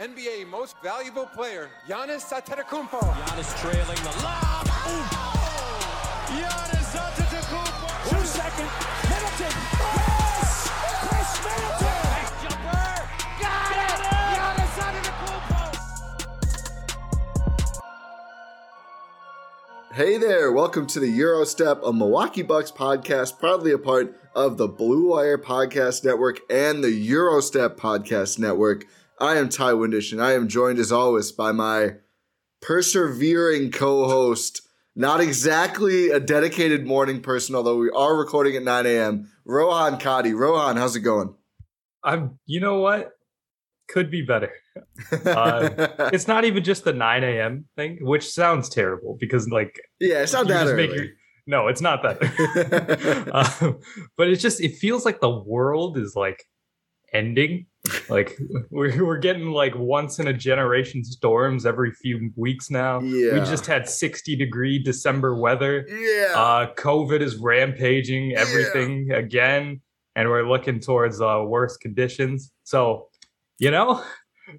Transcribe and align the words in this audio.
NBA 0.00 0.48
Most 0.48 0.76
Valuable 0.82 1.26
Player, 1.26 1.68
Giannis 1.86 2.24
Antetokounmpo. 2.32 3.00
Giannis 3.00 3.54
trailing 3.60 3.98
the 3.98 4.14
lob. 4.24 4.66
Oh! 4.66 6.24
Giannis 6.24 6.96
Antetokounmpo. 6.96 8.08
Two 8.08 8.24
second. 8.24 8.70
Middleton. 9.10 9.52
Yes! 9.76 10.72
Khris 11.04 11.32
Middleton. 11.44 12.00
Next 12.16 12.32
jumper. 12.40 12.88
Got 13.42 13.76
it. 13.76 14.00
Giannis 14.40 14.74
Antetokounmpo. 14.88 15.68
Hey 19.92 20.16
there, 20.16 20.50
welcome 20.50 20.86
to 20.86 20.98
the 20.98 21.14
Gyro 21.14 21.44
Step, 21.44 21.82
a 21.84 21.92
Milwaukee 21.92 22.40
Bucks 22.40 22.72
podcast, 22.72 23.38
proudly 23.38 23.72
a 23.72 23.78
part 23.78 24.16
of 24.34 24.56
the 24.56 24.66
Blue 24.66 25.10
Wire 25.10 25.36
Podcast 25.36 26.06
Network 26.06 26.40
and 26.48 26.82
the 26.82 27.06
Gyro 27.06 27.40
Step 27.40 27.76
Podcast 27.76 28.38
Network. 28.38 28.86
I 29.20 29.36
am 29.36 29.50
Ti 29.50 29.74
Windisch, 29.74 30.12
and 30.12 30.22
I 30.22 30.32
am 30.32 30.48
joined 30.48 30.78
as 30.78 30.90
always 30.90 31.30
by 31.30 31.52
my 31.52 31.96
persevering 32.62 33.70
co-host, 33.70 34.62
not 34.96 35.20
exactly 35.20 36.08
a 36.10 36.18
dedicated 36.18 36.86
morning 36.86 37.20
person, 37.20 37.54
although 37.54 37.76
we 37.76 37.90
are 37.90 38.16
recording 38.16 38.56
at 38.56 38.62
9 38.62 38.86
a.m. 38.86 39.30
Rohan 39.44 39.98
Katti. 39.98 40.34
Rohan, 40.34 40.76
how's 40.76 40.96
it 40.96 41.00
going? 41.00 41.34
I'm. 42.02 42.38
You 42.46 42.60
know 42.60 42.80
what? 42.80 43.12
Could 43.90 44.10
be 44.10 44.22
better. 44.22 44.52
Uh, 45.26 45.70
it's 46.12 46.26
not 46.28 46.44
even 46.44 46.64
just 46.64 46.84
the 46.84 46.92
9 46.92 47.24
a.m. 47.24 47.66
thing, 47.76 47.98
which 48.00 48.30
sounds 48.30 48.68
terrible 48.68 49.18
because, 49.20 49.48
like, 49.48 49.78
yeah, 49.98 50.22
it's 50.22 50.32
not 50.32 50.48
that 50.48 50.66
early. 50.66 50.94
your- 50.94 51.06
no, 51.46 51.66
it's 51.68 51.80
not 51.80 52.02
that. 52.02 53.58
um, 53.62 53.80
but 54.16 54.28
it's 54.28 54.40
just 54.40 54.60
it 54.60 54.76
feels 54.76 55.04
like 55.04 55.20
the 55.20 55.28
world 55.28 55.98
is 55.98 56.14
like 56.14 56.44
ending. 57.12 57.66
Like 58.08 58.38
we're 58.70 59.04
we're 59.04 59.18
getting 59.18 59.50
like 59.50 59.74
once 59.76 60.18
in 60.18 60.28
a 60.28 60.32
generation 60.32 61.04
storms 61.04 61.66
every 61.66 61.92
few 61.92 62.30
weeks 62.36 62.70
now. 62.70 63.00
Yeah. 63.00 63.34
We 63.34 63.40
just 63.40 63.66
had 63.66 63.88
60 63.88 64.36
degree 64.36 64.78
December 64.78 65.34
weather. 65.36 65.86
yeah. 65.88 66.32
Uh, 66.34 66.74
COVID 66.74 67.20
is 67.20 67.36
rampaging 67.36 68.34
everything 68.36 69.10
again, 69.12 69.80
and 70.14 70.28
we're 70.28 70.48
looking 70.48 70.80
towards 70.80 71.20
uh, 71.20 71.42
worse 71.46 71.76
conditions. 71.76 72.52
So, 72.64 73.08
you 73.58 73.70
know, 73.70 74.02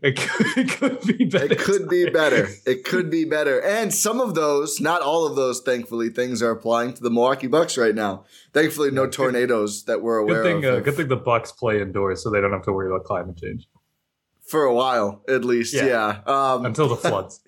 it 0.01 0.17
could, 0.17 0.57
it 0.57 0.69
could 0.69 1.01
be 1.01 1.25
better. 1.25 1.53
It 1.53 1.59
could 1.59 1.89
be 1.89 2.09
better. 2.13 2.49
It 2.65 2.83
could 2.83 3.09
be 3.09 3.25
better. 3.25 3.61
And 3.61 3.93
some 3.93 4.19
of 4.19 4.35
those, 4.35 4.79
not 4.79 5.01
all 5.01 5.25
of 5.25 5.35
those, 5.35 5.61
thankfully, 5.61 6.09
things 6.09 6.41
are 6.41 6.51
applying 6.51 6.93
to 6.93 7.03
the 7.03 7.09
Milwaukee 7.09 7.47
Bucks 7.47 7.77
right 7.77 7.95
now. 7.95 8.25
Thankfully, 8.53 8.91
no 8.91 9.07
tornadoes 9.07 9.85
that 9.85 10.01
we're 10.01 10.17
aware 10.17 10.43
Good 10.43 10.61
thing, 10.61 10.65
of 10.65 10.73
uh, 10.73 10.79
good 10.81 10.95
thing 10.95 11.07
the 11.07 11.15
Bucks 11.15 11.51
play 11.51 11.81
indoors, 11.81 12.23
so 12.23 12.29
they 12.29 12.41
don't 12.41 12.51
have 12.51 12.63
to 12.63 12.73
worry 12.73 12.87
about 12.87 13.05
climate 13.05 13.37
change 13.37 13.67
for 14.51 14.65
a 14.65 14.73
while, 14.73 15.23
at 15.29 15.45
least. 15.45 15.73
Yeah. 15.73 15.85
Yeah. 15.85 16.21
Um, 16.25 16.65
until 16.65 16.89
the 16.89 16.95
floods. 16.97 17.39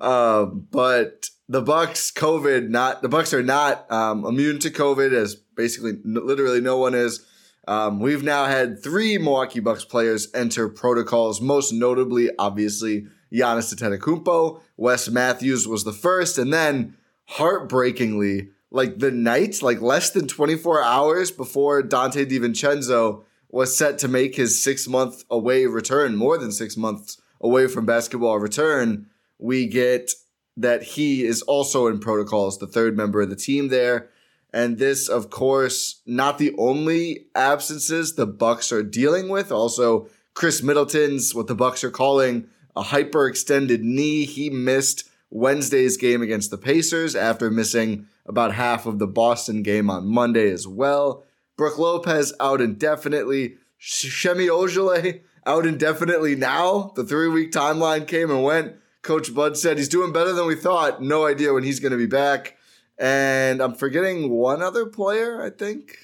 um, 0.00 0.66
but 0.70 1.30
the 1.48 1.62
Bucks, 1.62 2.10
COVID, 2.10 2.68
not 2.68 3.02
the 3.02 3.08
Bucks 3.08 3.32
are 3.32 3.42
not 3.42 3.90
um, 3.90 4.24
immune 4.24 4.58
to 4.60 4.70
COVID, 4.70 5.12
as 5.12 5.34
basically 5.34 5.92
literally 6.04 6.60
no 6.60 6.76
one 6.76 6.94
is. 6.94 7.24
Um, 7.66 7.98
we've 7.98 8.22
now 8.22 8.44
had 8.44 8.82
three 8.82 9.18
Milwaukee 9.18 9.60
Bucks 9.60 9.84
players 9.84 10.28
enter 10.34 10.68
protocols, 10.68 11.40
most 11.40 11.72
notably, 11.72 12.30
obviously, 12.38 13.06
Giannis 13.32 13.74
Antetokounmpo. 13.74 14.60
Wes 14.76 15.08
Matthews 15.08 15.66
was 15.66 15.84
the 15.84 15.92
first, 15.92 16.38
and 16.38 16.52
then 16.52 16.96
heartbreakingly, 17.24 18.50
like 18.70 18.98
the 18.98 19.10
night, 19.10 19.62
like 19.62 19.80
less 19.80 20.10
than 20.10 20.28
24 20.28 20.82
hours 20.82 21.30
before 21.30 21.82
Donte 21.82 22.30
DiVincenzo 22.30 23.24
was 23.50 23.76
set 23.76 23.98
to 23.98 24.08
make 24.08 24.36
his 24.36 24.62
six 24.62 24.86
month 24.86 25.24
away 25.30 25.66
return, 25.66 26.16
more 26.16 26.38
than 26.38 26.52
six 26.52 26.76
months 26.76 27.20
away 27.40 27.66
from 27.66 27.86
basketball 27.86 28.38
return, 28.38 29.06
we 29.38 29.66
get 29.66 30.12
that 30.56 30.82
he 30.82 31.24
is 31.24 31.42
also 31.42 31.86
in 31.86 31.98
protocols, 31.98 32.58
the 32.58 32.66
third 32.66 32.96
member 32.96 33.20
of 33.20 33.30
the 33.30 33.36
team 33.36 33.68
there. 33.68 34.08
And 34.52 34.78
this, 34.78 35.08
of 35.08 35.28
course, 35.30 36.00
not 36.06 36.38
the 36.38 36.54
only 36.56 37.26
absences 37.34 38.14
the 38.14 38.26
Bucks 38.26 38.72
are 38.72 38.82
dealing 38.82 39.28
with. 39.28 39.52
Also, 39.52 40.08
Khris 40.34 40.62
Middleton's 40.62 41.34
what 41.34 41.46
the 41.46 41.54
Bucks 41.54 41.82
are 41.84 41.90
calling 41.90 42.48
a 42.76 42.82
hyperextended 42.82 43.80
knee. 43.80 44.24
He 44.24 44.50
missed 44.50 45.08
Wednesday's 45.30 45.96
game 45.96 46.22
against 46.22 46.50
the 46.50 46.58
Pacers 46.58 47.16
after 47.16 47.50
missing 47.50 48.06
about 48.26 48.54
half 48.54 48.86
of 48.86 48.98
the 48.98 49.06
Boston 49.06 49.62
game 49.62 49.90
on 49.90 50.06
Monday 50.06 50.50
as 50.50 50.66
well. 50.66 51.24
Brook 51.56 51.78
Lopez 51.78 52.34
out 52.38 52.60
indefinitely. 52.60 53.56
Semi 53.78 54.46
Ojeleye 54.46 55.22
out 55.46 55.66
indefinitely 55.66 56.34
now. 56.34 56.92
The 56.96 57.04
three 57.04 57.28
week 57.28 57.52
timeline 57.52 58.06
came 58.06 58.30
and 58.30 58.42
went. 58.42 58.76
Coach 59.02 59.34
Bud 59.34 59.56
said 59.56 59.78
he's 59.78 59.88
doing 59.88 60.12
better 60.12 60.32
than 60.32 60.46
we 60.46 60.56
thought. 60.56 61.02
No 61.02 61.26
idea 61.26 61.52
when 61.52 61.62
he's 61.62 61.80
going 61.80 61.92
to 61.92 61.98
be 61.98 62.06
back. 62.06 62.55
And 62.98 63.60
I'm 63.60 63.74
forgetting 63.74 64.30
one 64.30 64.62
other 64.62 64.86
player, 64.86 65.42
I 65.42 65.50
think. 65.50 65.98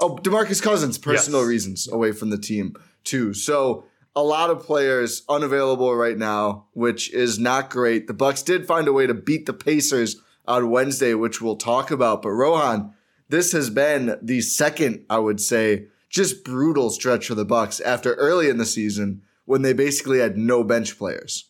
Oh, 0.00 0.16
DeMarcus 0.16 0.62
Cousins, 0.62 0.96
personal 0.96 1.40
Yes. 1.40 1.48
reasons 1.48 1.88
away 1.88 2.12
from 2.12 2.30
the 2.30 2.38
team, 2.38 2.74
too. 3.04 3.34
So 3.34 3.84
a 4.14 4.22
lot 4.22 4.48
of 4.50 4.60
players 4.62 5.22
unavailable 5.28 5.94
right 5.94 6.16
now, 6.16 6.66
which 6.72 7.12
is 7.12 7.38
not 7.38 7.68
great. 7.70 8.06
The 8.06 8.14
Bucks 8.14 8.42
did 8.42 8.66
find 8.66 8.88
a 8.88 8.92
way 8.92 9.06
to 9.06 9.14
beat 9.14 9.46
the 9.46 9.52
Pacers 9.52 10.16
on 10.46 10.70
Wednesday, 10.70 11.14
which 11.14 11.42
we'll 11.42 11.56
talk 11.56 11.90
about. 11.90 12.22
But 12.22 12.30
Rohan, 12.30 12.94
this 13.28 13.52
has 13.52 13.68
been 13.70 14.18
the 14.22 14.40
second, 14.40 15.04
I 15.10 15.18
would 15.18 15.40
say, 15.40 15.88
just 16.08 16.42
brutal 16.44 16.88
stretch 16.90 17.26
for 17.26 17.34
the 17.34 17.44
Bucks 17.44 17.80
after 17.80 18.14
early 18.14 18.48
in 18.48 18.56
the 18.56 18.64
season 18.64 19.22
when 19.44 19.62
they 19.62 19.72
basically 19.74 20.20
had 20.20 20.38
no 20.38 20.64
bench 20.64 20.96
players. 20.96 21.47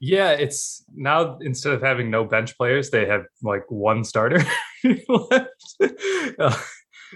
Yeah, 0.00 0.30
it's 0.30 0.84
now 0.94 1.38
instead 1.40 1.72
of 1.72 1.82
having 1.82 2.10
no 2.10 2.24
bench 2.24 2.56
players, 2.56 2.90
they 2.90 3.06
have 3.06 3.24
like 3.42 3.64
one 3.68 4.04
starter 4.04 4.44
left. 5.08 5.92
Uh, 6.38 6.56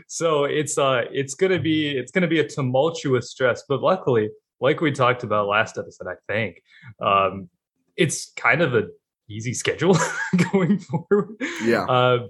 so 0.09 0.45
it's 0.45 0.79
uh 0.79 1.03
it's 1.13 1.35
gonna 1.35 1.61
be 1.61 1.91
it's 1.97 2.11
gonna 2.11 2.27
be 2.27 2.41
a 2.41 2.49
tumultuous 2.49 3.31
stress, 3.31 3.63
but 3.69 3.83
luckily, 3.83 4.31
like 4.61 4.81
we 4.81 4.91
talked 4.91 5.23
about 5.23 5.47
last 5.47 5.79
episode, 5.79 6.09
I 6.09 6.33
think, 6.33 6.63
um, 7.01 7.49
it's 7.97 8.33
kind 8.37 8.63
of 8.63 8.75
a 8.75 8.85
easy 9.29 9.55
schedule 9.55 9.97
going 10.53 10.79
forward. 10.79 11.37
Yeah. 11.65 11.85
Uh, 11.85 12.27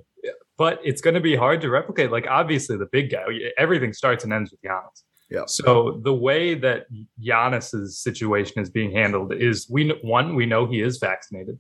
but 0.59 0.81
it's 0.85 1.01
going 1.01 1.15
to 1.15 1.21
be 1.21 1.35
hard 1.35 1.61
to 1.63 1.71
replicate. 1.71 2.13
Like 2.13 2.27
obviously, 2.29 2.77
the 2.77 2.87
big 2.91 3.11
guy, 3.11 3.25
everything 3.59 3.93
starts 3.93 4.23
and 4.25 4.33
ends 4.33 4.51
with 4.51 4.61
Giannis. 4.63 5.03
Yeah. 5.33 5.45
So 5.47 6.01
the 6.05 6.13
way 6.15 6.55
that 6.55 6.87
Giannis's 7.21 7.99
situation 7.99 8.61
is 8.63 8.71
being 8.71 8.93
handled 8.93 9.33
is 9.33 9.69
we 9.71 9.89
one 10.03 10.35
we 10.37 10.47
know 10.47 10.67
he 10.67 10.81
is 10.81 10.99
vaccinated. 10.99 11.59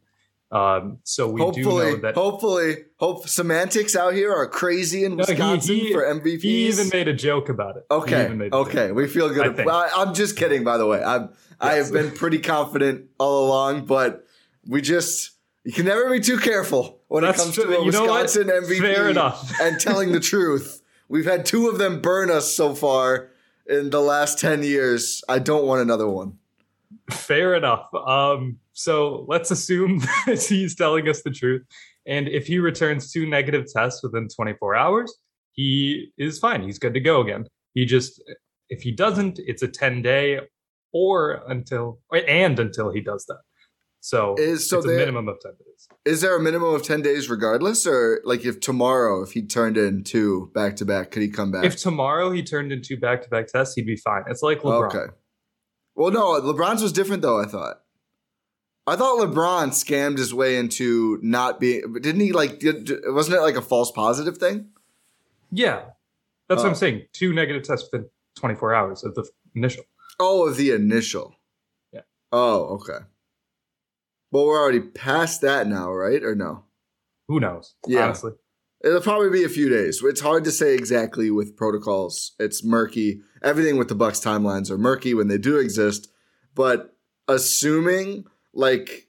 Um, 0.50 0.98
so 1.04 1.28
we 1.30 1.40
hopefully, 1.40 1.62
do 1.62 1.96
know 1.96 1.96
that 2.02 2.14
hopefully, 2.14 2.76
hope 2.98 3.26
semantics 3.26 3.96
out 3.96 4.12
here 4.12 4.30
are 4.30 4.46
crazy 4.46 5.02
in 5.04 5.16
No, 5.16 5.24
he- 5.24 5.32
Wisconsin 5.32 5.74
he- 5.76 5.92
for 5.94 6.02
MVPs. 6.04 6.42
he 6.42 6.66
even 6.69 6.88
made 6.92 7.08
a 7.08 7.14
joke 7.14 7.48
about 7.48 7.76
it. 7.78 7.84
He 7.88 7.94
Okay. 7.96 8.24
even 8.26 8.36
made 8.36 8.48
a 8.48 8.50
joke. 8.50 8.69
Okay. 8.69 8.92
We 8.92 9.06
feel 9.08 9.30
good. 9.32 9.56
think. 9.56 9.66
Well, 9.66 9.88
I'm 9.96 10.12
just 10.12 10.36
kidding, 10.36 10.62
by 10.62 10.76
the 10.76 10.84
way. 10.86 11.02
I'm, 11.02 11.30
I 11.58 11.74
have 11.76 11.90
been 11.90 12.10
pretty 12.10 12.38
confident 12.38 13.06
all 13.19 13.46
along, 13.46 13.86
but 13.86 14.26
we 14.69 14.82
just, 14.82 15.30
you 15.64 15.72
can 15.72 15.86
never 15.86 16.10
be 16.10 16.20
too 16.20 16.36
careful 16.36 17.00
when 17.08 17.22
That's 17.22 17.38
it 17.38 17.42
comes 17.44 17.54
true. 17.54 17.64
to 17.64 17.70
a 17.78 17.84
You 17.86 17.90
know? 17.90 18.02
Wisconsin 18.02 18.48
MVP 18.48 18.78
Fair 18.80 19.08
enough. 19.08 19.58
and 19.58 19.80
telling 19.80 20.12
the 20.12 20.20
truth. 20.32 20.82
We've 21.08 21.24
had 21.24 21.46
two 21.46 21.69
of 21.69 21.78
them 21.78 22.02
burn 22.02 22.30
us 22.30 22.54
so 22.54 22.74
far 22.74 23.30
in 23.72 23.90
the 23.90 24.00
last 24.00 24.38
10 24.38 24.62
years. 24.62 25.22
I 25.28 25.38
don't 25.38 25.66
want 25.66 25.82
another 25.82 26.08
one. 26.08 26.38
Fair 27.10 27.54
enough. 27.54 27.92
Um, 27.94 28.58
so 28.72 29.24
let's 29.28 29.50
assume 29.50 29.98
that 30.26 30.42
he's 30.42 30.74
telling 30.74 31.08
us 31.08 31.22
the 31.22 31.30
truth. 31.30 31.64
And 32.06 32.28
if 32.28 32.46
he 32.46 32.58
returns 32.58 33.12
two 33.12 33.26
negative 33.26 33.66
tests 33.72 34.02
within 34.02 34.28
24 34.28 34.74
hours, 34.74 35.14
he 35.52 36.12
is 36.19 36.38
fine. 36.38 36.62
He's 36.62 36.78
good 36.78 36.94
to 36.94 37.00
go 37.00 37.20
again. 37.20 37.46
He 37.74 37.84
just, 37.84 38.22
if 38.69 38.82
he 38.82 38.90
doesn't, 38.90 39.38
it's 39.38 39.62
a 39.62 39.69
10 39.69 40.02
day 40.02 40.40
or 40.92 41.42
until, 41.48 42.00
and 42.12 42.58
until 42.58 42.90
he 42.90 43.00
does 43.00 43.24
that. 43.26 43.40
So, 44.04 44.34
Is- 44.37 44.69
so 44.69 44.78
it's 44.78 44.84
a 44.87 44.88
there- 44.88 44.99
minimum 44.99 45.28
of 45.28 45.38
10 45.40 45.52
days. 45.52 45.88
Is 46.04 46.20
there 46.20 46.37
a 46.37 46.40
minimum 46.40 46.75
of 46.75 46.82
10 46.82 47.02
days 47.02 47.31
regardless? 47.31 47.87
Or 47.87 48.20
like 48.25 48.44
if 48.44 48.58
tomorrow, 48.58 49.22
if 49.22 49.31
he 49.32 49.43
turned 49.43 49.76
in 49.76 50.02
two 50.02 50.50
back 50.52 50.75
to 50.76 50.84
back, 50.84 51.12
could 51.12 51.22
he 51.22 51.28
come 51.28 51.52
back? 51.52 51.64
If 51.64 51.76
tomorrow 51.76 52.32
he 52.32 52.43
turned 52.43 52.72
in 52.72 52.82
two 52.82 52.96
back 52.96 53.22
to 53.22 53.28
back 53.28 53.46
tests, 53.46 53.76
he'd 53.76 53.87
be 53.87 53.94
fine. 53.96 54.25
It's 54.26 54.43
like 54.43 54.62
LeBron. 54.62 54.88
Okay. 54.94 55.12
Well, 55.94 56.10
no, 56.10 56.40
LeBron's 56.40 56.82
was 56.82 56.93
different 56.93 57.22
though, 57.22 57.40
I 57.40 57.44
thought. 57.46 57.81
I 58.88 58.96
thought 58.96 59.20
LeBron 59.20 59.69
scammed 59.69 60.19
his 60.19 60.34
way 60.34 60.56
into 60.56 61.20
not 61.22 61.60
being, 61.60 61.82
but 61.93 62.02
didn't 62.02 62.22
he 62.22 62.32
like, 62.32 62.58
did, 62.58 62.90
wasn't 63.06 63.37
it 63.37 63.40
like 63.43 63.55
a 63.55 63.62
false 63.62 63.93
positive 63.93 64.38
thing? 64.38 64.70
Yeah. 65.52 65.84
That's 66.48 66.58
what 66.62 66.66
Oh. 66.66 66.70
I'm 66.70 66.75
saying. 66.75 67.02
Two 67.12 67.32
negative 67.32 67.62
tests 67.62 67.88
within 67.93 68.08
24 68.34 68.75
hours 68.75 69.05
of 69.05 69.14
the 69.14 69.25
initial. 69.55 69.84
Oh, 70.19 70.48
of 70.48 70.56
the 70.56 70.72
initial. 70.72 71.37
Yeah. 71.93 72.00
Oh, 72.32 72.81
okay. 72.81 73.05
Well, 74.32 74.46
we're 74.46 74.61
already 74.61 74.81
past 74.81 75.43
that 75.43 75.69
now, 75.69 75.93
right? 75.93 76.25
Or 76.25 76.34
no? 76.34 76.64
Who 77.29 77.38
knows? 77.38 77.75
Yeah. 77.87 78.05
Honestly. 78.05 78.32
It'll 78.82 79.00
probably 79.00 79.31
be 79.31 79.44
a 79.44 79.49
few 79.49 79.69
days. 79.69 80.02
It's 80.02 80.20
hard 80.20 80.43
to 80.44 80.50
say 80.50 80.75
exactly 80.75 81.31
with 81.31 81.56
protocols. 81.56 82.32
It's 82.40 82.64
murky. 82.64 83.20
Everything 83.44 83.76
with 83.76 83.88
the 83.88 83.94
Bucks 83.94 84.19
timelines 84.19 84.70
are 84.70 84.79
murky 84.79 85.14
when 85.14 85.29
they 85.29 85.38
do 85.38 85.58
exist. 85.58 86.08
But 86.55 86.96
assuming 87.29 88.25
like 88.52 89.08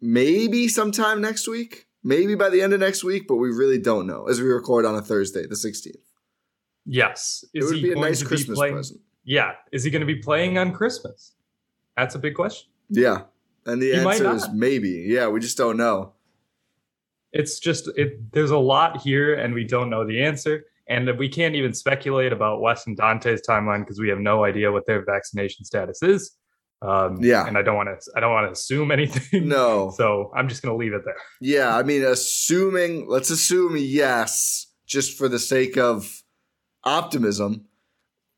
maybe 0.00 0.68
sometime 0.68 1.20
next 1.20 1.48
week, 1.48 1.86
maybe 2.04 2.36
by 2.36 2.48
the 2.48 2.62
end 2.62 2.72
of 2.72 2.80
next 2.80 3.02
week, 3.02 3.26
but 3.26 3.36
we 3.36 3.48
really 3.48 3.78
don't 3.78 4.06
know 4.06 4.28
as 4.28 4.40
we 4.40 4.46
record 4.46 4.84
on 4.84 4.94
a 4.94 5.02
Thursday, 5.02 5.46
the 5.46 5.56
16th. 5.56 5.96
Yes. 6.86 7.44
it 7.52 7.64
would 7.64 7.82
be 7.82 7.92
a 7.92 7.96
nice 7.96 8.22
Christmas 8.22 8.56
playing? 8.56 8.74
present. 8.74 9.00
Yeah. 9.24 9.52
Is 9.72 9.82
he 9.82 9.90
going 9.90 10.00
to 10.00 10.06
be 10.06 10.16
playing 10.16 10.58
on 10.58 10.72
Christmas? 10.72 11.34
That's 11.96 12.14
a 12.14 12.18
big 12.18 12.34
question. 12.34 12.70
Yeah. 12.88 13.22
And 13.66 13.80
the 13.80 13.92
He 13.92 13.98
answer 13.98 14.30
is 14.34 14.48
maybe. 14.52 15.04
Yeah, 15.06 15.28
we 15.28 15.40
just 15.40 15.56
don't 15.58 15.76
know. 15.76 16.12
It's 17.32 17.58
just 17.60 17.88
it. 17.96 18.32
There's 18.32 18.50
a 18.50 18.58
lot 18.58 19.00
here, 19.02 19.34
and 19.34 19.54
we 19.54 19.64
don't 19.64 19.90
know 19.90 20.04
the 20.06 20.22
answer, 20.22 20.64
and 20.88 21.08
we 21.18 21.28
can't 21.28 21.54
even 21.54 21.72
speculate 21.74 22.32
about 22.32 22.60
Wes 22.60 22.86
and 22.86 22.96
Donte's 22.96 23.40
timeline 23.48 23.80
because 23.80 24.00
we 24.00 24.08
have 24.08 24.18
no 24.18 24.44
idea 24.44 24.72
what 24.72 24.86
their 24.86 25.04
vaccination 25.04 25.64
status 25.64 26.02
is. 26.02 26.32
Um, 26.82 27.18
Yeah. 27.20 27.46
and 27.46 27.58
I 27.58 27.62
don't 27.62 27.76
want 27.76 27.88
to. 28.00 28.10
I 28.16 28.20
don't 28.20 28.32
want 28.32 28.48
to 28.48 28.52
assume 28.52 28.90
anything. 28.98 29.46
No. 29.48 29.92
So 29.96 30.32
I'm 30.34 30.48
just 30.48 30.62
going 30.62 30.72
to 30.72 30.76
leave 30.78 30.94
it 30.94 31.02
there. 31.04 31.16
Yeah, 31.40 31.76
I 31.76 31.82
mean, 31.84 32.02
assuming, 32.02 33.06
let's 33.08 33.30
assume 33.30 33.76
yes, 33.76 34.66
just 34.86 35.16
for 35.16 35.28
the 35.28 35.38
sake 35.38 35.76
of 35.76 36.22
optimism. 36.84 37.66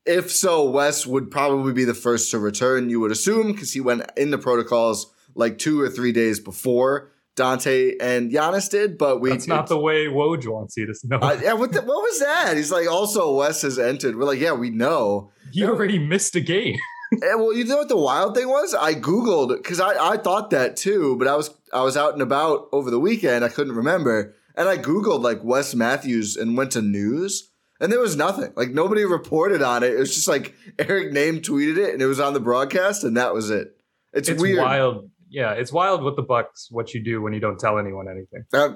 If 0.05 0.29
so, 0.31 0.69
Wes 0.69 1.07
would 1.07 1.31
probably 1.31 1.71
be 1.71 1.85
the 1.85 1.93
first 1.93 2.29
to 2.31 2.37
return, 2.39 2.89
you 2.89 2.99
would 2.99 3.11
assume, 3.11 3.53
because 3.53 3.71
he 3.71 3.79
went 3.79 4.03
in 4.17 4.31
the 4.31 4.37
protocols 4.37 5.12
like 5.35 5.57
two 5.57 5.79
or 5.81 5.89
three 5.89 6.11
days 6.11 6.39
before 6.39 7.11
Donte 7.35 7.95
and 7.99 8.31
Giannis 8.31 8.69
did. 8.69 8.97
But 8.97 9.21
we. 9.21 9.31
That's 9.31 9.47
not 9.47 9.67
the 9.67 9.79
way 9.79 10.05
Woj 10.07 10.47
wants 10.47 10.77
you 10.77 10.85
to 10.85 10.93
know. 11.07 11.19
I, 11.19 11.41
yeah, 11.41 11.53
what, 11.53 11.71
the, 11.71 11.81
what 11.81 12.01
was 12.01 12.19
that? 12.19 12.55
He's 12.55 12.71
like, 12.71 12.89
also, 12.89 13.33
Wes 13.35 13.61
has 13.63 13.79
entered. 13.79 14.15
We're 14.17 14.25
like, 14.25 14.39
yeah, 14.39 14.53
we 14.53 14.69
know. 14.69 15.31
he 15.51 15.63
already 15.65 15.99
missed 15.99 16.35
a 16.35 16.41
game. 16.41 16.77
And, 17.21 17.39
well, 17.39 17.53
you 17.53 17.63
know 17.65 17.77
what 17.77 17.89
the 17.89 17.95
wild 17.95 18.35
thing 18.35 18.47
was? 18.47 18.73
I 18.73 18.95
googled 18.95 19.55
because 19.57 19.79
I, 19.79 20.13
I 20.13 20.17
thought 20.17 20.49
that 20.49 20.75
too, 20.75 21.15
but 21.17 21.27
I 21.27 21.35
was 21.35 21.51
I 21.71 21.83
was 21.83 21.95
out 21.95 22.13
and 22.13 22.23
about 22.23 22.69
over 22.71 22.89
the 22.89 22.99
weekend. 22.99 23.45
I 23.45 23.49
couldn't 23.49 23.75
remember, 23.75 24.33
and 24.55 24.67
I 24.67 24.79
googled 24.79 25.21
like 25.21 25.43
Wes 25.43 25.75
Matthews 25.75 26.35
and 26.35 26.57
went 26.57 26.71
to 26.71 26.81
news, 26.81 27.51
and 27.79 27.91
there 27.91 27.99
was 27.99 28.15
nothing. 28.15 28.51
Like 28.55 28.71
nobody 28.71 29.05
reported 29.05 29.61
on 29.61 29.83
it. 29.83 29.93
It 29.93 29.99
was 29.99 30.15
just 30.15 30.27
like 30.27 30.55
Eric 30.79 31.13
Nehm 31.13 31.41
tweeted 31.41 31.77
it, 31.77 31.93
and 31.93 32.01
it 32.01 32.07
was 32.07 32.19
on 32.19 32.33
the 32.33 32.39
broadcast, 32.39 33.03
and 33.03 33.15
that 33.15 33.31
was 33.31 33.51
it. 33.51 33.77
It's, 34.11 34.27
It's 34.27 34.41
weird. 34.41 34.63
wild. 34.63 35.11
Yeah, 35.33 35.53
it's 35.53 35.73
wild 35.73 36.03
with 36.03 36.15
the 36.15 36.21
Bucks. 36.21 36.67
What 36.69 36.93
you 36.93 37.03
do 37.03 37.21
when 37.21 37.33
you 37.33 37.39
don't 37.39 37.59
tell 37.59 37.79
anyone 37.79 38.07
anything. 38.07 38.43
Uh, 38.53 38.75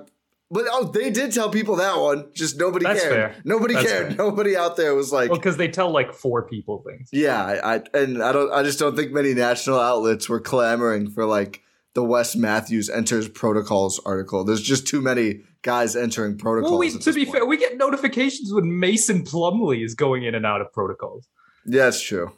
but 0.49 0.65
oh, 0.71 0.85
they 0.85 1.11
did 1.11 1.31
tell 1.31 1.49
people 1.49 1.75
that 1.75 1.99
one. 1.99 2.31
Just 2.33 2.57
nobody 2.57 2.85
That's 2.85 3.01
cared. 3.01 3.13
fair. 3.13 3.35
Nobody 3.45 3.75
That's 3.75 3.85
cared. 3.85 4.07
fair. 4.07 4.15
Nobody 4.17 4.57
out 4.57 4.75
there 4.75 4.95
was 4.95 5.11
like, 5.11 5.29
Well, 5.29 5.37
because 5.39 5.57
they 5.57 5.67
tell 5.67 5.91
like 5.91 6.13
four 6.13 6.47
people 6.47 6.83
things. 6.87 7.09
Yeah, 7.11 7.43
I, 7.43 7.75
I 7.75 7.81
and 7.93 8.23
I 8.23 8.31
don't 8.31 8.51
I 8.51 8.63
just 8.63 8.79
don't 8.79 8.95
think 8.95 9.11
many 9.11 9.33
national 9.33 9.79
outlets 9.79 10.27
were 10.27 10.39
clamoring 10.39 11.11
for 11.11 11.25
like 11.25 11.61
the 11.93 12.03
Wes 12.03 12.35
Matthews 12.35 12.89
enters 12.89 13.27
protocols 13.27 13.99
article. 14.05 14.43
There's 14.43 14.61
just 14.61 14.87
too 14.87 15.01
many 15.01 15.41
guys 15.63 15.95
entering 15.95 16.37
protocols. 16.37 16.71
Well, 16.71 16.79
we, 16.79 16.97
to 16.97 17.13
be 17.13 17.25
point. 17.25 17.37
fair, 17.37 17.45
we 17.45 17.57
get 17.57 17.77
notifications 17.77 18.53
when 18.53 18.79
Mason 18.79 19.23
Plumlee 19.25 19.83
is 19.83 19.95
going 19.95 20.23
in 20.23 20.33
and 20.33 20.45
out 20.45 20.61
of 20.61 20.71
protocols. 20.71 21.27
yeah, 21.65 21.83
that's 21.83 22.01
true. 22.01 22.31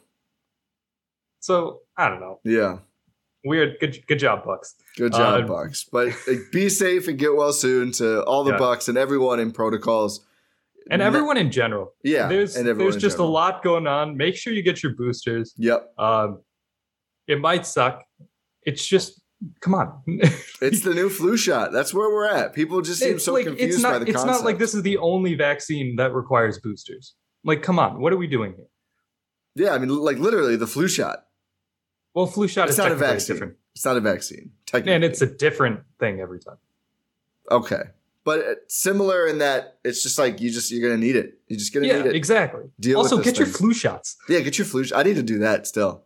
So 1.38 1.80
I 1.96 2.08
don't 2.08 2.20
know. 2.20 2.40
Yeah, 2.44 2.78
Weird. 3.44 3.76
Good. 3.80 4.04
Good 4.06 4.18
job, 4.18 4.44
Bucks. 4.44 4.74
good 4.96 5.12
job, 5.12 5.44
Uh, 5.44 5.46
Bucks. 5.46 5.84
But 5.90 6.08
like, 6.28 6.38
be 6.52 6.68
safe 6.68 7.08
and 7.08 7.18
get 7.18 7.34
well 7.34 7.52
soon 7.52 7.92
to 7.92 8.22
all 8.24 8.44
the 8.44 8.52
Yeah. 8.52 8.58
Bucks 8.58 8.88
and 8.88 8.98
everyone 8.98 9.40
in 9.40 9.50
protocols. 9.52 10.26
And 10.90 11.00
everyone 11.02 11.36
in 11.36 11.50
general. 11.52 11.94
yeah, 12.02 12.26
There's 12.28 12.54
there's 12.54 12.96
just 12.96 13.16
general. 13.16 13.28
a 13.28 13.30
lot 13.30 13.62
going 13.62 13.86
on. 13.86 14.16
Make 14.16 14.34
sure 14.36 14.52
you 14.52 14.62
get 14.62 14.82
your 14.82 14.94
boosters. 14.94 15.54
Yep, 15.56 15.92
Um, 15.98 16.42
it 17.28 17.40
might 17.40 17.64
suck. 17.64 18.02
It's 18.64 18.84
just 18.86 19.20
come 19.60 19.74
on. 19.74 20.02
it's 20.60 20.82
the 20.82 20.92
new 20.94 21.08
flu 21.08 21.36
shot. 21.36 21.70
That's 21.72 21.94
where 21.94 22.10
we're 22.10 22.26
at. 22.28 22.54
People 22.54 22.82
just 22.82 23.00
seem 23.00 23.14
it's 23.16 23.24
so 23.24 23.32
like 23.34 23.46
confused 23.46 23.74
it's 23.74 23.82
by 23.82 23.92
not 23.92 23.98
the 24.00 24.06
it's 24.08 24.16
concept. 24.16 24.38
not 24.40 24.44
like 24.44 24.58
this 24.58 24.74
is 24.74 24.82
the 24.82 24.96
only 24.98 25.34
vaccine 25.34 25.96
that 25.96 26.12
requires 26.12 26.58
boosters. 26.58 27.14
Like, 27.44 27.62
come 27.62 27.78
on, 27.78 28.00
what 28.00 28.12
are 28.12 28.16
we 28.18 28.26
doing 28.26 28.54
here? 28.56 28.66
Yeah, 29.66 29.74
I 29.74 29.78
mean, 29.78 29.88
like 29.90 30.18
literally 30.18 30.56
the 30.56 30.66
flu 30.66 30.88
shot. 30.88 31.24
Well, 32.14 32.26
flu 32.26 32.48
shot 32.48 32.64
It's 32.68 32.72
is 32.74 32.78
not 32.78 32.92
a 32.92 32.96
vaccine. 32.96 33.34
different, 33.34 33.56
It's 33.74 33.84
not 33.84 33.96
a 33.96 34.00
vaccine. 34.00 34.50
Technically, 34.66 34.94
and 34.94 35.04
it's 35.04 35.20
a 35.22 35.26
different 35.26 35.80
thing 35.98 36.20
every 36.20 36.40
time. 36.40 36.56
Okay. 37.50 37.82
But 38.24 38.40
it's 38.40 38.74
similar 38.76 39.26
in 39.26 39.38
that 39.38 39.78
it's 39.84 40.02
just 40.02 40.18
like 40.18 40.40
you 40.40 40.50
just 40.50 40.70
you're 40.70 40.82
gonna 40.88 41.00
need 41.00 41.16
it. 41.16 41.38
You're 41.48 41.58
just 41.58 41.72
gonna 41.72 41.86
Yeah, 41.86 42.02
need 42.02 42.06
it. 42.10 42.16
exactly. 42.16 42.64
Deal 42.78 42.98
also, 42.98 43.22
get 43.22 43.38
your 43.38 43.46
flu 43.46 43.72
shots. 43.72 44.16
Yeah, 44.28 44.40
get 44.40 44.58
your 44.58 44.66
flu. 44.66 44.84
sh- 44.84 44.92
I 44.94 45.02
need 45.02 45.14
to 45.16 45.22
do 45.22 45.38
that 45.38 45.66
still. 45.66 46.04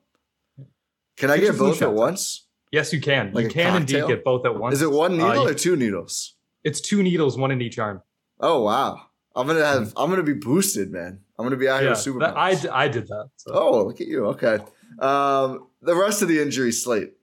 Can 1.17 1.31
I 1.31 1.35
Get 1.37 1.41
get, 1.41 1.47
your 1.47 1.55
flu 1.55 1.69
both 1.71 1.83
at 1.83 1.93
once? 1.93 2.47
Yes, 2.71 2.93
you 2.93 3.01
can. 3.01 3.33
Like 3.33 3.45
you 3.45 3.51
can 3.51 3.77
indeed 3.77 4.07
get 4.07 4.25
both 4.25 4.45
at 4.47 4.57
once. 4.59 4.75
Is 4.77 4.83
it 4.83 4.91
one 4.91 5.21
Uh, 5.21 5.29
needle 5.29 5.45
you- 5.45 5.51
or 5.51 5.55
two 5.55 5.77
needles? 5.77 6.35
It's 6.65 6.81
two 6.81 7.03
needles, 7.03 7.37
one 7.37 7.51
in 7.51 7.61
each 7.61 7.79
arm. 7.79 8.03
Oh 8.41 8.63
wow! 8.63 9.07
I'm 9.37 9.47
gonna 9.47 9.65
have. 9.65 9.93
I'm 9.97 10.11
gonna 10.11 10.23
be 10.23 10.35
boosted, 10.35 10.91
man. 10.93 11.21
I'm 11.39 11.45
gonna 11.45 11.57
be 11.57 11.69
out 11.69 11.79
here 11.81 11.89
Yeah, 11.89 11.91
with 11.91 11.99
super. 12.01 12.21
that- 12.21 12.37
I, 12.37 12.57
I 12.73 12.89
did 12.89 13.09
that. 13.09 13.31
So. 13.37 13.51
Oh, 13.53 13.85
look 13.85 14.01
at 14.01 14.07
you. 14.07 14.27
Okay. 14.27 14.59
Um, 15.01 15.67
the 15.83 15.95
rest 15.97 16.23
of 16.23 16.29
the 16.29 16.41
injury 16.41 16.71
slate. 16.73 17.15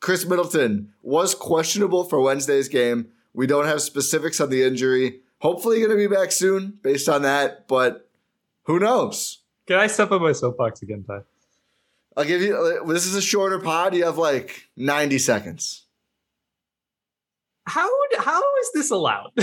Khris 0.00 0.26
Middleton 0.26 0.92
was 1.02 1.34
questionable 1.34 2.04
for 2.04 2.20
Wednesday's 2.20 2.68
game. 2.68 3.08
We 3.34 3.46
don't 3.46 3.66
have 3.66 3.80
specifics 3.82 4.40
on 4.40 4.50
the 4.50 4.62
injury. 4.62 5.20
Hopefully, 5.40 5.78
going 5.78 5.90
to 5.90 5.96
be 5.96 6.06
back 6.06 6.32
soon 6.32 6.78
based 6.82 7.08
on 7.08 7.22
that, 7.22 7.66
but 7.68 8.08
who 8.64 8.78
knows? 8.78 9.38
Can 9.66 9.78
I 9.78 9.86
step 9.86 10.10
on 10.10 10.20
my 10.22 10.32
soapbox 10.32 10.82
again, 10.82 11.04
Ti? 11.08 11.18
I'll 12.16 12.24
give 12.24 12.42
you. 12.42 12.82
This 12.86 13.06
is 13.06 13.14
a 13.14 13.22
shorter 13.22 13.58
pod. 13.58 13.94
You 13.94 14.04
have 14.04 14.18
like 14.18 14.68
90 14.76 15.18
seconds. 15.18 15.86
How 17.70 17.88
how 18.18 18.42
is 18.60 18.70
this 18.74 18.90
allowed? 18.90 19.30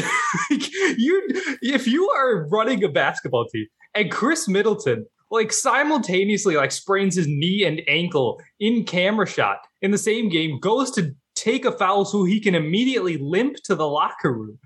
You 0.98 1.28
if 1.62 1.88
you 1.88 2.10
are 2.10 2.48
running 2.48 2.84
a 2.84 2.90
basketball 2.90 3.46
team 3.46 3.68
and 3.94 4.12
Khris 4.12 4.48
Middleton 4.48 5.06
like 5.30 5.52
simultaneously 5.52 6.56
like 6.56 6.72
sprains 6.72 7.16
his 7.16 7.28
knee 7.28 7.66
and 7.66 7.82
ankle 7.88 8.42
in 8.60 8.84
camera 8.84 9.28
shot 9.28 9.60
in 9.82 9.92
the 9.92 9.98
same 9.98 10.30
game, 10.30 10.60
goes 10.60 10.92
to 10.92 11.14
take 11.36 11.66
a 11.66 11.72
foul 11.72 12.06
so 12.06 12.24
he 12.24 12.40
can 12.40 12.56
immediately 12.56 13.18
limp 13.18 13.58
to 13.66 13.76
the 13.76 13.88
locker 13.88 14.34
room, 14.34 14.60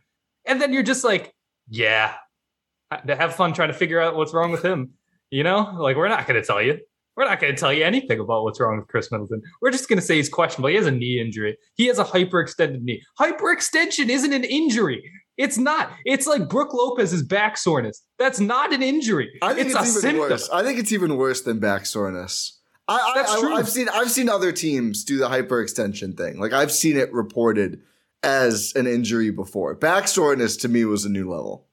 and 0.45 0.61
then 0.61 0.73
you're 0.73 0.83
just 0.83 1.03
like, 1.03 1.33
yeah, 1.69 2.13
to 3.05 3.15
have 3.15 3.35
fun 3.35 3.53
trying 3.53 3.69
to 3.69 3.77
figure 3.77 3.99
out 3.99 4.15
what's 4.15 4.33
wrong 4.33 4.51
with 4.51 4.63
him. 4.63 4.91
You 5.29 5.43
know, 5.43 5.75
like 5.79 5.95
we're 5.95 6.09
not 6.09 6.27
going 6.27 6.39
to 6.39 6.45
tell 6.45 6.61
you. 6.61 6.79
We're 7.21 7.27
not 7.27 7.39
going 7.39 7.53
to 7.55 7.59
tell 7.59 7.71
you 7.71 7.83
anything 7.83 8.19
about 8.19 8.43
what's 8.43 8.59
wrong 8.59 8.79
with 8.79 8.87
Khris 8.87 9.11
Middleton. 9.11 9.43
We're 9.61 9.69
just 9.69 9.87
going 9.87 9.99
to 9.99 10.03
say 10.03 10.15
he's 10.15 10.27
questionable. 10.27 10.69
He 10.69 10.75
has 10.75 10.87
a 10.87 10.91
knee 10.91 11.21
injury. 11.21 11.55
He 11.75 11.85
has 11.85 11.99
a 11.99 12.03
hyperextended 12.03 12.81
knee. 12.81 13.03
Hyperextension 13.19 14.09
isn't 14.09 14.33
an 14.33 14.43
injury. 14.43 15.03
It's 15.37 15.55
not. 15.55 15.91
It's 16.03 16.25
like 16.25 16.49
Brook 16.49 16.73
Lopez's 16.73 17.21
back 17.21 17.57
soreness. 17.57 18.01
That's 18.17 18.39
not 18.39 18.73
an 18.73 18.81
injury. 18.81 19.29
I 19.43 19.53
think 19.53 19.67
it's, 19.67 19.75
it's, 19.75 19.85
a 19.85 19.89
even 19.89 20.01
symptom. 20.01 20.29
worse. 20.31 20.49
I 20.49 20.63
think 20.63 20.79
it's 20.79 20.91
even 20.91 21.15
worse 21.15 21.41
than 21.41 21.59
back 21.59 21.85
soreness. 21.85 22.59
I, 22.87 22.95
I, 22.95 23.11
That's 23.13 23.31
I, 23.33 23.39
true. 23.39 23.55
I've 23.55 23.69
seen 23.69 23.89
I've 23.89 24.09
seen 24.09 24.27
other 24.27 24.51
teams 24.51 25.03
do 25.03 25.19
the 25.19 25.29
hyperextension 25.29 26.17
thing. 26.17 26.39
Like 26.39 26.53
I've 26.53 26.71
seen 26.71 26.97
it 26.97 27.13
reported 27.13 27.81
as 28.23 28.73
an 28.75 28.87
injury 28.87 29.29
before. 29.29 29.75
Back 29.75 30.07
soreness 30.07 30.57
to 30.57 30.67
me 30.67 30.85
was 30.85 31.05
a 31.05 31.09
new 31.09 31.29
level. 31.29 31.67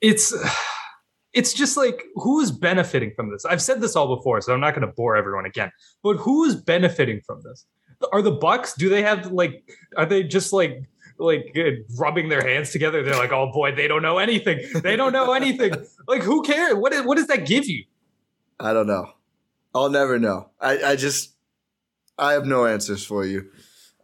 It's 0.00 0.32
it's 1.32 1.52
just 1.52 1.76
like 1.76 2.04
who's 2.14 2.50
benefiting 2.50 3.12
from 3.14 3.30
this? 3.30 3.44
I've 3.44 3.62
said 3.62 3.80
this 3.80 3.96
all 3.96 4.14
before, 4.16 4.40
so 4.40 4.52
I'm 4.52 4.60
not 4.60 4.74
going 4.74 4.86
to 4.86 4.92
bore 4.92 5.16
everyone 5.16 5.46
again. 5.46 5.70
But 6.02 6.16
who's 6.16 6.54
benefiting 6.56 7.20
from 7.26 7.42
this? 7.42 7.66
Are 8.12 8.22
the 8.22 8.32
Bucks? 8.32 8.74
Do 8.74 8.88
they 8.88 9.02
have 9.02 9.32
like? 9.32 9.64
Are 9.96 10.06
they 10.06 10.22
just 10.22 10.52
like 10.52 10.88
like 11.18 11.56
rubbing 11.98 12.28
their 12.28 12.46
hands 12.46 12.70
together? 12.70 13.02
They're 13.02 13.16
like, 13.16 13.32
oh 13.32 13.50
boy, 13.52 13.74
they 13.74 13.88
don't 13.88 14.02
know 14.02 14.18
anything. 14.18 14.60
They 14.82 14.96
don't 14.96 15.12
know 15.12 15.32
anything. 15.32 15.72
like, 16.08 16.22
who 16.22 16.42
cares? 16.42 16.74
What 16.74 16.92
is, 16.92 17.02
what 17.02 17.16
does 17.16 17.26
that 17.26 17.46
give 17.46 17.66
you? 17.66 17.84
I 18.60 18.72
don't 18.72 18.86
know. 18.86 19.12
I'll 19.74 19.90
never 19.90 20.18
know. 20.18 20.50
I, 20.60 20.82
I 20.82 20.96
just 20.96 21.34
I 22.18 22.32
have 22.32 22.46
no 22.46 22.66
answers 22.66 23.04
for 23.04 23.24
you. 23.24 23.48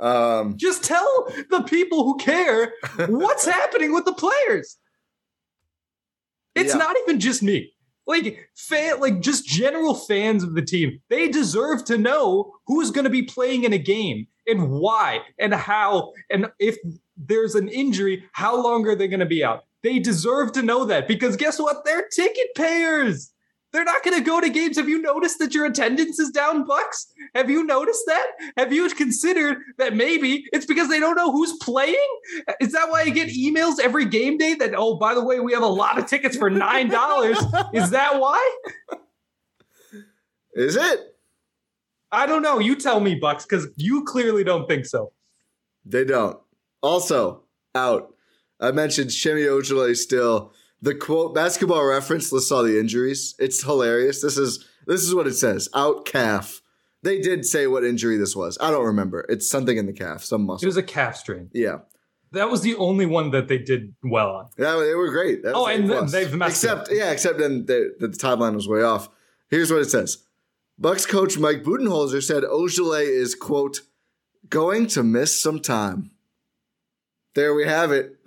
Um, 0.00 0.56
Just 0.56 0.84
tell 0.84 1.28
the 1.50 1.62
people 1.62 2.04
who 2.04 2.16
care 2.16 2.74
what's 3.08 3.44
happening 3.58 3.92
with 3.92 4.04
the 4.04 4.12
players. 4.12 4.76
It's 6.54 6.72
Yeah. 6.72 6.78
not 6.78 6.96
even 7.02 7.20
just 7.20 7.42
me. 7.42 7.70
Like 8.06 8.48
fan, 8.54 9.00
like 9.00 9.20
just 9.20 9.46
general 9.46 9.94
fans 9.94 10.42
of 10.42 10.54
the 10.54 10.62
team. 10.62 11.00
They 11.08 11.28
deserve 11.28 11.84
to 11.86 11.96
know 11.96 12.52
who's 12.66 12.90
going 12.90 13.04
to 13.04 13.10
be 13.10 13.22
playing 13.22 13.64
in 13.64 13.72
a 13.72 13.78
game 13.78 14.26
and 14.46 14.70
why 14.70 15.20
and 15.38 15.54
how 15.54 16.12
and 16.30 16.50
if 16.58 16.76
there's 17.16 17.54
an 17.54 17.68
injury, 17.68 18.24
how 18.32 18.62
long 18.62 18.86
are 18.86 18.94
they 18.94 19.08
going 19.08 19.20
to 19.20 19.26
be 19.26 19.42
out? 19.42 19.64
They 19.82 19.98
deserve 20.00 20.52
to 20.52 20.62
know 20.62 20.84
that 20.84 21.08
because 21.08 21.36
guess 21.36 21.58
what? 21.58 21.84
They're 21.84 22.08
ticket 22.08 22.48
payers. 22.54 23.30
They're 23.74 23.82
not 23.82 24.04
going 24.04 24.16
to 24.16 24.22
go 24.22 24.40
to 24.40 24.48
games. 24.48 24.76
Have 24.76 24.88
you 24.88 25.02
noticed 25.02 25.40
that 25.40 25.52
your 25.52 25.64
attendance 25.64 26.20
is 26.20 26.30
down, 26.30 26.64
Bucks? 26.64 27.12
Have 27.34 27.50
you 27.50 27.64
noticed 27.64 28.04
that? 28.06 28.26
Have 28.56 28.72
you 28.72 28.88
considered 28.90 29.58
that 29.78 29.96
maybe 29.96 30.44
it's 30.52 30.64
because 30.64 30.88
they 30.88 31.00
don't 31.00 31.16
know 31.16 31.32
who's 31.32 31.54
playing? 31.54 31.96
Is 32.60 32.70
that 32.70 32.88
why 32.88 33.00
I 33.00 33.08
get 33.08 33.30
emails 33.30 33.80
every 33.82 34.04
game 34.04 34.38
day 34.38 34.54
that, 34.54 34.74
oh, 34.76 34.94
by 34.94 35.12
the 35.12 35.24
way, 35.24 35.40
we 35.40 35.52
have 35.54 35.64
a 35.64 35.66
lot 35.66 35.98
of 35.98 36.06
tickets 36.06 36.36
for 36.36 36.48
$9? 36.48 37.74
is 37.74 37.90
that 37.90 38.20
why? 38.20 38.56
is 40.54 40.76
it? 40.76 41.00
I 42.12 42.26
don't 42.26 42.42
know. 42.42 42.60
You 42.60 42.76
tell 42.76 43.00
me, 43.00 43.16
Bucks, 43.16 43.44
because 43.44 43.66
you 43.74 44.04
clearly 44.04 44.44
don't 44.44 44.68
think 44.68 44.86
so. 44.86 45.10
They 45.84 46.04
don't. 46.04 46.38
Also, 46.80 47.42
out. 47.74 48.14
I 48.60 48.70
mentioned 48.70 49.12
Semi 49.12 49.42
Ojeleye 49.42 49.96
still. 49.96 50.52
The 50.82 50.94
quote 50.94 51.34
basketball 51.34 51.84
reference 51.84 52.30
lists 52.32 52.52
all 52.52 52.62
the 52.62 52.78
injuries. 52.78 53.34
It's 53.38 53.62
hilarious. 53.62 54.20
This 54.20 54.36
is 54.36 54.66
this 54.86 55.02
is 55.02 55.14
what 55.14 55.26
it 55.26 55.34
says. 55.34 55.68
Out 55.74 56.04
calf. 56.04 56.60
They 57.02 57.20
did 57.20 57.44
say 57.44 57.66
what 57.66 57.84
injury 57.84 58.16
this 58.16 58.34
was. 58.36 58.56
I 58.60 58.70
don't 58.70 58.84
remember. 58.86 59.24
It's 59.28 59.48
something 59.48 59.76
in 59.76 59.86
the 59.86 59.92
calf, 59.92 60.22
some 60.24 60.46
muscle. 60.46 60.64
It 60.64 60.68
was 60.68 60.76
a 60.76 60.82
calf 60.82 61.16
strain. 61.16 61.50
Yeah. 61.52 61.78
That 62.32 62.50
was 62.50 62.62
the 62.62 62.74
only 62.76 63.06
one 63.06 63.30
that 63.30 63.46
they 63.48 63.58
did 63.58 63.94
well 64.02 64.30
on. 64.30 64.48
Yeah, 64.58 64.76
they 64.84 64.94
were 64.94 65.10
great. 65.10 65.42
That 65.44 65.54
Oh, 65.54 65.66
and 65.66 65.86
plus. 65.86 66.10
they've 66.12 66.34
messed 66.34 66.64
except 66.64 66.80
up. 66.82 66.88
yeah, 66.90 67.12
except 67.12 67.38
then 67.38 67.66
the, 67.66 67.94
the 68.00 68.08
timeline 68.08 68.54
was 68.54 68.66
way 68.68 68.82
off. 68.82 69.08
Here's 69.50 69.70
what 69.70 69.82
it 69.82 69.90
says: 69.90 70.24
Bucks 70.78 71.06
coach 71.06 71.38
Mike 71.38 71.62
Budenholzer 71.62 72.22
said 72.22 72.42
Ojeleye 72.42 73.06
is 73.06 73.34
quote 73.34 73.82
going 74.48 74.86
to 74.88 75.02
miss 75.04 75.38
some 75.40 75.60
time. 75.60 76.10
There 77.34 77.54
we 77.54 77.66
have 77.66 77.92
it. 77.92 78.16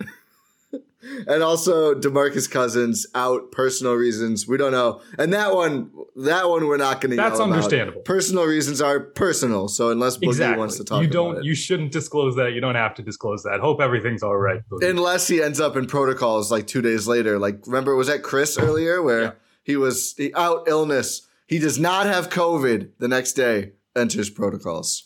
and 1.28 1.42
also 1.42 1.94
DeMarcus 1.94 2.50
Cousins 2.50 3.06
out 3.14 3.52
personal 3.52 3.94
reasons. 3.94 4.48
We 4.48 4.56
don't 4.56 4.72
know. 4.72 5.00
And 5.18 5.32
that 5.32 5.54
one, 5.54 5.90
that 6.16 6.48
one 6.48 6.66
we're 6.66 6.76
not 6.76 7.00
going 7.00 7.10
to. 7.12 7.16
That's 7.16 7.38
understandable. 7.38 8.00
Personal 8.02 8.44
reasons 8.44 8.80
are 8.80 8.98
personal. 9.00 9.68
So 9.68 9.90
unless 9.90 10.16
Boogie 10.16 10.28
Exactly. 10.28 10.58
wants 10.58 10.76
to 10.78 10.84
talk, 10.84 11.02
you 11.02 11.08
don't. 11.08 11.38
it. 11.38 11.44
You 11.44 11.54
shouldn't 11.54 11.92
disclose 11.92 12.34
that. 12.36 12.52
You 12.52 12.60
don't 12.60 12.74
have 12.74 12.94
to 12.96 13.02
disclose 13.02 13.44
that. 13.44 13.60
Hope 13.60 13.80
everything's 13.80 14.22
all 14.22 14.36
right. 14.36 14.60
Boogie. 14.68 14.90
unless 14.90 15.28
he 15.28 15.40
ends 15.42 15.60
up 15.60 15.76
in 15.76 15.86
protocols 15.86 16.50
like 16.50 16.66
two 16.66 16.82
days 16.82 17.06
later. 17.06 17.38
Like 17.38 17.66
remember, 17.66 17.94
was 17.94 18.08
that 18.08 18.22
Chris 18.22 18.58
earlier 18.58 19.00
where 19.02 19.22
Yeah. 19.22 19.30
he 19.62 19.76
was 19.76 20.14
he, 20.16 20.34
out 20.34 20.66
illness? 20.68 21.28
He 21.46 21.58
does 21.58 21.78
not 21.78 22.06
have 22.06 22.28
COVID. 22.28 22.90
The 22.98 23.08
next 23.08 23.32
day 23.34 23.72
enters 23.96 24.28
protocols. 24.30 25.04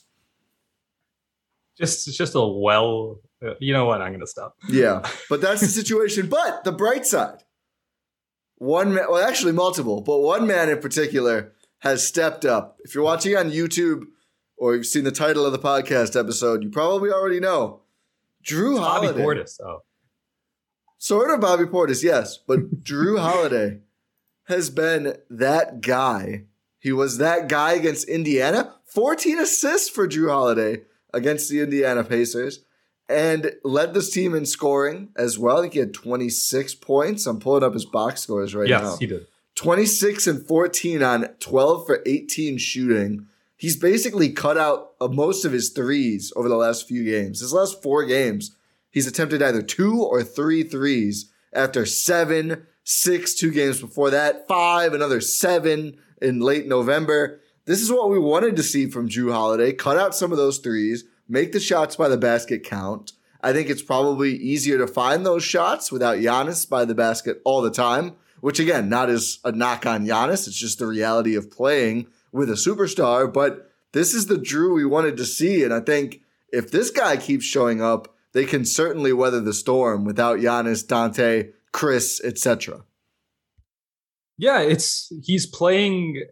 just, 1.79 2.09
it's 2.09 2.17
just 2.17 2.35
a 2.35 2.45
well. 2.47 3.21
You 3.61 3.73
know 3.73 3.87
what? 3.87 4.01
I'm 4.01 4.13
gonna 4.13 4.27
stop. 4.27 4.57
Yeah, 4.69 5.09
but 5.29 5.41
that's 5.41 5.61
the 5.61 5.67
situation. 5.67 6.29
But 6.29 6.65
the 6.65 6.73
bright 6.73 7.07
side, 7.07 7.43
one 8.57 8.95
man, 8.95 9.07
well, 9.11 9.27
actually 9.27 9.53
multiple, 9.53 10.01
but 10.01 10.21
one 10.21 10.47
man 10.47 10.69
in 10.69 10.79
particular 10.79 11.53
has 11.81 12.07
stepped 12.07 12.45
up. 12.45 12.79
If 12.85 12.95
you're 12.95 13.05
watching 13.05 13.37
on 13.37 13.51
YouTube 13.51 14.05
or 14.57 14.77
you've 14.77 14.87
seen 14.87 15.05
the 15.05 15.11
title 15.11 15.45
of 15.45 15.53
the 15.53 15.59
podcast 15.59 16.19
episode, 16.19 16.63
you 16.63 16.71
probably 16.71 17.11
already 17.11 17.41
know. 17.41 17.83
Jrue 18.45 18.77
Bobby 18.77 19.09
Holiday. 19.09 19.23
Portis. 19.23 19.61
Oh, 19.65 19.81
Sort 20.99 21.35
of 21.35 21.41
Bobby 21.41 21.65
Portis, 21.65 22.05
yes, 22.05 22.39
but 22.39 22.83
Jrue 22.85 23.19
Holiday 23.19 23.81
has 24.45 24.71
been 24.71 25.17
that 25.31 25.81
guy. 25.81 26.45
He 26.79 26.93
was 26.93 27.19
that 27.19 27.49
guy 27.49 27.73
against 27.73 28.09
Indiana. 28.09 28.75
14 28.87 29.39
assists 29.41 29.89
for 29.89 30.07
Jrue 30.07 30.31
Holiday 30.31 30.83
against 31.13 31.51
the 31.51 31.61
Indiana 31.61 32.05
Pacers 32.05 32.65
and 33.09 33.53
led 33.65 33.95
this 33.95 34.11
team 34.11 34.35
in 34.35 34.47
scoring 34.47 35.11
as 35.17 35.39
well. 35.39 35.59
I 35.59 35.63
think 35.63 35.75
he 35.75 35.79
had 35.81 35.95
26 35.95 36.75
points. 36.77 37.27
I'm 37.27 37.41
pulling 37.41 37.63
up 37.63 37.75
his 37.75 37.85
box 37.85 38.23
scores 38.23 38.55
right 38.55 38.69
yes, 38.69 38.83
now. 38.83 38.97
he 38.97 39.07
did. 39.07 39.27
26 39.55 40.27
and 40.27 40.47
14 40.47 41.03
on 41.03 41.29
12 41.41 41.87
for 41.87 42.03
18 42.07 42.59
shooting. 42.59 43.27
He's 43.57 43.77
basically 43.77 44.31
cut 44.31 44.57
out 44.57 44.93
of 45.01 45.15
most 45.15 45.45
of 45.45 45.53
his 45.53 45.71
threes 45.71 46.33
over 46.35 46.49
the 46.49 46.57
last 46.57 46.89
few 46.89 47.05
games. 47.05 47.41
His 47.41 47.53
last 47.53 47.83
four 47.83 48.05
games, 48.05 48.57
he's 48.91 49.07
attempted 49.07 49.43
either 49.43 49.63
two 49.63 50.03
or 50.03 50.23
three 50.23 50.63
threes 50.63 51.31
after 51.53 51.87
seven, 51.87 52.67
six, 52.83 53.35
two 53.35 53.51
games 53.51 53.81
before 53.81 54.11
that, 54.11 54.49
five, 54.49 54.95
another 54.95 55.21
seven 55.21 55.99
in 56.21 56.41
late 56.41 56.67
November. 56.67 57.41
This 57.65 57.81
is 57.81 57.93
what 57.93 58.11
we 58.11 58.19
wanted 58.19 58.57
to 58.57 58.63
see 58.63 58.87
from 58.87 59.09
Jrue 59.09 59.33
Holiday. 59.33 59.73
Cut 59.73 59.97
out 59.97 60.17
some 60.17 60.33
of 60.33 60.39
those 60.39 60.59
threes, 60.59 61.05
make 61.29 61.52
the 61.52 61.61
shots 61.61 61.97
by 61.97 62.09
the 62.09 62.17
basket 62.17 62.64
count. 62.64 63.12
I 63.43 63.52
think 63.52 63.69
it's 63.69 63.83
probably 63.83 64.37
easier 64.37 64.79
to 64.79 64.87
find 64.87 65.26
those 65.26 65.43
shots 65.43 65.91
without 65.91 66.19
Giannis 66.19 66.69
by 66.69 66.85
the 66.85 66.95
basket 66.95 67.41
all 67.45 67.61
the 67.61 67.71
time, 67.71 68.14
which 68.41 68.61
again, 68.61 68.88
not 68.88 69.11
as 69.11 69.41
a 69.45 69.52
knock 69.52 69.85
on 69.85 70.07
Giannis. 70.07 70.47
It's 70.47 70.59
just 70.59 70.79
the 70.79 70.87
reality 70.87 71.35
of 71.35 71.50
playing 71.50 72.07
with 72.31 72.49
a 72.49 72.55
superstar. 72.55 73.33
But 73.33 73.71
this 73.93 74.14
is 74.14 74.26
the 74.26 74.37
Jrue 74.37 74.75
we 74.75 74.85
wanted 74.85 75.17
to 75.17 75.25
see. 75.25 75.64
And 75.64 75.75
I 75.75 75.81
think 75.81 76.23
if 76.52 76.71
this 76.71 76.91
guy 76.91 77.17
keeps 77.17 77.45
showing 77.45 77.83
up, 77.83 78.14
they 78.33 78.45
can 78.45 78.64
certainly 78.64 79.12
weather 79.12 79.41
the 79.41 79.52
storm 79.52 80.05
without 80.05 80.38
Giannis, 80.38 80.87
Donte, 80.87 81.52
Khris, 81.73 82.21
etc. 82.25 82.85
Yeah, 84.38 84.61
it's 84.61 85.12
he's 85.23 85.47
playing 85.47 86.25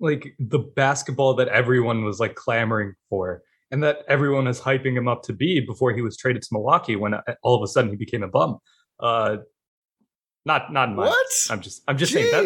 like 0.00 0.34
the 0.38 0.58
basketball 0.58 1.34
that 1.36 1.48
everyone 1.48 2.04
was 2.04 2.20
like 2.20 2.34
clamoring 2.34 2.94
for 3.08 3.42
and 3.72 3.82
that 3.82 4.04
everyone 4.06 4.46
is 4.46 4.60
hyping 4.60 4.96
him 4.96 5.08
up 5.08 5.22
to 5.24 5.32
be 5.32 5.58
before 5.60 5.92
he 5.92 6.02
was 6.02 6.16
traded 6.16 6.42
to 6.42 6.48
Milwaukee 6.52 6.94
when 6.94 7.14
uh, 7.14 7.22
all 7.42 7.56
of 7.56 7.62
a 7.62 7.66
sudden 7.66 7.90
he 7.90 7.96
became 7.96 8.22
a 8.22 8.28
bum. 8.28 8.58
Uh 9.00 9.38
not 10.44 10.72
not 10.72 10.94
my 10.94 11.06
What? 11.06 11.26
I'm 11.50 11.60
just 11.60 11.82
I'm 11.88 11.96
just 11.96 12.12
saying 12.12 12.30
that, 12.32 12.44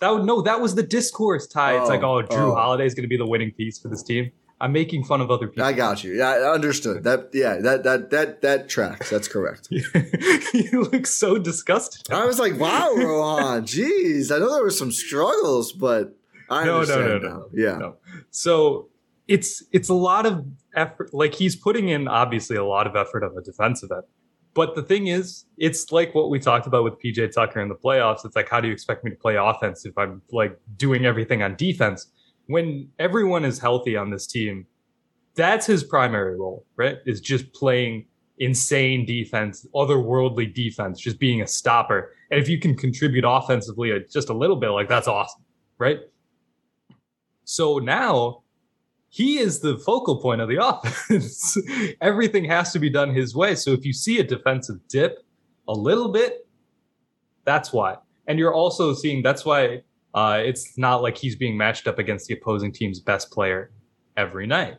that 0.00 0.24
no 0.24 0.42
that 0.42 0.60
was 0.60 0.74
the 0.74 0.82
discourse 0.82 1.46
Ti. 1.46 1.60
it's 1.80 1.88
like 1.88 2.02
Oh, 2.02 2.18
oh 2.18 2.22
Jrue 2.22 2.50
oh. 2.52 2.54
Holiday 2.54 2.86
is 2.86 2.94
going 2.94 3.04
to 3.04 3.08
be 3.08 3.16
the 3.16 3.26
winning 3.26 3.52
piece 3.52 3.78
for 3.78 3.88
this 3.88 4.02
team. 4.02 4.30
I'm 4.58 4.72
making 4.72 5.04
fun 5.04 5.20
of 5.20 5.30
other 5.30 5.48
people. 5.48 5.64
I 5.64 5.74
got 5.74 6.02
you. 6.02 6.14
Yeah, 6.14 6.30
I 6.30 6.54
understood. 6.54 7.04
That 7.04 7.28
yeah, 7.34 7.58
that 7.60 7.84
that 7.84 8.08
that 8.10 8.40
that 8.40 8.68
tracks. 8.70 9.10
That's 9.10 9.28
correct. 9.28 9.68
you 9.70 10.88
look 10.90 11.06
so 11.06 11.36
disgusted. 11.36 12.10
I 12.10 12.24
was 12.24 12.38
like, 12.38 12.58
wow, 12.58 12.90
Rohan, 12.96 13.64
jeez. 13.66 14.34
I 14.34 14.38
know 14.38 14.50
there 14.54 14.62
were 14.62 14.70
some 14.70 14.90
struggles, 14.92 15.72
but 15.72 16.16
I 16.48 16.64
No, 16.64 16.72
no, 16.72 16.78
understand 16.80 17.06
no, 17.06 17.18
no, 17.18 17.28
now. 17.28 17.36
no. 17.36 17.48
Yeah. 17.52 17.76
No. 17.76 17.96
So 18.30 18.88
it's 19.28 19.62
it's 19.72 19.88
a 19.88 19.94
lot 19.94 20.26
of 20.26 20.46
effort. 20.74 21.12
Like 21.12 21.34
he's 21.34 21.56
putting 21.56 21.88
in 21.88 22.08
obviously 22.08 22.56
a 22.56 22.64
lot 22.64 22.86
of 22.86 22.96
effort 22.96 23.24
on 23.24 23.34
the 23.34 23.42
defensive 23.42 23.90
end. 23.90 24.04
But 24.54 24.74
the 24.74 24.82
thing 24.82 25.08
is, 25.08 25.44
it's 25.58 25.92
like 25.92 26.14
what 26.14 26.30
we 26.30 26.38
talked 26.38 26.66
about 26.66 26.82
with 26.82 26.94
PJ 27.02 27.32
Tucker 27.32 27.60
in 27.60 27.68
the 27.68 27.74
playoffs. 27.74 28.24
It's 28.24 28.34
like, 28.34 28.48
how 28.48 28.60
do 28.60 28.68
you 28.68 28.72
expect 28.72 29.04
me 29.04 29.10
to 29.10 29.16
play 29.16 29.36
offense 29.36 29.84
if 29.84 29.96
I'm 29.98 30.22
like 30.32 30.58
doing 30.76 31.04
everything 31.04 31.42
on 31.42 31.56
defense? 31.56 32.10
When 32.46 32.88
everyone 32.98 33.44
is 33.44 33.58
healthy 33.58 33.96
on 33.96 34.10
this 34.10 34.26
team, 34.26 34.66
that's 35.34 35.66
his 35.66 35.84
primary 35.84 36.38
role, 36.38 36.64
right? 36.76 36.96
Is 37.04 37.20
just 37.20 37.52
playing 37.52 38.06
insane 38.38 39.04
defense, 39.04 39.66
otherworldly 39.74 40.54
defense, 40.54 41.00
just 41.00 41.18
being 41.18 41.42
a 41.42 41.46
stopper. 41.46 42.12
And 42.30 42.40
if 42.40 42.48
you 42.48 42.58
can 42.58 42.74
contribute 42.76 43.24
offensively 43.26 43.92
uh, 43.92 43.98
just 44.10 44.30
a 44.30 44.34
little 44.34 44.56
bit, 44.56 44.68
like 44.68 44.88
that's 44.88 45.08
awesome, 45.08 45.42
right? 45.78 45.98
So 47.44 47.78
now 47.78 48.42
he 49.08 49.38
is 49.38 49.60
the 49.60 49.78
focal 49.78 50.20
point 50.20 50.40
of 50.40 50.48
the 50.48 50.56
offense. 50.62 51.56
Everything 52.00 52.44
has 52.44 52.72
to 52.72 52.78
be 52.78 52.90
done 52.90 53.14
his 53.14 53.34
way. 53.34 53.54
So 53.54 53.70
if 53.72 53.84
you 53.84 53.92
see 53.92 54.18
a 54.18 54.24
defensive 54.24 54.76
dip 54.88 55.24
a 55.68 55.72
little 55.72 56.10
bit, 56.10 56.46
that's 57.44 57.72
why. 57.72 57.96
And 58.26 58.38
you're 58.38 58.54
also 58.54 58.92
seeing 58.92 59.22
that's 59.22 59.44
why 59.44 59.82
uh, 60.14 60.40
it's 60.44 60.76
not 60.76 61.02
like 61.02 61.16
he's 61.16 61.36
being 61.36 61.56
matched 61.56 61.86
up 61.86 61.98
against 61.98 62.26
the 62.26 62.34
opposing 62.34 62.72
team's 62.72 63.00
best 63.00 63.30
player 63.30 63.70
every 64.16 64.46
night 64.46 64.78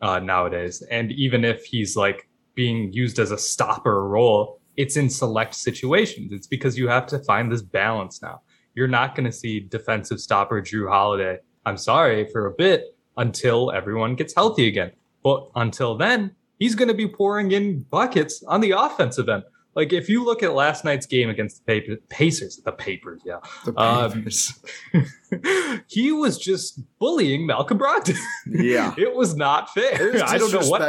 uh, 0.00 0.18
nowadays. 0.18 0.82
And 0.90 1.12
even 1.12 1.44
if 1.44 1.64
he's 1.64 1.96
like 1.96 2.28
being 2.54 2.92
used 2.92 3.18
as 3.18 3.30
a 3.30 3.38
stopper 3.38 4.08
role, 4.08 4.60
it's 4.76 4.96
in 4.96 5.10
select 5.10 5.54
situations. 5.54 6.32
It's 6.32 6.46
because 6.46 6.78
you 6.78 6.88
have 6.88 7.06
to 7.06 7.18
find 7.20 7.50
this 7.50 7.62
balance 7.62 8.22
now. 8.22 8.42
you're 8.74 8.88
not 8.88 9.14
going 9.14 9.24
to 9.24 9.32
see 9.32 9.60
defensive 9.60 10.20
stopper 10.20 10.60
Jrue 10.60 10.88
Holiday. 10.88 11.38
I'm 11.64 11.78
sorry 11.78 12.28
for 12.30 12.46
a 12.46 12.52
bit 12.52 12.95
until 13.16 13.70
everyone 13.70 14.14
gets 14.14 14.34
healthy 14.34 14.68
again. 14.68 14.92
But 15.22 15.48
until 15.54 15.96
then, 15.96 16.34
he's 16.58 16.74
going 16.74 16.88
to 16.88 16.94
be 16.94 17.08
pouring 17.08 17.52
in 17.52 17.82
buckets 17.82 18.42
on 18.44 18.60
the 18.60 18.72
offensive 18.72 19.28
end. 19.28 19.44
Like 19.76 19.92
if 19.92 20.08
you 20.08 20.24
look 20.24 20.42
at 20.42 20.54
last 20.54 20.86
night's 20.86 21.04
game 21.04 21.28
against 21.28 21.64
the 21.66 21.98
Pacers, 22.08 22.56
the 22.64 22.72
Papers, 22.72 23.20
yeah, 23.26 23.40
the 23.66 23.74
Papers. 23.74 24.58
Um, 24.94 25.82
he 25.86 26.12
was 26.12 26.38
just 26.38 26.80
bullying 26.98 27.46
Malcolm 27.46 27.78
Brogdon. 27.78 28.16
Yeah, 28.46 28.94
it 28.96 29.14
was 29.14 29.36
not 29.36 29.68
fair. 29.74 30.08
It 30.08 30.14
was 30.14 30.22
I 30.26 30.38
don't 30.38 30.50
know 30.50 30.66
what. 30.66 30.80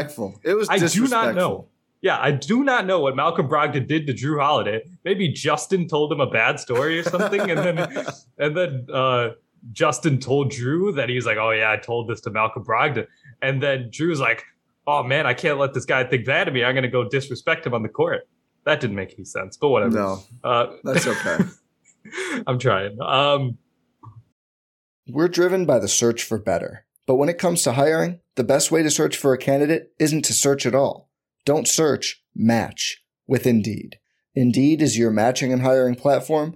It 0.44 0.54
was. 0.54 0.70
I 0.70 0.78
do 0.80 1.08
not 1.10 1.36
know. 1.36 1.68
Yeah, 2.02 2.18
I 2.22 2.32
do 2.32 2.64
not 2.64 2.86
know 2.86 3.02
what 3.02 3.16
Malcolm 3.16 3.50
Brogdon 3.50 3.88
did 3.88 4.08
to 4.08 4.14
Jrue 4.14 4.40
Holiday. 4.40 4.82
Maybe 5.04 5.28
Justin 5.28 5.88
told 5.90 6.12
him 6.12 6.22
a 6.22 6.30
bad 6.30 6.60
story 6.60 6.98
or 6.98 7.04
something, 7.04 7.42
and 7.52 7.60
then 7.60 8.06
and 8.38 8.56
then 8.56 8.88
uh, 8.94 9.32
Justin 9.72 10.20
told 10.20 10.52
Jrue 10.52 10.96
that 10.96 11.10
he's 11.10 11.26
like, 11.26 11.38
"Oh 11.38 11.52
yeah, 11.52 11.72
I 11.72 11.78
told 11.78 12.08
this 12.08 12.22
to 12.22 12.30
Malcolm 12.30 12.64
Brogdon," 12.64 13.08
and 13.42 13.62
then 13.62 13.90
Jrue's 13.92 14.20
like, 14.20 14.44
"Oh 14.86 15.04
man, 15.04 15.26
I 15.26 15.34
can't 15.34 15.58
let 15.58 15.74
this 15.74 15.86
guy 15.86 16.04
think 16.04 16.26
that 16.26 16.48
of 16.48 16.54
me. 16.54 16.64
I'm 16.64 16.74
going 16.74 16.84
to 16.84 16.90
go 16.90 17.08
disrespect 17.08 17.66
him 17.66 17.74
on 17.74 17.84
the 17.84 17.90
court." 17.90 18.28
That 18.66 18.80
didn't 18.80 18.96
make 18.96 19.14
any 19.14 19.26
sense, 19.26 19.56
but 19.58 19.70
whatever. 19.70 19.96
No, 19.96 20.24
uh, 20.44 20.68
that's 20.84 21.08
okay. 21.26 21.38
I'm 22.46 22.60
trying. 22.60 22.98
Um, 23.02 23.58
We're 25.08 25.28
driven 25.30 25.66
by 25.66 25.80
the 25.80 25.88
search 25.88 26.24
for 26.24 26.38
better, 26.38 26.86
but 27.06 27.16
when 27.16 27.30
it 27.30 27.38
comes 27.38 27.62
to 27.64 27.74
hiring, 27.74 28.20
the 28.36 28.44
best 28.44 28.72
way 28.72 28.84
to 28.84 28.92
search 28.92 29.18
for 29.18 29.34
a 29.34 29.38
candidate 29.38 29.94
isn't 30.00 30.24
to 30.26 30.34
search 30.34 30.66
at 30.66 30.76
all. 30.76 31.10
Don't 31.46 31.68
search, 31.68 32.24
match 32.36 33.04
with 33.26 33.48
Indeed. 33.48 34.00
Indeed 34.36 34.82
is 34.82 34.98
your 34.98 35.12
matching 35.12 35.52
and 35.52 35.62
hiring 35.64 35.96
platform 35.96 36.56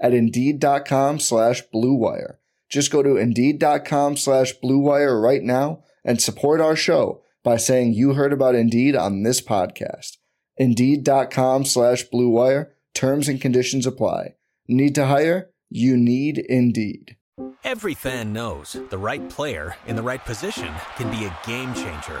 at 0.00 0.14
Indeed.com 0.14 1.18
slash 1.20 1.62
BlueWire. 1.74 2.36
Just 2.68 2.90
go 2.90 3.02
to 3.02 3.16
Indeed.com 3.16 4.16
slash 4.16 4.54
BlueWire 4.62 5.20
right 5.20 5.42
now 5.42 5.82
and 6.04 6.20
support 6.20 6.60
our 6.60 6.76
show 6.76 7.22
by 7.42 7.56
saying 7.56 7.94
you 7.94 8.14
heard 8.14 8.32
about 8.32 8.54
Indeed 8.54 8.96
on 8.96 9.22
this 9.22 9.40
podcast. 9.40 10.16
Indeed.com 10.56 11.64
slash 11.64 12.04
Blue 12.04 12.28
Wire. 12.28 12.74
Terms 12.94 13.28
and 13.28 13.40
conditions 13.40 13.86
apply. 13.86 14.34
Need 14.68 14.94
to 14.96 15.06
hire? 15.06 15.50
You 15.70 15.96
need 15.96 16.38
Indeed. 16.38 17.16
Every 17.64 17.94
fan 17.94 18.32
knows 18.32 18.76
the 18.90 18.98
right 18.98 19.26
player 19.30 19.74
in 19.86 19.96
the 19.96 20.02
right 20.02 20.22
position 20.24 20.72
can 20.96 21.10
be 21.10 21.24
a 21.24 21.38
game 21.46 21.72
changer. 21.72 22.20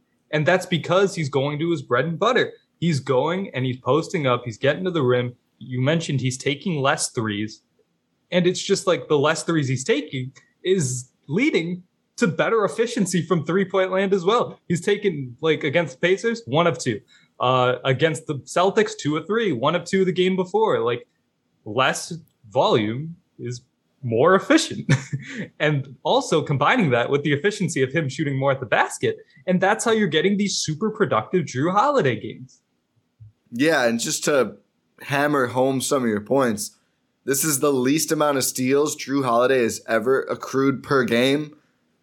and 0.31 0.45
that's 0.45 0.65
because 0.65 1.15
he's 1.15 1.29
going 1.29 1.59
to 1.59 1.71
his 1.71 1.81
bread 1.81 2.05
and 2.05 2.19
butter. 2.19 2.53
He's 2.79 2.99
going 2.99 3.51
and 3.53 3.65
he's 3.65 3.77
posting 3.77 4.27
up, 4.27 4.43
he's 4.45 4.57
getting 4.57 4.85
to 4.85 4.91
the 4.91 5.03
rim. 5.03 5.35
You 5.59 5.81
mentioned 5.81 6.21
he's 6.21 6.37
taking 6.37 6.81
less 6.81 7.09
threes, 7.09 7.61
and 8.31 8.47
it's 8.47 8.61
just 8.61 8.87
like 8.87 9.07
the 9.07 9.19
less 9.19 9.43
threes 9.43 9.67
he's 9.67 9.83
taking 9.83 10.31
is 10.63 11.11
leading 11.27 11.83
to 12.17 12.27
better 12.27 12.65
efficiency 12.65 13.21
from 13.21 13.45
three 13.45 13.65
point 13.65 13.91
land 13.91 14.13
as 14.13 14.25
well. 14.25 14.59
He's 14.67 14.81
taken 14.81 15.35
like 15.41 15.63
against 15.63 15.99
the 15.99 16.07
Pacers, 16.07 16.41
one 16.45 16.67
of 16.67 16.77
two. 16.77 17.01
Uh, 17.39 17.77
against 17.85 18.27
the 18.27 18.35
Celtics, 18.35 18.91
two 18.95 19.17
of 19.17 19.25
three, 19.25 19.51
one 19.51 19.73
of 19.73 19.83
two 19.83 20.05
the 20.05 20.11
game 20.11 20.35
before. 20.35 20.79
Like 20.79 21.07
less 21.65 22.13
volume 22.49 23.15
is 23.39 23.61
more 24.03 24.35
efficient. 24.35 24.91
and 25.59 25.95
also 26.03 26.41
combining 26.41 26.89
that 26.91 27.09
with 27.09 27.23
the 27.23 27.33
efficiency 27.33 27.81
of 27.81 27.91
him 27.91 28.09
shooting 28.09 28.37
more 28.37 28.51
at 28.51 28.59
the 28.59 28.65
basket. 28.65 29.17
And 29.47 29.61
that's 29.61 29.85
how 29.85 29.91
you're 29.91 30.07
getting 30.07 30.37
these 30.37 30.57
super 30.57 30.89
productive 30.89 31.45
Jrue 31.45 31.71
Holiday 31.71 32.19
games. 32.19 32.61
Yeah, 33.51 33.85
and 33.85 33.99
just 33.99 34.23
to 34.25 34.57
hammer 35.01 35.47
home 35.47 35.81
some 35.81 36.03
of 36.03 36.09
your 36.09 36.21
points, 36.21 36.77
this 37.25 37.43
is 37.43 37.59
the 37.59 37.73
least 37.73 38.11
amount 38.11 38.37
of 38.37 38.43
steals 38.43 38.95
Jrue 38.95 39.23
Holiday 39.23 39.61
has 39.63 39.81
ever 39.87 40.21
accrued 40.23 40.83
per 40.83 41.03
game 41.03 41.55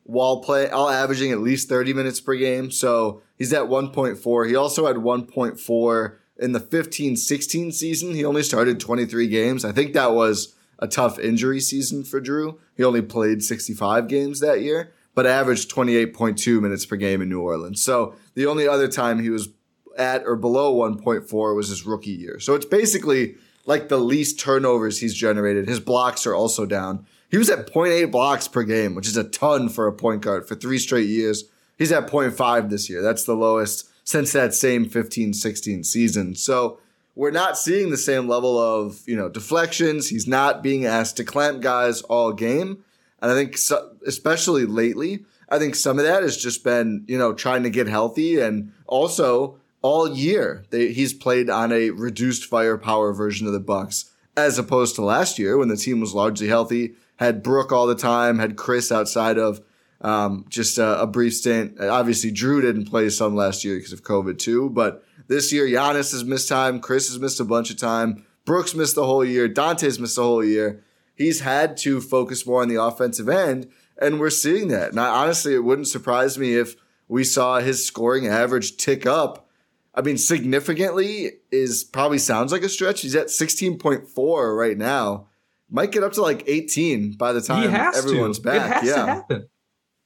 while 0.04 0.40
play 0.40 0.70
all 0.70 0.88
averaging 0.88 1.32
at 1.32 1.40
least 1.40 1.68
30 1.68 1.92
minutes 1.92 2.20
per 2.20 2.34
game. 2.34 2.70
So 2.70 3.20
he's 3.36 3.52
at 3.52 3.64
1.4. 3.64 4.48
He 4.48 4.56
also 4.56 4.86
had 4.86 4.96
1.4 4.96 6.16
in 6.38 6.52
the 6.52 6.60
15-16 6.60 7.74
season. 7.74 8.14
He 8.14 8.24
only 8.24 8.42
started 8.42 8.80
23 8.80 9.26
games. 9.26 9.64
I 9.64 9.72
think 9.72 9.92
that 9.92 10.12
was 10.12 10.54
a 10.78 10.88
tough 10.88 11.18
injury 11.18 11.60
season 11.60 12.04
for 12.04 12.20
Jrue. 12.20 12.58
He 12.76 12.84
only 12.84 13.02
played 13.02 13.42
65 13.42 14.08
games 14.08 14.40
that 14.40 14.60
year, 14.60 14.92
but 15.14 15.26
averaged 15.26 15.70
28.2 15.70 16.60
minutes 16.60 16.86
per 16.86 16.96
game 16.96 17.20
in 17.20 17.28
New 17.28 17.40
Orleans. 17.40 17.82
So 17.82 18.14
the 18.34 18.46
only 18.46 18.68
other 18.68 18.88
time 18.88 19.20
he 19.20 19.30
was 19.30 19.48
at 19.96 20.22
or 20.24 20.36
below 20.36 20.74
1.4 20.74 21.56
was 21.56 21.68
his 21.68 21.84
rookie 21.84 22.10
year. 22.10 22.38
So 22.38 22.54
it's 22.54 22.66
basically 22.66 23.34
like 23.66 23.88
the 23.88 23.98
least 23.98 24.40
turnovers 24.40 25.00
he's 25.00 25.14
generated. 25.14 25.68
His 25.68 25.80
blocks 25.80 26.26
are 26.26 26.34
also 26.34 26.64
down. 26.64 27.04
He 27.30 27.36
was 27.36 27.50
at 27.50 27.66
0.8 27.66 28.10
blocks 28.10 28.48
per 28.48 28.62
game, 28.62 28.94
which 28.94 29.06
is 29.06 29.16
a 29.16 29.24
ton 29.24 29.68
for 29.68 29.86
a 29.86 29.92
point 29.92 30.22
guard 30.22 30.48
for 30.48 30.54
three 30.54 30.78
straight 30.78 31.08
years. 31.08 31.44
He's 31.76 31.92
at 31.92 32.08
0.5 32.08 32.70
this 32.70 32.88
year. 32.88 33.02
That's 33.02 33.24
the 33.24 33.36
lowest 33.36 33.90
since 34.04 34.32
that 34.32 34.54
same 34.54 34.88
15 34.88 35.34
16 35.34 35.84
season. 35.84 36.34
So 36.34 36.78
we're 37.18 37.32
not 37.32 37.58
seeing 37.58 37.90
the 37.90 37.96
same 37.96 38.28
level 38.28 38.56
of, 38.56 39.02
you 39.04 39.16
know, 39.16 39.28
deflections. 39.28 40.08
He's 40.08 40.28
not 40.28 40.62
being 40.62 40.86
asked 40.86 41.16
to 41.16 41.24
clamp 41.24 41.60
guys 41.62 42.00
all 42.02 42.32
game. 42.32 42.84
And 43.20 43.32
I 43.32 43.34
think, 43.34 43.58
so, 43.58 43.96
especially 44.06 44.66
lately, 44.66 45.24
I 45.48 45.58
think 45.58 45.74
some 45.74 45.98
of 45.98 46.04
that 46.04 46.22
has 46.22 46.36
just 46.36 46.62
been, 46.62 47.04
you 47.08 47.18
know, 47.18 47.32
trying 47.32 47.64
to 47.64 47.70
get 47.70 47.88
healthy 47.88 48.38
and 48.38 48.72
also 48.86 49.58
all 49.82 50.08
year 50.08 50.64
they, 50.70 50.92
he's 50.92 51.12
played 51.12 51.50
on 51.50 51.72
a 51.72 51.90
reduced 51.90 52.44
firepower 52.44 53.12
version 53.12 53.48
of 53.48 53.52
the 53.52 53.58
Bucks 53.58 54.12
as 54.36 54.56
opposed 54.56 54.94
to 54.94 55.02
last 55.02 55.40
year 55.40 55.58
when 55.58 55.68
the 55.68 55.76
team 55.76 55.98
was 55.98 56.14
largely 56.14 56.46
healthy 56.46 56.94
had 57.16 57.42
Brook 57.42 57.72
all 57.72 57.88
the 57.88 57.96
time, 57.96 58.38
had 58.38 58.56
Khris 58.56 58.92
outside 58.92 59.38
of 59.38 59.60
um, 60.00 60.44
just 60.48 60.78
a, 60.78 61.00
a, 61.00 61.06
brief 61.08 61.34
stint. 61.34 61.80
Obviously, 61.80 62.30
Jrue 62.30 62.62
didn't 62.62 62.84
play 62.84 63.10
some 63.10 63.34
last 63.34 63.64
year 63.64 63.74
because 63.74 63.92
of 63.92 64.04
COVID 64.04 64.38
too, 64.38 64.70
but 64.70 65.02
this 65.28 65.52
year 65.52 65.66
Giannis 65.66 66.12
has 66.12 66.24
missed 66.24 66.48
time. 66.48 66.80
Khris 66.80 67.08
has 67.08 67.18
missed 67.18 67.40
a 67.40 67.44
bunch 67.44 67.70
of 67.70 67.76
time. 67.76 68.24
Brook's 68.44 68.74
missed 68.74 68.94
the 68.94 69.06
whole 69.06 69.24
year. 69.24 69.48
Donte's 69.48 69.98
missed 69.98 70.16
the 70.16 70.22
whole 70.22 70.44
year. 70.44 70.82
He's 71.14 71.40
had 71.40 71.76
to 71.78 72.00
focus 72.00 72.46
more 72.46 72.62
on 72.62 72.68
the 72.68 72.82
offensive 72.82 73.28
end, 73.28 73.70
and 74.00 74.20
we're 74.20 74.30
seeing 74.30 74.68
that. 74.68 74.90
And 74.90 75.00
I, 75.00 75.08
honestly, 75.08 75.54
it 75.54 75.64
wouldn't 75.64 75.88
surprise 75.88 76.38
me 76.38 76.54
if 76.54 76.76
we 77.08 77.24
saw 77.24 77.58
his 77.60 77.84
scoring 77.84 78.26
average 78.26 78.76
tick 78.76 79.04
up. 79.04 79.48
I 79.94 80.02
mean, 80.02 80.16
significantly 80.16 81.32
is 81.50 81.82
probably 81.84 82.18
sounds 82.18 82.52
like 82.52 82.62
a 82.62 82.68
stretch. 82.68 83.00
He's 83.00 83.16
at 83.16 83.26
16.4 83.26 84.56
right 84.56 84.78
now 84.78 85.28
might 85.70 85.92
get 85.92 86.02
up 86.02 86.12
to 86.12 86.22
like 86.22 86.44
18 86.46 87.12
by 87.12 87.32
the 87.32 87.40
time 87.40 87.74
everyone's 87.94 88.38
to. 88.38 88.44
back. 88.44 88.56
It 88.56 88.74
has 88.74 88.84
yeah. 88.84 88.94
to 88.94 89.06
happen. 89.06 89.48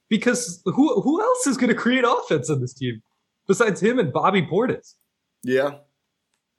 Because 0.09 0.61
who 0.65 1.01
who 1.01 1.21
else 1.21 1.47
is 1.47 1.57
going 1.57 1.69
to 1.69 1.75
create 1.75 2.03
offense 2.05 2.49
on 2.49 2.61
this 2.61 2.73
team 2.73 3.01
besides 3.47 3.81
him 3.81 3.97
and 3.99 4.11
Bobby 4.13 4.41
Portis? 4.41 4.95
Yeah. 5.43 5.71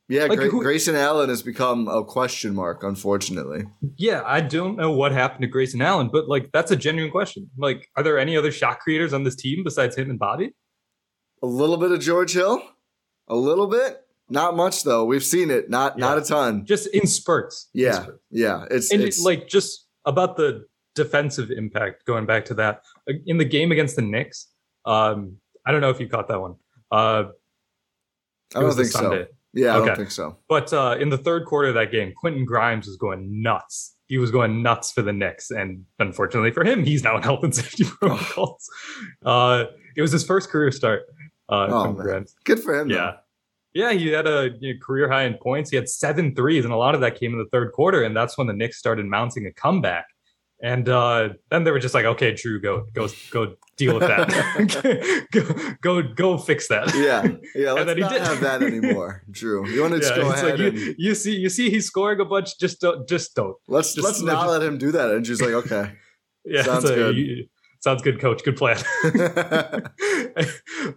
Yeah, 0.09 0.25
like, 0.25 0.39
Gra- 0.39 0.51
who, 0.51 0.63
Grayson 0.63 0.95
Allen 0.95 1.31
has 1.31 1.43
become 1.43 1.89
a 1.89 2.05
question 2.05 2.55
mark, 2.55 2.83
unfortunately. 2.83 3.65
Yeah, 3.97 4.23
I 4.27 4.43
don't 4.43 4.77
know 4.77 4.91
what 4.91 5.13
happened 5.13 5.43
to 5.43 5.47
Grayson 5.49 5.81
Allen, 5.81 6.11
but 6.13 6.29
like 6.29 6.51
that's 6.53 6.71
a 6.71 6.77
genuine 6.77 7.11
question. 7.11 7.51
Like, 7.57 7.89
are 7.97 8.03
there 8.03 8.19
any 8.19 8.37
other 8.37 8.53
shot 8.53 8.81
creators 8.81 9.15
on 9.15 9.25
this 9.25 9.35
team 9.35 9.65
besides 9.65 9.97
him 9.97 10.11
and 10.11 10.19
Bobby? 10.19 10.55
A 11.43 11.47
little 11.47 11.79
bit 11.79 11.91
of 11.91 12.01
George 12.01 12.35
Hill, 12.35 12.63
a 13.29 13.35
little 13.35 13.67
bit. 13.67 14.03
Not 14.29 14.57
much 14.57 14.85
though. 14.85 15.05
We've 15.05 15.25
seen 15.25 15.51
it. 15.51 15.71
Not 15.71 15.99
yeah. 15.99 16.05
not 16.05 16.19
a 16.19 16.23
ton. 16.23 16.67
Just 16.67 16.87
in 16.89 17.07
spurts. 17.07 17.71
Yeah. 17.73 17.97
In 17.97 18.03
spurts. 18.03 18.19
Yeah. 18.31 18.65
It's 18.71 18.93
and 18.93 19.03
it's 19.03 19.23
like 19.23 19.49
just 19.49 19.87
about 20.05 20.37
the 20.37 20.67
defensive 20.95 21.51
impact, 21.51 22.05
going 22.07 22.27
back 22.27 22.45
to 22.47 22.55
that 22.55 22.83
in 23.27 23.39
the 23.39 23.45
game 23.45 23.73
against 23.73 23.97
the 23.97 24.03
Knicks. 24.03 24.49
Um, 24.85 25.39
I 25.67 25.73
don't 25.73 25.81
know 25.81 25.91
if 25.91 25.99
you 25.99 26.09
caught 26.09 26.29
that 26.29 26.41
one. 26.41 26.57
Uh, 26.91 27.25
I 28.55 28.61
don't 28.61 28.73
think 28.75 28.89
so. 28.89 28.99
Sunday. 29.01 29.27
Yeah, 29.53 29.75
I 29.75 29.79
Okay. 29.79 29.87
don't 29.87 29.97
think 29.97 30.11
so. 30.11 30.37
But 30.49 30.73
uh, 30.73 30.97
in 30.99 31.11
the 31.11 31.19
third 31.19 31.45
quarter 31.47 31.69
of 31.69 31.75
that 31.75 31.93
game, 31.93 32.13
Quentin 32.17 32.45
Grimes 32.45 32.87
was 32.87 32.97
going 32.97 33.43
nuts. 33.43 33.95
He 34.07 34.19
was 34.19 34.31
going 34.31 34.63
nuts 34.63 34.93
for 34.93 35.03
the 35.03 35.13
Knicks, 35.13 35.51
and 35.51 35.85
unfortunately 35.99 36.51
for 36.51 36.65
him, 36.65 36.85
he's 36.85 37.03
now 37.05 37.17
in 37.17 37.23
health 37.23 37.43
and 37.45 37.55
safety 37.55 37.85
protocols. 37.85 38.69
uh, 39.25 39.65
it 39.97 40.03
was 40.03 40.13
his 40.13 40.25
first 40.25 40.51
career 40.51 40.71
start. 40.73 41.03
Uh, 41.49 41.67
Oh, 41.71 41.83
Quentin 41.83 41.97
man. 41.99 42.05
Grimes. 42.07 42.35
Good 42.45 42.61
for 42.61 42.79
him. 42.79 42.89
though. 42.89 42.95
Yeah. 42.97 43.13
Yeah, 43.77 43.91
he 43.93 44.09
had 44.09 44.27
a 44.29 44.51
you 44.61 44.75
know, 44.75 44.79
career 44.81 45.11
high 45.11 45.25
in 45.25 45.35
points. 45.35 45.71
He 45.71 45.77
had 45.77 45.89
seven 45.89 46.35
threes, 46.35 46.65
and 46.65 46.73
a 46.73 46.77
lot 46.77 46.95
of 46.95 47.01
that 47.01 47.19
came 47.19 47.33
in 47.33 47.39
the 47.39 47.49
third 47.51 47.73
quarter, 47.73 48.03
and 48.05 48.17
that's 48.17 48.39
when 48.39 48.47
the 48.47 48.53
Knicks 48.53 48.79
started 48.79 49.05
mounting 49.07 49.47
a 49.47 49.53
comeback. 49.53 50.07
And 50.65 50.89
uh, 50.89 51.29
then 51.51 51.65
they 51.65 51.71
were 51.71 51.79
just 51.79 51.93
like, 51.93 52.07
"Okay, 52.07 52.33
Jrue, 52.33 52.63
go, 52.63 52.87
go, 52.95 53.07
go, 53.31 53.55
deal 53.77 53.99
with 53.99 54.09
that. 54.09 55.27
go, 55.83 56.01
go, 56.03 56.15
go, 56.15 56.39
fix 56.39 56.69
that." 56.69 56.95
Yeah, 56.95 57.37
yeah. 57.55 57.73
Let's 57.75 57.87
then 57.87 57.97
he 57.99 58.01
not 58.03 58.13
did. 58.13 58.23
have 58.23 58.41
that 58.41 58.63
anymore, 58.63 59.23
Jrue. 59.31 59.71
You 59.71 59.83
want 59.83 59.93
to 59.93 60.01
just 60.01 60.17
Yeah, 60.17 60.23
go 60.23 60.33
ahead 60.33 60.59
like 60.59 60.73
and 60.73 60.79
you, 60.79 60.95
you 60.97 61.15
see, 61.15 61.37
you 61.37 61.51
see, 61.51 61.69
he's 61.69 61.85
scoring 61.87 62.19
a 62.21 62.25
bunch. 62.25 62.59
Just 62.59 62.81
don't, 62.81 63.07
just 63.07 63.35
don't. 63.35 63.55
let's 63.69 63.93
just- 63.95 64.07
let's 64.07 64.23
not 64.23 64.49
let 64.49 64.63
him 64.63 64.79
do 64.79 64.91
that. 64.93 65.11
And 65.11 65.23
Jrue's 65.23 65.43
like, 65.43 65.53
okay. 65.67 65.93
Yeah, 66.47 66.63
Sounds 66.63 66.85
it's 66.85 66.93
a- 66.93 66.97
good. 66.97 67.17
you- 67.19 67.47
sounds 67.81 68.01
good, 68.01 68.19
coach. 68.19 68.43
Good 68.43 68.57
plan. 68.57 68.79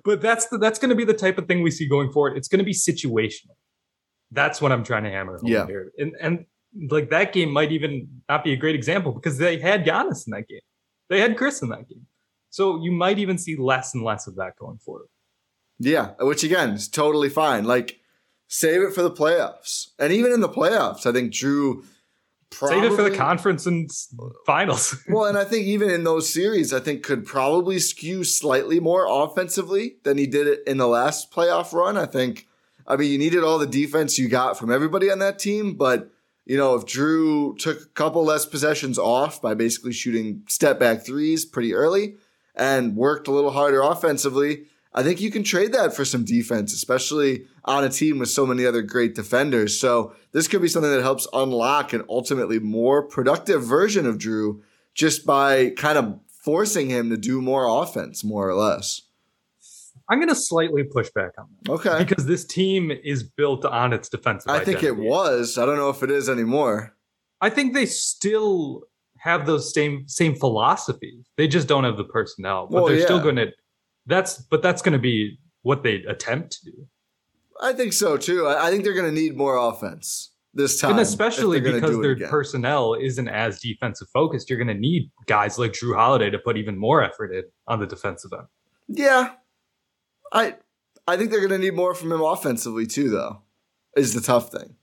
but 0.04 0.22
that's 0.22 0.48
the, 0.48 0.58
that's 0.60 0.80
going 0.80 0.90
to 0.90 0.96
be 0.96 1.04
the 1.06 1.14
type 1.14 1.38
of 1.38 1.48
thing 1.48 1.62
we 1.62 1.72
see 1.72 1.88
going 1.88 2.12
forward. 2.12 2.38
It's 2.38 2.48
going 2.48 2.60
to 2.60 2.66
be 2.66 2.74
situational. 2.74 3.56
That's 4.32 4.62
what 4.62 4.72
I'm 4.72 4.84
trying 4.84 5.04
to 5.04 5.10
hammer 5.10 5.38
home 5.40 5.48
Yeah. 5.52 5.66
here. 5.68 5.92
And 5.98 6.14
and 6.22 6.46
like 6.90 7.10
that 7.10 7.34
game 7.34 7.52
might 7.52 7.72
even 7.72 8.08
not 8.30 8.44
be 8.44 8.54
a 8.54 8.58
great 8.58 8.76
example 8.76 9.12
because 9.12 9.38
they 9.38 9.60
had 9.60 9.86
Giannis 9.86 10.28
in 10.28 10.32
that 10.32 10.48
game. 10.48 10.60
They 11.10 11.20
had 11.20 11.38
Khris 11.38 11.62
in 11.62 11.70
that 11.70 11.88
game. 11.88 12.06
So 12.50 12.82
you 12.82 12.92
might 12.92 13.20
even 13.20 13.38
see 13.38 13.56
less 13.56 13.94
and 13.94 14.04
less 14.04 14.28
of 14.28 14.36
that 14.36 14.56
going 14.58 14.78
forward. 14.78 15.08
Yeah, 15.80 16.14
which 16.20 16.44
again 16.44 16.72
is 16.72 16.88
totally 16.88 17.30
fine. 17.30 17.66
Like, 17.66 18.00
save 18.48 18.82
it 18.82 18.94
for 18.94 19.04
the 19.04 19.12
playoffs, 19.12 19.90
and 20.00 20.12
even 20.12 20.32
in 20.32 20.42
the 20.42 20.50
playoffs, 20.50 21.06
I 21.06 21.12
think 21.12 21.32
Jrue. 21.32 21.86
Probably, 22.50 22.80
Save 22.80 22.92
it 22.94 22.96
for 22.96 23.04
the 23.04 23.16
conference 23.16 23.66
and 23.66 23.92
finals. 24.46 24.98
well, 25.10 25.26
and 25.26 25.38
I 25.38 25.44
think 25.44 25.68
even 25.68 25.90
in 25.90 26.06
those 26.06 26.32
series, 26.32 26.72
I 26.72 26.80
think 26.80 27.04
could 27.04 27.26
probably 27.26 27.78
skew 27.78 28.24
slightly 28.24 28.80
more 28.80 29.06
offensively 29.06 29.98
than 30.06 30.18
he 30.18 30.28
did 30.28 30.48
it 30.48 30.62
in 30.66 30.78
the 30.78 30.88
last 30.88 31.30
playoff 31.30 31.74
run. 31.74 31.98
I 31.98 32.06
think, 32.06 32.48
I 32.88 32.96
mean, 32.96 33.12
you 33.12 33.18
needed 33.18 33.44
all 33.44 33.60
the 33.60 33.68
defense 33.68 34.18
you 34.18 34.30
got 34.30 34.58
from 34.58 34.72
everybody 34.72 35.12
on 35.12 35.20
that 35.20 35.40
team, 35.40 35.74
but 35.74 36.10
you 36.48 36.56
know, 36.56 36.76
if 36.76 36.86
Jrue 36.86 37.58
took 37.60 37.82
a 37.82 37.86
couple 37.88 38.24
less 38.24 38.46
possessions 38.46 38.98
off 38.98 39.42
by 39.42 39.54
basically 39.54 39.92
shooting 39.92 40.44
step 40.48 40.80
back 40.80 41.06
threes 41.06 41.44
pretty 41.44 41.74
early 41.74 42.16
and 42.56 42.96
worked 42.96 43.28
a 43.28 43.32
little 43.32 43.52
harder 43.52 43.82
offensively, 43.82 44.64
I 44.94 45.04
think 45.04 45.20
you 45.20 45.30
can 45.30 45.44
trade 45.44 45.74
that 45.74 45.94
for 45.94 46.06
some 46.06 46.24
defense, 46.24 46.74
especially 46.74 47.48
on 47.66 47.84
a 47.84 47.90
team 47.90 48.18
with 48.18 48.30
so 48.30 48.46
many 48.46 48.66
other 48.66 48.82
great 48.82 49.14
defenders. 49.14 49.78
So 49.78 50.16
this 50.32 50.48
could 50.48 50.62
be 50.62 50.70
something 50.70 50.90
that 50.90 51.02
helps 51.02 51.28
unlock 51.34 51.92
an 51.92 52.06
ultimately 52.08 52.60
more 52.60 53.04
productive 53.04 53.62
version 53.64 54.06
of 54.06 54.18
Jrue 54.18 54.62
just 54.94 55.26
by 55.26 55.72
kind 55.72 55.98
of 55.98 56.20
forcing 56.30 56.90
him 56.90 57.10
to 57.10 57.18
do 57.18 57.42
more 57.42 57.68
offense, 57.68 58.24
more 58.24 58.48
or 58.48 58.56
less. 58.56 59.02
I'm 60.10 60.20
going 60.20 60.30
to 60.30 60.36
slightly 60.36 60.84
push 60.84 61.10
back 61.14 61.32
on 61.38 61.48
that 61.64 61.72
Okay. 61.72 62.04
because 62.04 62.26
this 62.26 62.46
team 62.46 62.92
is 63.04 63.24
built 63.24 63.66
on 63.66 63.92
its 63.94 64.08
defensive. 64.10 64.50
I 64.50 64.64
think 64.64 64.84
it 64.84 64.96
was. 64.96 65.58
I 65.58 65.66
don't 65.66 65.76
know 65.78 65.90
if 65.90 66.02
it 66.04 66.10
is 66.12 66.30
anymore. 66.30 66.96
I 67.42 67.50
think 67.50 67.74
they 67.74 67.86
still 67.86 68.84
have 69.18 69.46
those 69.46 69.74
same 69.74 70.08
same 70.08 70.36
philosophies. 70.36 71.26
They 71.38 71.48
just 71.48 71.68
don't 71.68 71.84
have 71.84 71.98
the 71.98 72.04
personnel, 72.06 72.68
but 72.68 72.84
Well, 72.84 72.86
they're 72.88 73.02
still 73.02 73.20
going 73.22 73.36
to. 73.36 73.48
That's 74.06 74.38
but 74.38 74.62
that's 74.62 74.82
going 74.82 74.94
to 74.94 75.00
be 75.00 75.38
what 75.64 75.84
they 75.84 75.96
attempt 76.04 76.54
to 76.54 76.72
do, 76.72 76.88
I 77.62 77.74
think 77.74 77.92
so 77.94 78.16
too. 78.16 78.48
I 78.48 78.68
I 78.68 78.72
think 78.72 78.84
they're 78.86 78.94
going 78.94 79.14
to 79.14 79.22
need 79.22 79.36
more 79.36 79.58
offense 79.58 80.32
this 80.54 80.80
time. 80.80 80.92
and 80.92 81.00
especially 81.02 81.60
because 81.60 82.00
their 82.02 82.16
personnel 82.30 82.94
isn't 82.94 83.28
as 83.28 83.60
defensive 83.60 84.08
focused. 84.14 84.50
You're 84.50 84.58
going 84.64 84.76
to 84.76 84.82
need 84.90 85.12
guys 85.26 85.60
like 85.60 85.74
Jrue 85.74 85.96
Holiday 85.96 86.30
to 86.30 86.40
put 86.40 86.56
even 86.58 86.78
more 86.78 87.04
effort 87.04 87.34
in 87.34 87.44
on 87.68 87.80
the 87.80 87.86
defensive 87.86 88.32
end. 88.34 88.48
Yeah. 88.88 89.34
I 90.34 90.56
I 91.08 91.18
think 91.18 91.32
they're 91.32 91.40
going 91.48 91.52
to 91.52 91.58
need 91.66 91.74
more 91.76 91.94
from 91.96 92.12
him 92.12 92.22
offensively 92.22 92.86
too 92.86 93.10
though. 93.10 93.42
Is 93.96 94.14
the 94.14 94.22
tough 94.22 94.52
thing. 94.52 94.76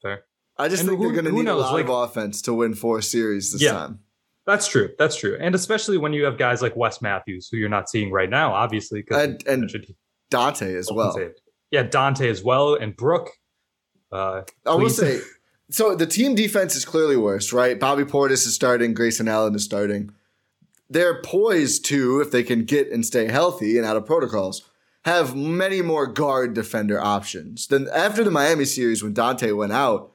Fair. 0.00 0.24
I 0.58 0.68
just 0.68 0.80
And 0.82 0.90
think 0.90 0.98
who- 1.00 1.06
they're 1.06 1.22
going 1.22 1.26
to 1.26 1.32
need 1.32 1.44
knows, 1.44 1.60
a 1.62 1.66
lot 1.66 1.72
like- 1.74 1.84
of 1.84 1.90
offense 2.10 2.42
to 2.42 2.54
win 2.54 2.74
four 2.74 3.00
series 3.02 3.52
this 3.52 3.62
Yeah. 3.62 3.72
time. 3.72 4.00
That's 4.44 4.66
true. 4.66 4.90
That's 4.98 5.14
true, 5.14 5.36
and 5.40 5.54
especially 5.54 5.98
when 5.98 6.12
you 6.12 6.24
have 6.24 6.36
guys 6.36 6.62
like 6.62 6.74
Wes 6.74 7.00
Matthews, 7.00 7.48
who 7.48 7.58
you're 7.58 7.68
not 7.68 7.88
seeing 7.88 8.10
right 8.10 8.28
now, 8.28 8.52
obviously. 8.52 9.04
And 9.10 9.40
and 9.46 9.70
Donte 10.32 10.74
as 10.76 10.90
well. 10.90 11.16
Yeah, 11.70 11.84
Donte 11.86 12.28
as 12.28 12.42
well, 12.42 12.74
and 12.74 12.96
Brook. 12.96 13.30
Uh, 14.10 14.42
I 14.66 14.74
will 14.74 14.90
say, 14.90 15.20
so 15.70 15.94
the 15.94 16.06
team 16.06 16.34
defense 16.34 16.74
is 16.74 16.84
clearly 16.84 17.16
worse, 17.16 17.52
right? 17.52 17.78
Bobby 17.78 18.02
Portis 18.02 18.44
is 18.46 18.52
starting, 18.54 18.94
Grayson 18.94 19.28
Allen 19.28 19.54
is 19.54 19.64
starting. 19.64 20.12
They're 20.92 21.22
poised 21.22 21.84
to, 21.86 22.20
if 22.20 22.30
they 22.30 22.42
can 22.42 22.64
get 22.64 22.90
and 22.90 23.04
stay 23.04 23.28
healthy 23.30 23.78
and 23.78 23.86
out 23.86 23.96
of 23.96 24.04
protocols, 24.04 24.68
have 25.04 25.34
many 25.34 25.82
more 25.82 26.06
guard 26.06 26.54
defender 26.54 27.00
options 27.00 27.66
than 27.66 27.88
after 27.88 28.22
the 28.22 28.30
Miami 28.30 28.64
series 28.64 29.02
when 29.02 29.14
Donte 29.14 29.56
went 29.56 29.72
out. 29.72 30.12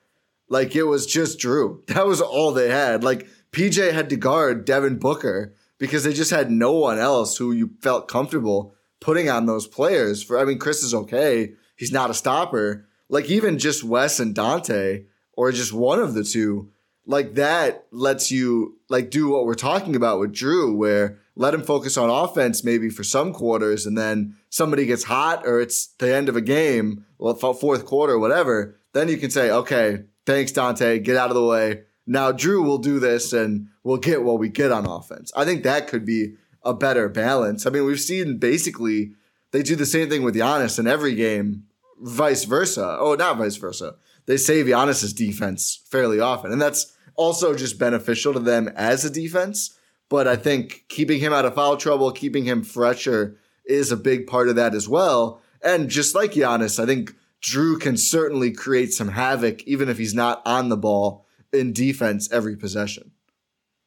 Like 0.50 0.76
it 0.76 0.84
was 0.84 1.06
just 1.06 1.40
Jrue. 1.40 1.86
That 1.94 2.06
was 2.06 2.22
all 2.22 2.52
they 2.52 2.70
had. 2.70 3.04
Like 3.04 3.28
PJ 3.52 3.92
had 3.92 4.10
to 4.10 4.16
guard 4.16 4.66
Devin 4.66 4.98
Booker 4.98 5.54
because 5.78 6.04
they 6.04 6.13
just 6.13 6.32
had 6.32 6.52
no 6.52 6.74
one 6.74 7.00
else 7.00 7.38
who 7.38 7.52
you 7.52 7.72
felt 7.82 8.08
comfortable 8.08 8.74
putting 9.00 9.30
on 9.30 9.46
those 9.46 9.68
players. 9.68 10.24
For 10.24 10.40
I 10.40 10.46
mean, 10.46 10.60
Khris 10.60 10.84
is 10.84 10.94
okay. 10.94 11.54
He's 11.76 11.92
not 11.92 12.10
a 12.10 12.13
stopper. 12.13 12.88
Like 13.10 13.30
even 13.30 13.58
just 13.58 13.84
Wes 13.84 14.20
and 14.20 14.36
Donte, 14.36 15.06
or 15.34 15.52
just 15.52 15.74
one 15.74 16.00
of 16.00 16.13
the 16.13 16.24
two, 16.24 16.72
like 17.08 17.36
that 17.36 17.88
lets 17.91 18.32
you 18.32 18.78
like 18.89 19.10
do 19.10 19.30
what 19.30 19.46
we're 19.46 19.56
talking 19.56 19.96
about 19.96 20.20
with 20.20 20.34
Jrue, 20.34 20.76
where 20.76 21.20
let 21.36 21.54
him 21.54 21.63
focus 21.63 21.98
on 21.98 22.10
offense 22.10 22.63
maybe 22.63 22.89
for 22.89 23.04
some 23.04 23.34
quarters, 23.34 23.86
and 23.86 23.98
then 23.98 24.36
somebody 24.50 24.86
gets 24.86 25.06
hot 25.06 25.48
or 25.48 25.62
it's 25.62 25.88
the 26.00 26.13
end 26.13 26.30
of 26.30 26.36
a 26.36 26.41
game, 26.41 27.06
well, 27.17 27.34
fourth 27.34 27.86
quarter, 27.86 28.20
whatever. 28.20 28.78
Then 28.93 29.08
you 29.08 29.17
can 29.17 29.32
say, 29.32 29.50
okay, 29.50 30.04
thanks 30.26 30.52
Donte, 30.52 31.04
get 31.04 31.15
out 31.15 31.30
of 31.30 31.36
the 31.36 31.46
way. 31.46 31.84
Now 32.06 32.32
Jrue 32.32 32.63
will 32.63 32.78
do 32.78 33.00
this, 33.00 33.32
and 33.34 33.67
we'll 33.84 33.98
get 33.98 34.24
what 34.24 34.39
we 34.39 34.50
get 34.50 34.72
on 34.72 34.86
offense. 34.86 35.32
I 35.36 35.46
think 35.46 35.63
that 35.63 35.88
could 35.88 36.06
be 36.06 36.36
a 36.63 36.74
better 36.74 37.08
balance. 37.08 37.65
I 37.65 37.70
mean, 37.70 37.86
we've 37.86 38.00
seen 38.00 38.38
basically 38.38 39.13
they 39.52 39.63
do 39.63 39.76
the 39.76 39.86
same 39.86 40.10
thing 40.10 40.24
with 40.24 40.36
Giannis 40.36 40.78
in 40.78 40.88
every 40.88 41.15
game, 41.15 41.63
vice 42.02 42.43
versa. 42.43 42.98
Oh, 43.00 43.15
not 43.15 43.38
vice 43.38 43.56
versa. 43.56 43.96
They 44.26 44.36
save 44.36 44.65
Giannis's 44.65 45.13
defense 45.13 45.82
fairly 45.89 46.20
often, 46.20 46.52
and 46.52 46.62
that's 46.62 46.97
also 47.17 47.53
just 47.56 47.77
beneficial 47.77 48.34
to 48.34 48.39
them 48.39 48.69
as 48.69 49.03
a 49.03 49.10
defense. 49.10 49.77
But 50.10 50.27
I 50.27 50.38
think 50.38 50.86
keeping 50.88 51.19
him 51.19 51.34
out 51.34 51.45
of 51.45 51.56
foul 51.56 51.75
trouble, 51.75 52.12
keeping 52.12 52.45
him 52.45 52.63
fresher, 52.63 53.38
is 53.65 53.91
a 53.91 53.97
big 53.97 54.27
part 54.27 54.47
of 54.47 54.56
that 54.56 54.73
as 54.73 54.88
well. 54.88 55.41
And 55.62 55.89
just 55.89 56.15
like 56.15 56.32
Giannis, 56.32 56.82
I 56.82 56.86
think 56.86 57.13
Jrue 57.41 57.80
can 57.80 57.97
certainly 57.97 58.51
create 58.51 58.93
some 58.93 59.10
havoc, 59.10 59.63
even 59.63 59.89
if 59.89 59.97
he's 59.97 60.13
not 60.13 60.41
on 60.45 60.69
the 60.69 60.77
ball 60.77 61.25
in 61.51 61.73
defense 61.73 62.32
every 62.32 62.56
possession. 62.56 63.12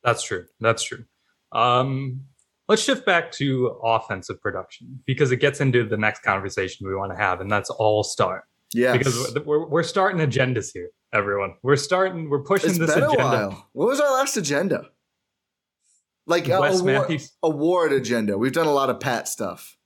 That's 0.03 0.23
true. 0.23 0.47
That's 0.61 0.83
true. 0.83 1.05
Um, 1.53 2.25
let's 2.69 2.83
shift 2.83 3.05
back 3.05 3.33
to 3.33 3.79
offensive 3.83 4.41
production 4.41 5.01
because 5.07 5.33
it 5.33 5.39
gets 5.39 5.61
into 5.61 5.85
the 5.85 5.97
next 5.97 6.23
conversation 6.23 6.87
we 6.87 6.95
want 6.95 7.13
to 7.13 7.19
have, 7.19 7.41
and 7.41 7.51
that's 7.51 7.71
all 7.71 8.03
star. 8.03 8.45
Yeah, 8.73 8.97
Because 8.97 9.35
we're, 9.45 9.67
we're 9.67 9.83
starting 9.83 10.21
agendas 10.21 10.73
here, 10.73 10.91
everyone. 11.13 11.55
We're 11.63 11.77
starting, 11.77 12.29
we're 12.31 12.43
pushing 12.43 12.71
it's 12.71 12.79
this 12.79 12.95
been 12.95 13.05
agenda. 13.05 13.23
a 13.23 13.25
while. 13.49 13.69
What 13.73 13.89
was 13.89 14.01
our 14.01 14.13
last 14.13 14.37
agenda? 14.37 14.87
Like 16.27 16.49
a 16.49 16.55
award, 16.57 17.21
award 17.43 17.93
agenda. 17.93 18.39
We've 18.39 18.53
done 18.53 18.67
a 18.67 18.73
lot 18.73 18.91
of 18.91 19.01
Pat 19.01 19.27
stuff. 19.27 19.77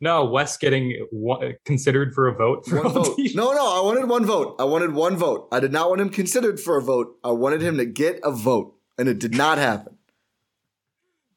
No, 0.00 0.24
Wes 0.24 0.56
getting 0.56 1.06
one, 1.10 1.56
considered 1.64 2.14
for 2.14 2.26
a 2.28 2.34
vote. 2.34 2.64
For 2.66 2.82
One 2.82 2.92
vote. 2.92 3.18
No, 3.34 3.52
no, 3.52 3.66
I 3.66 3.84
wanted 3.84 4.08
one 4.08 4.24
vote. 4.24 4.56
I 4.58 4.64
wanted 4.64 4.94
one 4.94 5.16
vote. 5.16 5.48
I 5.52 5.60
did 5.60 5.72
not 5.72 5.88
want 5.90 6.00
him 6.00 6.08
considered 6.08 6.58
for 6.60 6.78
a 6.78 6.82
vote. 6.82 7.16
I 7.24 7.32
wanted 7.32 7.60
him 7.60 7.76
to 7.76 7.84
get 7.84 8.18
a 8.22 8.30
vote, 8.30 8.76
and 8.96 9.08
it 9.08 9.18
did 9.18 9.34
not 9.34 9.58
happen. 9.58 9.96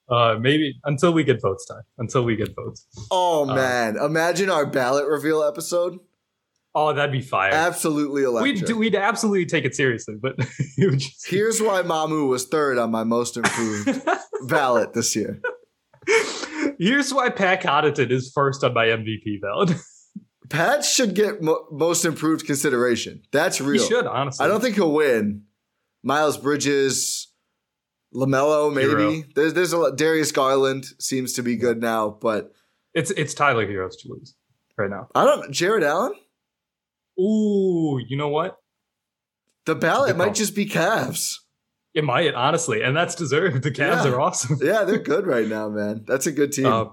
Uh, 0.08 0.38
maybe 0.40 0.80
until 0.86 1.12
we 1.14 1.24
get 1.24 1.42
votes 1.42 1.66
time. 1.66 1.82
Until 1.98 2.24
we 2.24 2.36
get 2.36 2.56
votes. 2.56 2.86
Oh 3.10 3.50
Uh, 3.50 3.56
man, 3.56 3.98
imagine 3.98 4.50
our 4.50 4.66
ballot 4.66 5.08
reveal 5.08 5.44
episode. 5.44 6.00
Oh, 6.76 6.92
that'd 6.94 7.12
be 7.12 7.22
fire. 7.22 7.52
Absolutely 7.54 8.24
electric. 8.24 8.68
We'd, 8.68 8.76
we'd 8.78 8.96
absolutely 8.96 9.46
take 9.46 9.64
it 9.64 9.76
seriously, 9.76 10.16
but 10.20 10.36
it 10.78 10.98
just, 10.98 11.28
Here's 11.28 11.62
why 11.62 11.82
Mamu 11.84 12.28
was 12.28 12.46
third 12.48 12.78
on 12.80 12.90
my 12.92 13.04
most 13.04 13.38
improved 13.38 14.02
ballot 14.48 14.94
this 14.94 15.16
year. 15.16 15.40
Here's 16.80 17.14
why 17.14 17.30
Pat 17.30 17.62
Connaughton 17.62 18.10
is 18.12 18.32
first 18.34 18.64
on 18.64 18.74
my 18.74 18.88
MVP 18.88 19.42
ballot. 19.42 19.72
Pat 20.50 20.84
should 20.84 21.16
get 21.16 21.42
mo- 21.42 21.66
most 21.72 22.06
improved 22.06 22.46
consideration. 22.46 23.22
That's 23.32 23.58
he 23.60 23.64
real. 23.64 23.84
should 23.88 24.06
honestly. 24.06 24.44
I 24.46 24.50
don't 24.50 24.62
think 24.62 24.76
he'll 24.76 24.92
win. 24.94 25.44
Miles 26.04 26.38
Bridges, 26.38 27.32
LaMelo, 28.14 28.74
maybe. 28.74 28.88
Herro. 28.90 29.34
There's 29.36 29.54
there's 29.54 29.74
a 29.74 29.78
lot, 29.78 29.98
Darius 29.98 30.32
Garland 30.32 30.86
seems 31.00 31.34
to 31.34 31.44
be 31.44 31.56
good 31.56 31.82
now, 31.82 32.10
but 32.10 32.52
It's 32.94 33.12
it's 33.12 33.34
Tyler 33.34 33.66
Herro's 33.66 33.96
to 33.98 34.10
lose 34.10 34.36
right 34.78 34.90
now. 34.90 35.08
I 35.16 35.24
don't. 35.26 35.50
Jarrett 35.52 35.84
Allen. 35.84 36.14
Ooh, 37.20 38.00
you 38.08 38.18
know 38.18 38.30
what? 38.30 38.58
The 39.66 39.76
ballot 39.76 40.18
might 40.18 40.36
just 40.36 40.56
be 40.56 40.66
Cavs. 40.66 41.36
It 41.94 42.04
might 42.04 42.34
honestly, 42.34 42.82
and 42.82 42.96
that's 42.98 43.16
deserved. 43.16 43.64
The 43.64 43.72
Cavs 43.72 44.04
Yeah. 44.06 44.12
are 44.12 44.20
awesome. 44.22 44.58
Yeah, 44.62 44.84
they're 44.84 44.98
good 44.98 45.26
right 45.28 45.48
now, 45.48 45.70
man. 45.70 46.04
That's 46.08 46.26
a 46.26 46.32
good 46.32 46.52
team. 46.52 46.66
Uh, 46.66 46.86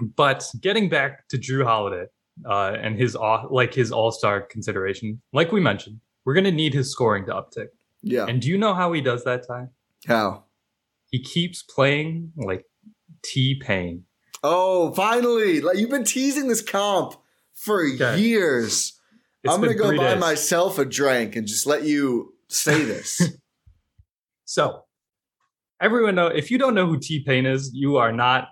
but 0.00 0.44
getting 0.60 0.88
back 0.88 1.28
to 1.28 1.38
Jrue 1.38 1.64
Holiday 1.64 2.06
uh, 2.48 2.76
and 2.80 2.96
his 2.98 3.16
like 3.50 3.74
his 3.74 3.92
All 3.92 4.10
Star 4.10 4.40
consideration, 4.42 5.20
like 5.32 5.52
we 5.52 5.60
mentioned, 5.60 6.00
we're 6.24 6.34
gonna 6.34 6.50
need 6.50 6.74
his 6.74 6.90
scoring 6.90 7.26
to 7.26 7.32
uptick. 7.32 7.68
yeah. 8.02 8.26
And 8.26 8.42
do 8.42 8.48
you 8.48 8.58
know 8.58 8.74
how 8.74 8.92
he 8.92 9.00
does 9.00 9.24
that? 9.24 9.46
Time 9.46 9.70
How? 10.06 10.44
he 11.10 11.22
keeps 11.22 11.62
playing 11.62 12.32
like 12.36 12.64
T 13.24 13.54
Pain. 13.60 14.04
Oh, 14.42 14.92
finally! 14.94 15.60
Like 15.60 15.78
you've 15.78 15.90
been 15.90 16.04
teasing 16.04 16.48
this 16.48 16.60
comp 16.62 17.14
for 17.54 17.84
Okay. 17.94 18.18
years. 18.20 18.97
It's 19.44 19.54
I'm 19.54 19.60
gonna 19.60 19.74
go 19.74 19.96
buy 19.96 20.14
days. 20.14 20.20
myself 20.20 20.78
a 20.78 20.84
drink 20.84 21.36
and 21.36 21.46
just 21.46 21.66
let 21.66 21.84
you 21.84 22.34
say 22.48 22.82
this. 22.84 23.22
So 24.50 24.84
everyone 25.78 26.14
know 26.14 26.28
if 26.28 26.50
you 26.50 26.56
don't 26.56 26.74
know 26.74 26.86
who 26.86 26.98
T 26.98 27.22
Pain 27.22 27.44
is, 27.44 27.70
you 27.74 27.98
are 27.98 28.10
not 28.12 28.48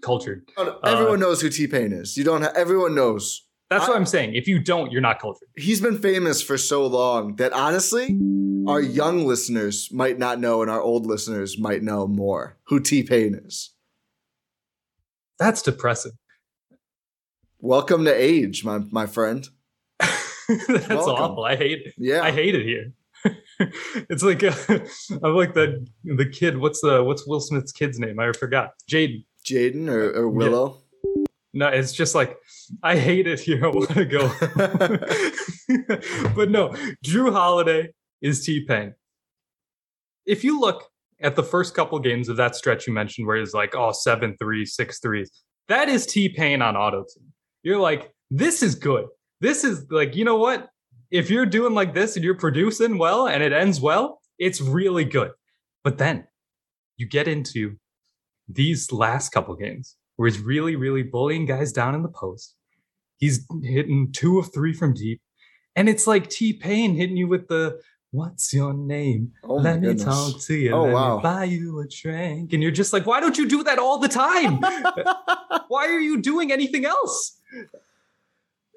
cultured. 0.00 0.48
everyone 0.84 1.14
uh, 1.14 1.26
knows 1.26 1.40
who 1.40 1.48
T 1.50 1.66
Pain 1.66 1.92
is. 1.92 2.16
You 2.16 2.22
don't. 2.22 2.42
Ha- 2.42 2.52
everyone 2.54 2.94
knows. 2.94 3.48
That's 3.68 3.84
I- 3.84 3.88
what 3.88 3.96
I'm 3.96 4.06
saying. 4.06 4.34
If 4.36 4.46
you 4.46 4.60
don't, 4.60 4.92
you're 4.92 5.00
not 5.00 5.18
cultured. 5.20 5.48
He's 5.56 5.80
been 5.80 5.98
famous 5.98 6.40
for 6.40 6.56
so 6.56 6.86
long 6.86 7.34
that 7.36 7.52
honestly, 7.52 8.16
our 8.68 8.80
young 8.80 9.26
listeners 9.26 9.88
might 9.92 10.20
not 10.20 10.38
know, 10.38 10.62
and 10.62 10.70
our 10.70 10.80
old 10.80 11.04
listeners 11.04 11.58
might 11.58 11.82
know 11.82 12.06
more 12.06 12.56
who 12.68 12.78
T 12.78 13.02
Pain 13.02 13.34
is. 13.44 13.74
That's 15.40 15.62
depressing. 15.62 16.12
Welcome 17.58 18.04
to 18.04 18.14
age, 18.14 18.64
my 18.64 18.78
my 18.92 19.06
friend. 19.06 19.48
That's 20.68 20.88
Welcome. 20.88 21.14
awful. 21.14 21.44
I 21.44 21.56
hate 21.56 21.86
it. 21.86 21.94
Yeah. 21.96 22.22
I 22.22 22.30
hate 22.30 22.54
it 22.54 22.64
here. 22.64 22.92
it's 24.08 24.22
like 24.22 24.42
uh, 24.42 24.54
I'm 25.22 25.34
like 25.34 25.54
the 25.54 25.86
the 26.04 26.26
kid. 26.26 26.56
What's 26.56 26.80
the 26.80 27.04
what's 27.04 27.26
Will 27.26 27.40
Smith's 27.40 27.72
kid's 27.72 27.98
name? 27.98 28.18
I 28.18 28.32
forgot. 28.32 28.72
Jaden. 28.90 29.24
Jaden 29.44 29.88
or, 29.88 30.10
or 30.12 30.28
Willow. 30.28 30.78
No, 31.52 31.68
it's 31.68 31.92
just 31.92 32.14
like 32.14 32.36
I 32.82 32.96
hate 32.96 33.26
it 33.26 33.40
here. 33.40 33.64
I 33.64 33.68
want 33.68 33.90
to 33.90 34.04
go. 34.04 34.28
but 36.34 36.50
no, 36.50 36.70
Jrue 37.04 37.32
Holiday 37.32 37.92
is 38.22 38.44
T 38.44 38.64
Pain. 38.64 38.94
If 40.26 40.44
you 40.44 40.60
look 40.60 40.84
at 41.20 41.36
the 41.36 41.42
first 41.42 41.74
couple 41.74 41.98
games 41.98 42.28
of 42.28 42.36
that 42.36 42.54
stretch 42.56 42.86
you 42.86 42.92
mentioned, 42.92 43.26
where 43.26 43.36
it's 43.36 43.52
like, 43.52 43.74
oh, 43.74 43.92
seven 43.92 44.36
threes, 44.38 44.74
six 44.74 45.00
threes, 45.00 45.30
that 45.68 45.88
is 45.88 46.06
T 46.06 46.28
Pain 46.28 46.62
on 46.62 46.76
auto 46.76 47.04
tune. 47.12 47.32
You're 47.62 47.80
like, 47.80 48.12
this 48.30 48.62
is 48.62 48.74
good. 48.74 49.06
This 49.40 49.64
is 49.64 49.86
like, 49.90 50.14
you 50.16 50.24
know 50.24 50.36
what? 50.36 50.68
If 51.10 51.30
you're 51.30 51.46
doing 51.46 51.74
like 51.74 51.94
this 51.94 52.16
and 52.16 52.24
you're 52.24 52.34
producing 52.34 52.98
well 52.98 53.26
and 53.26 53.42
it 53.42 53.52
ends 53.52 53.80
well, 53.80 54.20
it's 54.38 54.60
really 54.60 55.04
good. 55.04 55.32
But 55.82 55.98
then 55.98 56.26
you 56.96 57.06
get 57.06 57.26
into 57.26 57.76
these 58.48 58.92
last 58.92 59.30
couple 59.30 59.54
games 59.56 59.96
where 60.16 60.28
he's 60.28 60.38
really, 60.40 60.76
really 60.76 61.02
bullying 61.02 61.46
guys 61.46 61.72
down 61.72 61.94
in 61.94 62.02
the 62.02 62.08
post. 62.08 62.54
He's 63.18 63.46
hitting 63.62 64.12
two 64.12 64.38
of 64.38 64.52
three 64.52 64.72
from 64.72 64.94
deep. 64.94 65.20
And 65.76 65.88
it's 65.88 66.06
like 66.06 66.28
T 66.28 66.52
Pain 66.52 66.94
hitting 66.94 67.16
you 67.16 67.28
with 67.28 67.48
the 67.48 67.80
what's 68.10 68.52
your 68.52 68.72
name? 68.72 69.32
Oh 69.44 69.56
Let 69.56 69.80
me 69.80 69.88
goodness. 69.88 70.04
talk 70.04 70.40
to 70.42 70.54
you. 70.54 70.72
Oh, 70.72 70.84
Let 70.84 70.94
wow. 70.94 71.16
me 71.16 71.22
buy 71.22 71.44
you 71.44 71.80
a 71.80 71.86
drink. 71.86 72.52
And 72.52 72.62
you're 72.62 72.72
just 72.72 72.92
like, 72.92 73.06
why 73.06 73.20
don't 73.20 73.38
you 73.38 73.48
do 73.48 73.62
that 73.64 73.78
all 73.78 73.98
the 73.98 74.08
time? 74.08 74.60
why 75.68 75.86
are 75.86 76.00
you 76.00 76.20
doing 76.20 76.50
anything 76.52 76.84
else? 76.84 77.38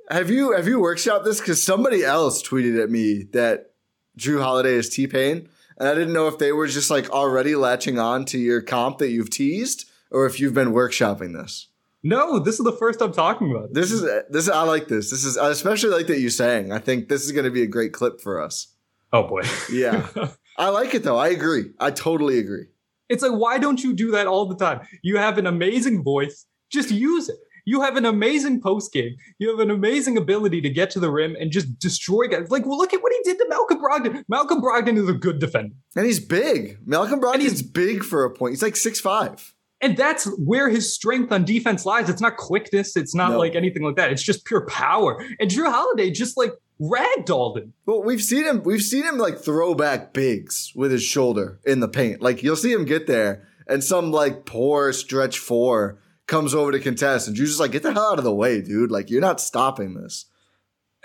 Have 0.10 0.30
you 0.30 0.52
have 0.54 0.68
you 0.68 0.80
workshopped 0.80 1.24
this? 1.24 1.40
Because 1.40 1.64
somebody 1.64 2.04
else 2.04 2.44
tweeted 2.44 2.82
at 2.82 2.90
me 2.90 3.24
that 3.34 3.72
Jrue 4.18 4.42
Holiday 4.42 4.74
is 4.74 4.90
T 4.90 5.08
Pain, 5.08 5.50
and 5.78 5.88
I 5.88 5.94
didn't 5.94 6.14
know 6.14 6.28
if 6.28 6.38
they 6.38 6.52
were 6.52 6.68
just 6.68 6.90
like 6.90 7.10
already 7.10 7.56
latching 7.56 8.00
on 8.00 8.26
to 8.26 8.38
your 8.38 8.62
comp 8.62 8.98
that 9.00 9.10
you've 9.10 9.30
teased, 9.30 9.90
or 10.12 10.26
if 10.26 10.40
you've 10.40 10.54
been 10.54 10.74
workshopping 10.74 11.34
this. 11.34 11.68
No, 12.04 12.38
this 12.38 12.60
is 12.60 12.66
the 12.66 12.74
first 12.74 13.02
I'm 13.02 13.14
talking 13.14 13.50
about. 13.50 13.74
This 13.74 13.92
is 13.92 14.02
this. 14.30 14.50
I 14.50 14.64
like 14.64 14.90
this. 14.90 15.10
This 15.10 15.24
is 15.24 15.38
I 15.38 15.50
especially 15.50 15.92
like 15.92 16.08
that 16.08 16.20
you 16.20 16.30
sang. 16.30 16.72
I 16.72 16.80
think 16.80 17.08
this 17.08 17.24
is 17.24 17.32
going 17.32 17.46
to 17.46 17.52
be 17.52 17.64
a 17.64 17.68
great 17.68 17.94
clip 17.94 18.20
for 18.20 18.42
us. 18.42 18.68
Oh 19.14 19.28
boy. 19.28 19.44
Yeah. 19.72 20.08
I 20.58 20.70
like 20.70 20.94
it 20.94 21.04
though. 21.04 21.18
I 21.18 21.30
agree. 21.30 21.72
I 21.80 21.92
totally 21.92 22.40
agree. 22.40 22.66
It's 23.10 23.24
like, 23.24 23.34
why 23.34 23.58
don't 23.58 23.84
you 23.84 23.94
do 23.94 24.12
that 24.12 24.28
all 24.28 24.48
the 24.48 24.56
time? 24.56 24.82
You 25.02 25.18
have 25.18 25.38
an 25.38 25.48
amazing 25.48 26.04
voice. 26.04 26.46
Just 26.70 26.92
use 26.92 27.30
it. 27.30 27.38
You 27.66 27.82
have 27.82 27.96
an 27.96 28.06
amazing 28.06 28.62
post 28.62 28.92
game. 28.92 29.16
You 29.40 29.50
have 29.50 29.60
an 29.60 29.72
amazing 29.72 30.18
ability 30.18 30.62
to 30.62 30.70
get 30.70 30.90
to 30.92 31.00
the 31.00 31.10
rim 31.12 31.36
and 31.40 31.52
just 31.52 31.80
destroy 31.80 32.28
guys. 32.28 32.52
Like, 32.52 32.66
well, 32.66 32.78
look 32.78 32.94
at 32.94 33.02
what 33.02 33.14
he 33.14 33.20
did 33.24 33.38
to 33.40 33.46
Malcolm 33.48 33.80
Brogdon. 33.82 34.24
Malcolm 34.28 34.62
Brogdon 34.62 34.98
is 34.98 35.08
a 35.08 35.14
good 35.14 35.40
defender. 35.40 35.76
And 35.96 36.06
he's 36.06 36.20
big. 36.20 36.80
Malcolm 36.86 37.14
And 37.14 37.24
Brogdon's 37.24 37.44
he's- 37.44 37.62
big 37.62 38.04
for 38.04 38.26
a 38.26 38.30
point. 38.32 38.52
He's 38.54 38.64
like 38.64 38.76
six 38.76 39.00
five. 39.00 39.54
And 39.82 39.98
that's 39.98 40.26
where 40.38 40.70
his 40.70 40.94
strength 40.94 41.32
on 41.34 41.44
defense 41.44 41.86
lies. 41.86 42.08
It's 42.08 42.22
not 42.22 42.38
quickness. 42.38 42.96
It's 42.96 43.14
not 43.14 43.32
No. 43.32 43.38
like 43.40 43.54
anything 43.54 43.84
like 43.84 43.98
that. 43.98 44.12
It's 44.14 44.24
just 44.24 44.46
pure 44.46 44.66
power. 44.66 45.22
And 45.42 45.52
Jrue 45.52 45.70
Holiday 45.70 46.10
just 46.10 46.38
like 46.38 46.54
ragdolled 46.82 47.58
him. 47.58 47.74
Well, 47.86 48.04
we've 48.04 48.22
seen 48.24 48.46
him. 48.46 48.64
We've 48.64 48.82
seen 48.82 49.04
him 49.04 49.18
like 49.18 49.40
throw 49.40 49.74
back 49.76 50.14
bigs 50.14 50.72
with 50.76 50.92
his 50.92 51.04
shoulder 51.04 51.60
in 51.66 51.80
the 51.82 51.88
paint. 51.88 52.22
Like 52.22 52.44
you'll 52.44 52.56
see 52.56 52.72
him 52.72 52.86
get 52.86 53.08
there, 53.08 53.48
and 53.68 53.84
some 53.84 54.12
like 54.12 54.46
poor 54.46 54.94
stretch 54.94 55.38
four 55.40 56.00
comes 56.28 56.54
over 56.56 56.72
to 56.72 56.80
contest, 56.80 57.28
and 57.28 57.36
Jrue's 57.36 57.50
just 57.50 57.60
like, 57.60 57.72
"Get 57.72 57.84
the 57.84 57.94
hell 57.94 58.12
out 58.12 58.18
of 58.18 58.24
the 58.24 58.34
way, 58.34 58.62
dude! 58.62 58.92
Like 58.92 59.10
you're 59.10 59.22
not 59.22 59.42
stopping 59.42 59.94
this." 59.94 60.26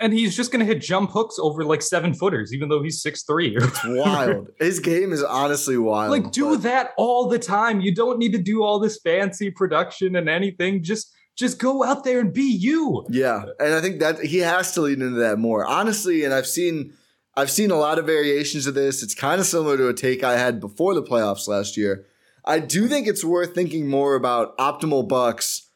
And 0.01 0.13
he's 0.13 0.33
just 0.33 0.49
going 0.49 0.65
to 0.65 0.65
hit 0.65 0.81
jump 0.81 1.11
hooks 1.11 1.35
over 1.39 1.65
like 1.65 1.81
seven 1.81 2.13
footers, 2.13 2.53
even 2.53 2.69
though 2.69 2.81
he's 2.81 3.01
six 3.01 3.23
three. 3.23 3.57
It's 3.57 3.81
wild. 3.85 4.49
his 4.57 4.79
game 4.79 5.11
is 5.11 5.21
honestly 5.23 5.77
wild. 5.77 6.11
like 6.11 6.31
do 6.31 6.51
but- 6.51 6.63
that 6.63 6.91
all 6.97 7.27
the 7.27 7.39
time 7.39 7.81
you 7.81 7.93
don't 7.93 8.17
need 8.17 8.31
to 8.31 8.41
do 8.41 8.63
all 8.63 8.79
this 8.79 8.99
fancy 9.01 9.51
production 9.51 10.15
and 10.15 10.29
anything 10.29 10.83
just 10.83 11.13
just 11.35 11.59
go 11.59 11.83
out 11.85 12.03
there 12.03 12.19
and 12.19 12.33
be 12.33 12.43
you 12.49 13.05
Yeah, 13.09 13.43
and 13.59 13.73
I 13.73 13.81
think 13.81 13.99
that 13.99 14.19
he 14.19 14.39
has 14.39 14.73
to 14.73 14.81
lean 14.81 15.01
into 15.01 15.19
that 15.19 15.37
more. 15.37 15.65
Honestly, 15.65 16.23
and 16.23 16.33
I've 16.33 16.47
seen 16.47 16.93
I've 17.35 17.51
seen 17.51 17.71
a 17.71 17.77
lot 17.77 17.99
of 17.99 18.05
variations 18.05 18.67
of 18.67 18.73
this. 18.75 19.03
It's 19.03 19.15
kind 19.15 19.39
of 19.39 19.47
similar 19.47 19.77
to 19.77 19.87
a 19.87 19.93
take 19.93 20.23
I 20.23 20.37
had 20.37 20.59
before 20.59 20.93
the 20.93 21.03
playoffs 21.03 21.47
last 21.47 21.77
year. 21.77 22.05
I 22.49 22.57
do 22.57 22.87
think 22.87 23.07
it's 23.07 23.23
worth 23.23 23.53
thinking 23.53 23.87
more 23.87 24.15
about 24.15 24.57
optimal 24.57 25.07
bucks. 25.07 25.69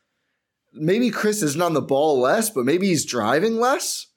Maybe 0.74 1.12
Khris 1.12 1.44
isn't 1.44 1.62
on 1.62 1.74
the 1.74 1.84
ball 1.84 2.20
less, 2.20 2.50
but 2.50 2.66
maybe 2.66 2.88
he's 2.88 3.06
driving 3.06 3.60
less. 3.60 4.08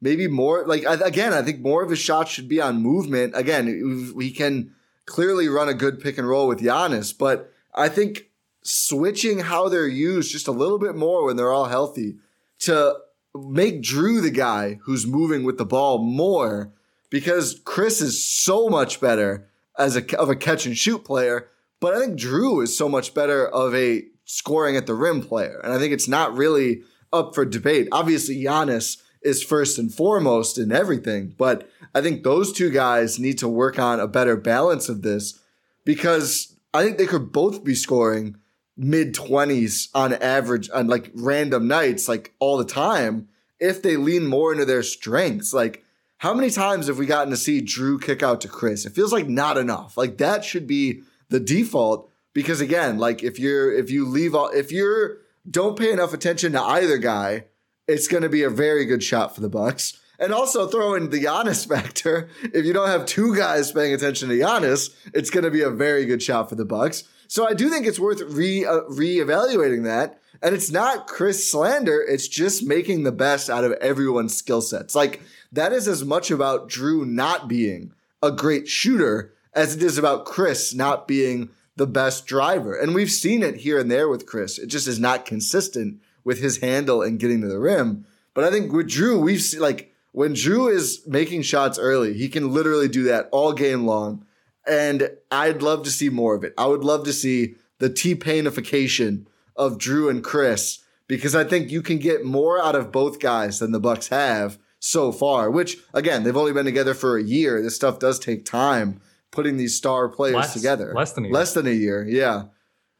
Maybe 0.00 0.26
more 0.26 0.64
like 0.66 0.84
again, 0.84 1.34
I 1.34 1.42
think 1.42 1.60
more 1.60 1.82
of 1.82 1.90
his 1.90 1.98
shots 1.98 2.30
should 2.30 2.48
be 2.48 2.62
on 2.62 2.82
movement. 2.82 3.34
Again, 3.36 4.14
we 4.16 4.30
can 4.30 4.74
clearly 5.04 5.48
run 5.48 5.68
a 5.68 5.74
good 5.74 6.00
pick 6.00 6.16
and 6.16 6.26
roll 6.26 6.48
with 6.48 6.60
Giannis, 6.60 7.16
but 7.16 7.52
I 7.74 7.90
think 7.90 8.30
switching 8.62 9.40
how 9.40 9.68
they're 9.68 9.86
used 9.86 10.32
just 10.32 10.48
a 10.48 10.52
little 10.52 10.78
bit 10.78 10.96
more 10.96 11.26
when 11.26 11.36
they're 11.36 11.52
all 11.52 11.66
healthy 11.66 12.16
to 12.60 12.96
make 13.34 13.82
Jrue 13.82 14.22
the 14.22 14.30
guy 14.30 14.78
who's 14.84 15.06
moving 15.06 15.44
with 15.44 15.58
the 15.58 15.66
ball 15.66 15.98
more 15.98 16.72
because 17.10 17.60
Khris 17.66 18.00
is 18.00 18.24
so 18.26 18.70
much 18.70 18.98
better 18.98 19.48
as 19.78 19.94
a 19.94 20.18
of 20.18 20.30
a 20.30 20.36
catch 20.36 20.64
and 20.64 20.76
shoot 20.76 21.04
player, 21.04 21.50
but 21.80 21.94
I 21.94 22.00
think 22.00 22.18
Jrue 22.18 22.62
is 22.62 22.76
so 22.76 22.88
much 22.88 23.14
better 23.14 23.46
of 23.46 23.74
a 23.74 24.04
scoring 24.24 24.76
at 24.76 24.86
the 24.86 24.94
rim 24.94 25.22
player, 25.22 25.60
and 25.62 25.72
I 25.72 25.78
think 25.78 25.92
it's 25.92 26.08
not 26.08 26.36
really 26.36 26.82
up 27.12 27.34
for 27.34 27.44
debate. 27.44 27.88
Obviously, 27.92 28.36
Giannis 28.36 29.02
is 29.22 29.42
first 29.42 29.78
and 29.78 29.92
foremost 29.92 30.58
in 30.58 30.72
everything, 30.72 31.34
but 31.36 31.68
I 31.94 32.00
think 32.00 32.22
those 32.22 32.52
two 32.52 32.70
guys 32.70 33.18
need 33.18 33.38
to 33.38 33.48
work 33.48 33.78
on 33.78 34.00
a 34.00 34.06
better 34.06 34.36
balance 34.36 34.88
of 34.88 35.02
this 35.02 35.40
because 35.84 36.54
I 36.74 36.84
think 36.84 36.98
they 36.98 37.06
could 37.06 37.32
both 37.32 37.64
be 37.64 37.74
scoring 37.74 38.36
mid 38.76 39.14
20s 39.14 39.88
on 39.94 40.12
average 40.14 40.70
on 40.72 40.86
like 40.86 41.10
random 41.14 41.66
nights, 41.66 42.08
like 42.08 42.32
all 42.38 42.56
the 42.56 42.64
time, 42.64 43.28
if 43.58 43.82
they 43.82 43.96
lean 43.96 44.26
more 44.26 44.52
into 44.52 44.64
their 44.64 44.82
strengths. 44.82 45.52
Like, 45.52 45.84
how 46.18 46.34
many 46.34 46.50
times 46.50 46.86
have 46.86 46.98
we 46.98 47.06
gotten 47.06 47.30
to 47.30 47.36
see 47.36 47.62
Jrue 47.62 48.00
kick 48.00 48.22
out 48.22 48.40
to 48.42 48.48
Khris? 48.48 48.86
It 48.86 48.94
feels 48.94 49.12
like 49.12 49.28
not 49.28 49.56
enough. 49.56 49.96
Like, 49.96 50.18
that 50.18 50.44
should 50.44 50.66
be 50.66 51.02
the 51.28 51.40
default 51.40 52.10
because, 52.32 52.60
again, 52.60 52.98
like 52.98 53.22
if 53.22 53.38
you're, 53.38 53.72
if 53.72 53.90
you 53.90 54.06
leave, 54.06 54.34
all, 54.34 54.48
if 54.48 54.70
you're, 54.70 55.18
don't 55.50 55.78
pay 55.78 55.92
enough 55.92 56.12
attention 56.12 56.52
to 56.52 56.62
either 56.62 56.98
guy, 56.98 57.44
it's 57.86 58.08
going 58.08 58.22
to 58.22 58.28
be 58.28 58.42
a 58.42 58.50
very 58.50 58.84
good 58.84 59.02
shot 59.02 59.34
for 59.34 59.40
the 59.40 59.48
Bucks. 59.48 59.98
And 60.20 60.32
also 60.32 60.66
throw 60.66 60.94
in 60.94 61.10
the 61.10 61.24
Giannis 61.24 61.66
factor. 61.74 62.28
If 62.42 62.64
you 62.64 62.72
don't 62.72 62.88
have 62.88 63.06
two 63.06 63.36
guys 63.36 63.72
paying 63.72 63.94
attention 63.94 64.28
to 64.28 64.34
Giannis, 64.34 64.94
it's 65.14 65.30
going 65.30 65.44
to 65.44 65.50
be 65.50 65.62
a 65.62 65.70
very 65.70 66.04
good 66.04 66.22
shot 66.22 66.48
for 66.48 66.56
the 66.56 66.64
Bucks. 66.64 67.04
So 67.28 67.46
I 67.46 67.54
do 67.54 67.68
think 67.68 67.86
it's 67.86 68.00
worth 68.00 68.20
re 68.22 68.64
uh, 68.64 68.80
reevaluating 68.90 69.84
that. 69.84 70.20
And 70.42 70.54
it's 70.54 70.70
not 70.70 71.08
Khris 71.08 71.50
slander; 71.50 72.00
it's 72.00 72.28
just 72.28 72.64
making 72.64 73.02
the 73.02 73.12
best 73.12 73.50
out 73.50 73.64
of 73.64 73.72
everyone's 73.72 74.36
skill 74.36 74.60
sets. 74.60 74.94
Like 74.94 75.20
that 75.52 75.72
is 75.72 75.88
as 75.88 76.04
much 76.04 76.30
about 76.30 76.68
Jrue 76.68 77.06
not 77.06 77.48
being 77.48 77.92
a 78.22 78.30
great 78.30 78.68
shooter 78.68 79.34
as 79.54 79.74
it 79.74 79.82
is 79.82 79.98
about 79.98 80.24
Khris 80.24 80.74
not 80.74 81.08
being 81.08 81.50
the 81.76 81.86
best 81.86 82.26
driver. 82.26 82.74
And 82.74 82.94
we've 82.94 83.10
seen 83.10 83.42
it 83.42 83.58
here 83.58 83.78
and 83.78 83.90
there 83.90 84.08
with 84.08 84.26
Khris. 84.26 84.58
It 84.58 84.66
just 84.66 84.88
is 84.88 84.98
not 84.98 85.24
consistent 85.24 86.00
with 86.24 86.40
his 86.40 86.58
handle 86.58 87.02
and 87.02 87.18
getting 87.20 87.40
to 87.40 87.48
the 87.48 87.58
rim. 87.58 88.04
But 88.34 88.44
I 88.44 88.50
think 88.50 88.72
with 88.72 88.88
Jrue, 88.88 89.22
we've 89.22 89.40
seen 89.40 89.60
like 89.60 89.94
when 90.12 90.34
Jrue 90.34 90.72
is 90.72 91.02
making 91.06 91.42
shots 91.42 91.78
early, 91.78 92.14
he 92.14 92.28
can 92.28 92.52
literally 92.52 92.88
do 92.88 93.04
that 93.04 93.28
all 93.32 93.52
game 93.52 93.86
long. 93.86 94.26
And 94.66 95.10
I'd 95.30 95.62
love 95.62 95.84
to 95.84 95.90
see 95.90 96.10
more 96.10 96.34
of 96.34 96.44
it. 96.44 96.52
I 96.58 96.66
would 96.66 96.84
love 96.84 97.04
to 97.04 97.12
see 97.12 97.54
the 97.78 97.88
T 97.88 98.14
Painification 98.14 99.26
of 99.56 99.78
Jrue 99.78 100.10
and 100.10 100.22
Khris 100.22 100.80
because 101.06 101.34
I 101.34 101.44
think 101.44 101.70
you 101.70 101.80
can 101.80 101.98
get 101.98 102.24
more 102.24 102.62
out 102.62 102.74
of 102.74 102.92
both 102.92 103.20
guys 103.20 103.60
than 103.60 103.72
the 103.72 103.80
Bucks 103.80 104.08
have 104.08 104.58
so 104.80 105.12
far. 105.12 105.50
Which 105.50 105.78
again, 105.94 106.24
they've 106.24 106.36
only 106.36 106.52
been 106.52 106.66
together 106.66 106.94
for 106.94 107.16
a 107.16 107.22
year. 107.22 107.62
This 107.62 107.76
stuff 107.76 107.98
does 107.98 108.18
take 108.18 108.44
time 108.44 109.00
putting 109.30 109.56
these 109.56 109.76
star 109.76 110.08
players 110.08 110.34
Less- 110.36 110.52
together. 110.54 110.92
less 110.94 111.12
than 111.12 111.24
a 111.24 111.28
year. 111.28 111.34
Less 111.34 111.54
than 111.54 111.66
a 111.66 111.70
year. 111.70 112.06
Yeah. 112.08 112.44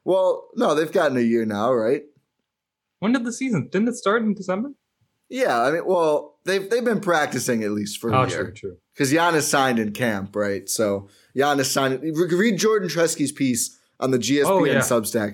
Well, 0.05 0.49
no, 0.55 0.75
they've 0.75 0.91
gotten 0.91 1.17
a 1.17 1.21
year 1.21 1.45
now, 1.45 1.73
right? 1.73 2.03
When 2.99 3.13
did 3.13 3.23
the 3.25 3.33
season? 3.33 3.69
Didn't 3.71 3.87
it 3.89 3.95
start 3.95 4.21
in 4.23 4.33
December? 4.33 4.71
Yeah, 5.29 5.61
I 5.61 5.71
mean, 5.71 5.85
well, 5.85 6.39
they've 6.45 6.67
they've 6.69 6.83
been 6.83 6.99
practicing 7.01 7.63
at 7.63 7.71
least 7.71 7.99
for 7.99 8.09
a 8.11 8.17
Oh, 8.21 8.25
year. 8.27 8.45
true, 8.45 8.53
true. 8.53 8.77
because 8.93 9.11
Giannis 9.13 9.43
signed 9.43 9.77
in 9.79 9.91
camp, 9.93 10.35
right? 10.35 10.67
So 10.67 11.07
Giannis 11.37 11.65
signed. 11.71 12.01
Read 12.01 12.57
Jordan 12.57 12.89
Tresky's 12.89 13.31
piece 13.31 13.77
on 13.99 14.09
the 14.11 14.17
GSPN 14.17 14.45
Oh, 14.47 14.63
yeah. 14.65 14.79
Substack, 14.79 15.33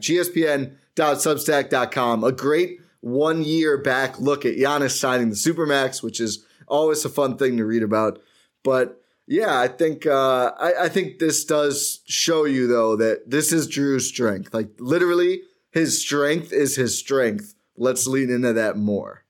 gspn.substack.com. 0.98 2.24
A 2.24 2.32
great 2.32 2.80
one 3.02 3.44
year 3.44 3.78
back 3.78 4.20
look 4.20 4.46
at 4.46 4.56
Giannis 4.56 4.98
signing 4.98 5.30
the 5.30 5.36
Supermax, 5.36 6.02
which 6.04 6.20
is 6.20 6.44
always 6.68 7.06
a 7.06 7.10
fun 7.10 7.38
thing 7.38 7.58
to 7.58 7.66
read 7.66 7.84
about. 7.84 8.20
But 8.64 9.02
yeah, 9.28 9.60
I 9.60 9.68
think 9.68 10.06
uh, 10.06 10.52
I, 10.60 10.74
I 10.86 10.90
think 10.90 11.20
this 11.20 11.46
does 11.46 12.02
show 12.06 12.46
you 12.46 12.68
though 12.68 12.96
that 12.98 13.30
this 13.30 13.52
is 13.52 13.68
Jrue's 13.68 14.08
strength. 14.08 14.54
Like 14.54 14.70
literally, 14.80 15.42
his 15.72 16.02
strength 16.02 16.52
is 16.54 16.76
his 16.76 16.98
strength. 16.98 17.54
Let's 17.78 18.08
lean 18.08 18.30
into 18.30 18.54
that 18.54 18.78
more. 18.78 19.24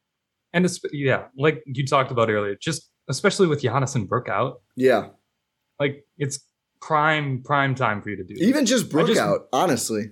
And 0.53 0.63
it's, 0.65 0.79
yeah, 0.93 1.25
like 1.37 1.63
you 1.65 1.85
talked 1.85 2.11
about 2.11 2.29
earlier, 2.29 2.55
just 2.61 2.89
especially 3.09 3.47
with 3.47 3.61
Giannis 3.61 3.95
and 3.95 4.07
Brook 4.07 4.29
out, 4.29 4.61
Yeah, 4.75 5.07
like 5.79 6.05
it's 6.17 6.39
prime 6.81 7.41
prime 7.43 7.73
time 7.75 8.01
for 8.01 8.09
you 8.09 8.15
to 8.17 8.23
do. 8.23 8.35
even 8.37 8.65
just 8.65 8.89
Brook 8.89 9.07
just- 9.07 9.19
out, 9.19 9.47
honestly. 9.51 10.11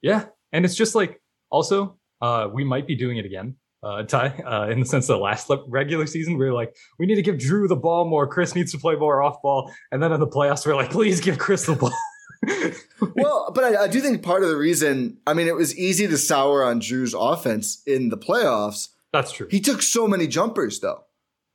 Yeah, 0.00 0.26
and 0.52 0.64
it's 0.64 0.74
just 0.76 0.94
like 0.94 1.20
also 1.50 1.98
uh, 2.22 2.48
we 2.52 2.64
might 2.64 2.86
be 2.86 2.94
doing 2.96 3.16
it 3.18 3.26
again, 3.26 3.56
uh, 3.82 4.02
Ti, 4.04 4.16
uh, 4.16 4.68
in 4.68 4.80
the 4.80 4.86
sense 4.86 5.08
of 5.08 5.16
the 5.18 5.22
last 5.22 5.50
regular 5.68 6.06
season 6.06 6.36
we 6.38 6.44
were 6.46 6.52
like 6.52 6.76
we 6.98 7.06
need 7.06 7.16
to 7.16 7.22
give 7.22 7.36
Jrue 7.36 7.68
the 7.68 7.76
ball 7.76 8.04
more. 8.08 8.26
Khris 8.26 8.54
needs 8.54 8.72
to 8.72 8.78
play 8.78 8.96
more 8.96 9.22
off 9.22 9.40
ball, 9.42 9.72
and 9.92 10.02
then 10.02 10.12
in 10.12 10.20
the 10.20 10.26
playoffs 10.26 10.66
we're 10.66 10.74
like 10.76 10.90
please 10.90 11.20
give 11.20 11.38
Khris 11.38 11.66
the 11.66 11.74
ball. 11.74 11.92
well, 13.16 13.50
but 13.54 13.64
I, 13.64 13.84
I 13.84 13.88
do 13.88 14.00
think 14.00 14.22
part 14.22 14.42
of 14.42 14.48
the 14.48 14.56
reason, 14.56 15.18
I 15.26 15.34
mean, 15.34 15.48
it 15.48 15.56
was 15.56 15.76
easy 15.76 16.06
to 16.06 16.18
sour 16.18 16.62
on 16.62 16.80
Jrue's 16.80 17.14
offense 17.14 17.82
in 17.86 18.10
the 18.10 18.16
playoffs. 18.18 18.88
That's 19.12 19.32
true. 19.32 19.48
He 19.50 19.60
took 19.60 19.82
so 19.82 20.06
many 20.06 20.26
jumpers, 20.26 20.80
though. 20.80 21.04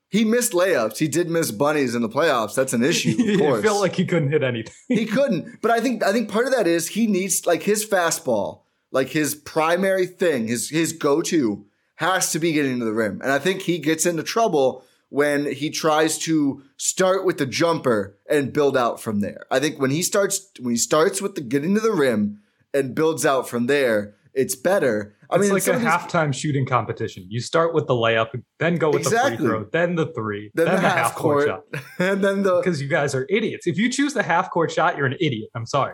He 0.10 0.26
missed 0.26 0.52
layups. 0.52 0.98
He 0.98 1.08
did 1.08 1.30
miss 1.30 1.52
bunnies 1.52 1.96
in 1.96 2.02
the 2.02 2.10
playoffs. 2.10 2.54
That's 2.54 2.74
an 2.74 2.84
issue, 2.84 3.12
of 3.20 3.28
it 3.28 3.40
course. 3.40 3.64
felt 3.64 3.82
like 3.82 3.96
he 3.96 4.06
couldn't 4.06 4.32
hit 4.32 4.44
anything. 4.44 4.74
he 4.88 5.06
couldn't. 5.06 5.62
But 5.62 5.72
I 5.72 5.80
think 5.80 6.04
I 6.04 6.12
think 6.12 6.30
part 6.30 6.46
of 6.46 6.54
that 6.54 6.68
is 6.68 6.90
he 6.90 7.08
needs 7.08 7.48
like 7.48 7.64
his 7.64 7.86
fastball, 7.86 8.62
like 8.92 9.10
his 9.10 9.34
primary 9.34 10.06
thing, 10.06 10.48
his 10.48 10.70
his 10.70 10.94
go 10.94 11.22
to 11.24 11.66
has 12.04 12.32
to 12.34 12.40
be 12.40 12.52
getting 12.54 12.80
to 12.80 12.86
the 12.86 12.94
rim. 12.94 13.20
And 13.24 13.32
I 13.32 13.40
think 13.40 13.62
he 13.64 13.80
gets 13.80 14.06
into 14.06 14.24
trouble 14.24 14.86
when 15.10 15.52
he 15.52 15.70
tries 15.70 16.18
to 16.20 16.62
start 16.78 17.26
with 17.26 17.38
the 17.38 17.46
jumper 17.46 18.18
and 18.30 18.52
build 18.54 18.76
out 18.78 19.00
from 19.02 19.20
there. 19.22 19.46
I 19.52 19.60
think 19.60 19.80
when 19.80 19.92
he 19.92 20.02
starts 20.04 20.48
when 20.60 20.72
he 20.74 20.78
starts 20.78 21.22
with 21.22 21.36
the 21.36 21.42
getting 21.42 21.74
to 21.76 21.80
the 21.82 21.92
rim 21.92 22.40
and 22.74 22.94
builds 22.96 23.26
out 23.26 23.48
from 23.48 23.68
there, 23.68 24.16
it's 24.34 24.56
better. 24.56 25.16
I 25.30 25.36
it's 25.36 25.44
mean, 25.46 25.54
like 25.54 25.68
a 25.68 25.74
these- 25.74 25.82
halftime 25.88 26.34
shooting 26.34 26.66
competition. 26.66 27.26
You 27.30 27.40
start 27.42 27.74
with 27.74 27.86
the 27.88 27.94
layup, 27.94 28.30
then 28.60 28.76
go 28.78 28.90
with 28.92 29.04
Exactly. 29.04 29.32
the 29.32 29.38
free 29.38 29.48
throw, 29.48 29.64
then 29.72 29.96
the 29.96 30.08
three, 30.14 30.52
then, 30.56 30.66
then, 30.66 30.76
the, 30.76 30.82
the, 30.82 30.90
half 30.90 31.16
court, 31.16 31.48
shot. 31.48 31.64
and 32.00 32.24
then 32.24 32.44
the. 32.44 32.58
Because 32.60 32.82
you 32.82 32.88
guys 32.88 33.14
are 33.16 33.26
idiots. 33.30 33.66
If 33.68 33.78
you 33.78 33.90
choose 33.90 34.14
the 34.14 34.24
half 34.24 34.50
court 34.52 34.72
shot, 34.72 34.98
you're 34.98 35.06
an 35.06 35.18
idiot. 35.20 35.50
I'm 35.56 35.66
sorry. 35.68 35.94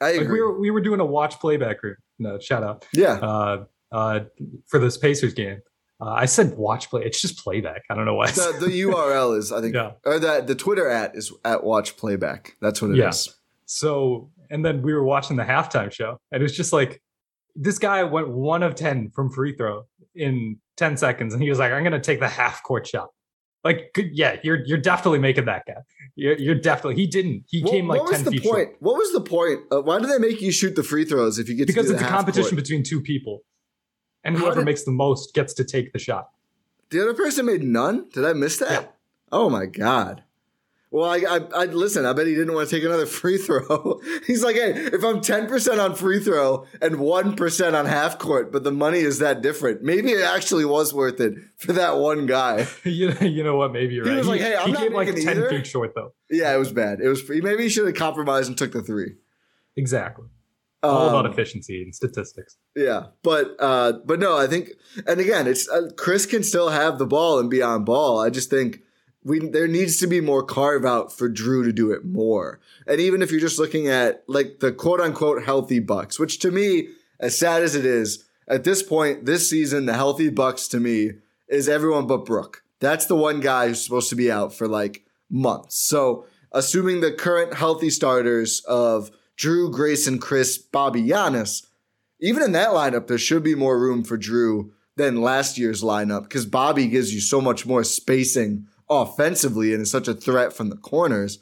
I 0.00 0.12
Like 0.12 0.20
agree. 0.22 0.40
we 0.40 0.40
were 0.46 0.60
we 0.60 0.70
were 0.70 0.80
doing 0.80 1.00
a 1.00 1.04
watch 1.06 1.40
playback 1.40 1.82
room. 1.82 1.96
No, 2.18 2.38
shout 2.38 2.62
out. 2.62 2.86
yeah, 2.92 3.14
uh, 3.14 3.64
uh, 3.92 4.20
for 4.66 4.78
this 4.78 4.96
Pacers 4.98 5.34
game. 5.34 5.60
Uh, 6.00 6.10
I 6.10 6.26
said 6.26 6.56
watch 6.58 6.90
play. 6.90 7.02
It's 7.04 7.20
just 7.22 7.38
playback. 7.42 7.82
I 7.90 7.94
don't 7.94 8.04
know 8.04 8.14
why. 8.14 8.30
The, 8.30 8.56
the 8.60 8.66
URL 8.82 9.36
is 9.38 9.50
I 9.52 9.60
think, 9.62 9.74
Yeah. 9.74 9.92
or 10.04 10.18
that 10.18 10.46
the 10.46 10.54
Twitter 10.54 10.88
at 10.90 11.16
is 11.16 11.32
at 11.44 11.64
Watch 11.64 11.96
Playback. 11.96 12.56
That's 12.60 12.82
what 12.82 12.90
it 12.90 12.98
is. 12.98 13.26
Yeah. 13.26 13.32
So, 13.64 14.30
and 14.50 14.64
then 14.64 14.82
we 14.82 14.92
were 14.94 15.02
watching 15.04 15.36
the 15.36 15.42
halftime 15.44 15.90
show, 15.92 16.20
and 16.32 16.40
it 16.40 16.44
was 16.44 16.56
just 16.56 16.72
like 16.72 17.02
this 17.54 17.78
guy 17.78 18.02
went 18.04 18.28
one 18.28 18.62
of 18.62 18.74
ten 18.74 19.10
from 19.10 19.30
free 19.30 19.56
throw 19.56 19.86
in 20.14 20.58
ten 20.76 20.96
seconds, 20.96 21.32
and 21.32 21.42
he 21.42 21.48
was 21.48 21.58
like, 21.58 21.72
"I'm 21.72 21.82
gonna 21.82 21.98
take 22.00 22.20
the 22.20 22.28
half 22.28 22.62
court 22.62 22.86
shot." 22.86 23.08
Like, 23.64 23.96
yeah, 24.12 24.36
you're 24.44 24.64
you're 24.66 24.78
definitely 24.78 25.18
making 25.18 25.46
that 25.46 25.64
guy. 25.66 25.80
You're, 26.14 26.36
you're 26.38 26.54
definitely. 26.54 26.94
He 26.96 27.06
didn't. 27.08 27.44
He 27.48 27.62
What- 27.62 27.70
came 27.72 27.88
like 27.88 28.00
what 28.00 28.08
was 28.10 28.16
ten 28.18 28.24
the 28.26 28.30
feet 28.32 28.42
point? 28.44 28.68
short 28.68 28.76
What 28.80 28.96
was 28.96 29.12
the 29.12 29.20
point? 29.22 29.60
Uh, 29.72 29.80
why 29.82 29.98
do 29.98 30.06
they 30.06 30.18
make 30.18 30.40
you 30.40 30.52
shoot 30.52 30.76
the 30.76 30.82
free 30.84 31.04
throws 31.04 31.38
if 31.40 31.48
you 31.48 31.56
get 31.56 31.66
because 31.66 31.86
to 31.86 31.92
it's 31.94 32.02
the 32.02 32.06
a 32.06 32.10
competition 32.10 32.50
court? 32.50 32.56
between 32.62 32.82
two 32.84 33.00
people, 33.00 33.40
and 34.26 34.36
whoever 34.36 34.56
did- 34.60 34.64
makes 34.66 34.84
the 34.84 34.90
most 34.92 35.34
gets 35.34 35.54
to 35.54 35.64
take 35.64 35.92
the 35.92 35.98
shot. 35.98 36.30
The 36.90 37.00
other 37.02 37.14
person 37.14 37.46
made 37.46 37.62
none. 37.62 38.08
Did 38.12 38.24
I 38.24 38.32
miss 38.32 38.58
that? 38.58 38.70
Yeah. 38.82 38.88
Oh 39.32 39.50
my 39.50 39.66
god. 39.66 40.22
Well, 40.92 41.10
I, 41.10 41.16
I, 41.28 41.36
I 41.62 41.64
listen. 41.64 42.06
I 42.06 42.12
bet 42.12 42.28
he 42.28 42.34
didn't 42.36 42.54
want 42.54 42.68
to 42.68 42.74
take 42.76 42.84
another 42.84 43.06
free 43.20 43.38
throw. 43.38 44.00
He's 44.24 44.44
like, 44.44 44.54
hey, 44.54 44.70
if 44.70 45.02
I'm 45.02 45.20
ten 45.20 45.48
percent 45.48 45.80
on 45.80 45.96
free 45.96 46.20
throw 46.20 46.64
and 46.80 47.00
one 47.00 47.34
percent 47.34 47.74
on 47.74 47.86
half 47.86 48.18
court, 48.18 48.52
but 48.52 48.62
the 48.62 48.70
money 48.70 49.00
is 49.00 49.18
that 49.18 49.42
different, 49.42 49.82
maybe 49.82 50.12
it 50.12 50.22
actually 50.24 50.64
was 50.64 50.94
worth 50.94 51.20
it 51.20 51.34
for 51.58 51.72
that 51.72 51.98
one 51.98 52.26
guy. 52.26 52.68
you, 52.84 53.12
know, 53.12 53.20
you 53.26 53.42
know 53.42 53.56
what? 53.56 53.72
Maybe 53.72 53.94
you're 53.94 54.04
He 54.04 54.10
right. 54.10 54.18
was 54.18 54.28
like, 54.28 54.40
"Hey, 54.40 54.54
I'm 54.56 54.68
he 54.68 54.72
not 54.74 54.92
like 54.92 55.08
ten 55.16 55.28
either." 55.28 55.50
feet 55.50 55.66
short 55.66 55.92
though. 55.96 56.12
Yeah, 56.30 56.54
it 56.54 56.58
was 56.58 56.72
bad. 56.72 57.00
It 57.00 57.08
was 57.08 57.28
maybe 57.28 57.64
he 57.64 57.68
should 57.68 57.86
have 57.86 57.96
compromised 57.96 58.48
and 58.48 58.56
took 58.56 58.70
the 58.72 58.80
three. 58.82 59.16
Exactly. 59.74 60.26
All 60.88 61.08
about 61.08 61.26
Um, 61.26 61.32
efficiency 61.32 61.82
and 61.82 61.94
statistics. 61.94 62.56
Yeah, 62.74 63.06
but 63.22 63.56
uh, 63.58 63.92
but 64.04 64.18
no, 64.20 64.36
I 64.36 64.46
think, 64.46 64.70
and 65.06 65.20
again, 65.20 65.46
it's 65.46 65.68
uh, 65.68 65.90
Khris 65.96 66.26
can 66.26 66.42
still 66.42 66.70
have 66.70 66.98
the 66.98 67.06
ball 67.06 67.38
and 67.38 67.50
be 67.50 67.62
on 67.62 67.84
ball. 67.84 68.20
I 68.20 68.30
just 68.30 68.50
think 68.50 68.80
we 69.24 69.40
there 69.40 69.68
needs 69.68 69.98
to 69.98 70.06
be 70.06 70.20
more 70.20 70.42
carve 70.42 70.84
out 70.84 71.12
for 71.12 71.28
Jrue 71.28 71.64
to 71.64 71.72
do 71.72 71.90
it 71.90 72.04
more. 72.04 72.60
And 72.86 73.00
even 73.00 73.22
if 73.22 73.30
you're 73.30 73.40
just 73.40 73.58
looking 73.58 73.88
at 73.88 74.22
like 74.28 74.60
the 74.60 74.72
quote 74.72 75.00
unquote 75.00 75.42
healthy 75.44 75.80
Bucks, 75.80 76.18
which 76.18 76.38
to 76.40 76.50
me, 76.50 76.88
as 77.18 77.38
sad 77.38 77.62
as 77.62 77.74
it 77.74 77.84
is, 77.84 78.24
at 78.46 78.64
this 78.64 78.82
point 78.82 79.26
this 79.26 79.50
season, 79.50 79.86
the 79.86 79.94
healthy 79.94 80.30
Bucks 80.30 80.68
to 80.68 80.80
me 80.80 81.12
is 81.48 81.68
everyone 81.68 82.06
but 82.06 82.24
Brook. 82.24 82.62
That's 82.78 83.06
the 83.06 83.16
one 83.16 83.40
guy 83.40 83.68
who's 83.68 83.82
supposed 83.82 84.10
to 84.10 84.16
be 84.16 84.30
out 84.30 84.54
for 84.54 84.68
like 84.68 85.04
months. 85.30 85.76
So 85.76 86.26
assuming 86.52 87.00
the 87.00 87.12
current 87.12 87.54
healthy 87.54 87.90
starters 87.90 88.60
of 88.68 89.10
Jrue, 89.38 89.70
Grayson, 89.70 90.18
Khris, 90.18 90.58
Bobby, 90.58 91.02
Giannis 91.02 91.66
even 92.20 92.42
in 92.42 92.52
that 92.52 92.70
lineup, 92.70 93.06
there 93.06 93.18
should 93.18 93.42
be 93.42 93.54
more 93.54 93.78
room 93.78 94.02
for 94.02 94.16
Jrue 94.16 94.70
than 94.96 95.20
last 95.20 95.58
year's 95.58 95.82
lineup 95.82 96.24
because 96.24 96.46
Bobby 96.46 96.86
gives 96.86 97.12
you 97.12 97.20
so 97.20 97.40
much 97.40 97.66
more 97.66 97.84
spacing 97.84 98.66
offensively 98.88 99.72
and 99.72 99.82
is 99.82 99.90
such 99.90 100.08
a 100.08 100.14
threat 100.14 100.52
from 100.52 100.70
the 100.70 100.76
corners. 100.76 101.40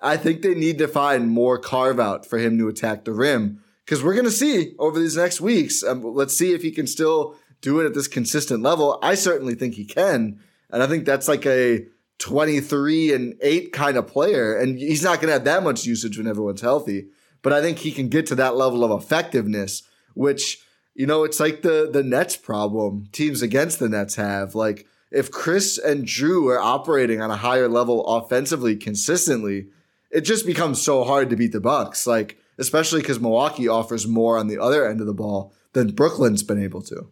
I 0.00 0.16
think 0.16 0.42
they 0.42 0.54
need 0.54 0.78
to 0.78 0.88
find 0.88 1.28
more 1.28 1.58
carve 1.58 2.00
out 2.00 2.24
for 2.24 2.38
him 2.38 2.58
to 2.58 2.68
attack 2.68 3.04
the 3.04 3.12
rim 3.12 3.62
because 3.84 4.02
we're 4.02 4.14
going 4.14 4.24
to 4.24 4.30
see 4.30 4.74
over 4.78 4.98
these 4.98 5.16
next 5.16 5.40
weeks. 5.40 5.82
Um, 5.82 6.02
let's 6.02 6.36
see 6.36 6.52
if 6.52 6.62
he 6.62 6.70
can 6.70 6.86
still 6.86 7.36
do 7.60 7.80
it 7.80 7.86
at 7.86 7.94
this 7.94 8.08
consistent 8.08 8.62
level. 8.62 8.98
I 9.02 9.14
certainly 9.14 9.54
think 9.54 9.74
he 9.74 9.84
can. 9.84 10.40
And 10.70 10.82
I 10.82 10.86
think 10.86 11.04
that's 11.04 11.28
like 11.28 11.46
a 11.46 11.86
23 12.18 13.12
and 13.12 13.34
8 13.40 13.72
kind 13.72 13.96
of 13.96 14.06
player. 14.06 14.56
And 14.56 14.78
he's 14.78 15.02
not 15.02 15.16
going 15.16 15.28
to 15.28 15.34
have 15.34 15.44
that 15.44 15.62
much 15.62 15.84
usage 15.84 16.16
when 16.16 16.26
everyone's 16.26 16.60
healthy. 16.60 17.08
But 17.44 17.52
I 17.52 17.62
think 17.62 17.78
he 17.78 17.92
can 17.92 18.08
get 18.08 18.26
to 18.26 18.34
that 18.34 18.56
level 18.56 18.82
of 18.82 19.00
effectiveness 19.00 19.84
which 20.14 20.64
you 20.94 21.06
know 21.06 21.24
it's 21.24 21.38
like 21.38 21.62
the 21.62 21.90
the 21.92 22.02
Nets 22.02 22.36
problem 22.36 23.06
teams 23.12 23.42
against 23.42 23.78
the 23.78 23.88
Nets 23.88 24.14
have 24.14 24.54
like 24.54 24.86
if 25.10 25.30
Khris 25.30 25.78
and 25.78 26.06
Jrue 26.06 26.50
are 26.50 26.60
operating 26.60 27.20
on 27.20 27.30
a 27.30 27.36
higher 27.36 27.68
level 27.68 28.04
offensively 28.06 28.76
consistently 28.76 29.68
it 30.10 30.22
just 30.22 30.46
becomes 30.46 30.80
so 30.80 31.04
hard 31.04 31.30
to 31.30 31.36
beat 31.36 31.52
the 31.52 31.60
Bucks 31.60 32.06
like 32.06 32.38
especially 32.58 33.02
cuz 33.02 33.20
Milwaukee 33.20 33.68
offers 33.68 34.06
more 34.06 34.38
on 34.38 34.46
the 34.46 34.58
other 34.58 34.88
end 34.88 35.00
of 35.00 35.06
the 35.06 35.14
ball 35.14 35.52
than 35.72 35.90
Brooklyn's 35.90 36.42
been 36.42 36.62
able 36.62 36.82
to 36.82 37.08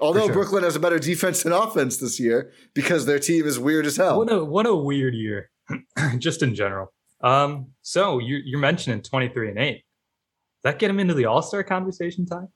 although 0.00 0.26
sure. 0.26 0.34
Brooklyn 0.34 0.64
has 0.64 0.76
a 0.76 0.80
better 0.80 0.98
defense 0.98 1.44
and 1.44 1.54
offense 1.54 1.96
this 1.96 2.18
year 2.18 2.50
because 2.74 3.06
their 3.06 3.20
team 3.20 3.46
is 3.46 3.58
weird 3.58 3.86
as 3.86 3.96
hell 3.96 4.18
What 4.18 4.32
a 4.32 4.44
what 4.44 4.66
a 4.66 4.74
weird 4.74 5.14
year, 5.14 5.50
just 6.18 6.42
in 6.42 6.54
general. 6.54 6.92
Um, 7.24 7.68
so 7.82 8.18
you 8.18 8.40
you're 8.44 8.60
mentioning 8.60 9.02
23 9.02 9.50
and 9.50 9.58
8. 9.58 9.72
Does 9.72 9.82
that 10.62 10.78
get 10.78 10.90
him 10.90 11.00
into 11.00 11.14
the 11.14 11.24
All 11.24 11.42
Star 11.42 11.64
conversation, 11.64 12.26
Ti? 12.26 12.46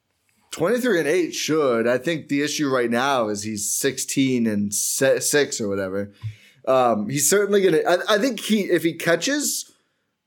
23 0.50 1.00
and 1.00 1.08
8 1.08 1.34
should. 1.34 1.86
I 1.86 1.98
think 1.98 2.28
the 2.28 2.42
issue 2.42 2.68
right 2.68 2.90
now 2.90 3.28
is 3.28 3.42
he's 3.42 3.70
16 3.70 4.46
and 4.46 4.72
6 4.72 5.60
or 5.60 5.68
whatever. 5.68 6.12
Um, 6.66 7.08
he's 7.08 7.28
certainly 7.28 7.60
going 7.60 7.74
to, 7.74 8.10
I 8.10 8.18
think 8.18 8.40
he, 8.40 8.62
if 8.62 8.82
he 8.82 8.94
catches 8.94 9.70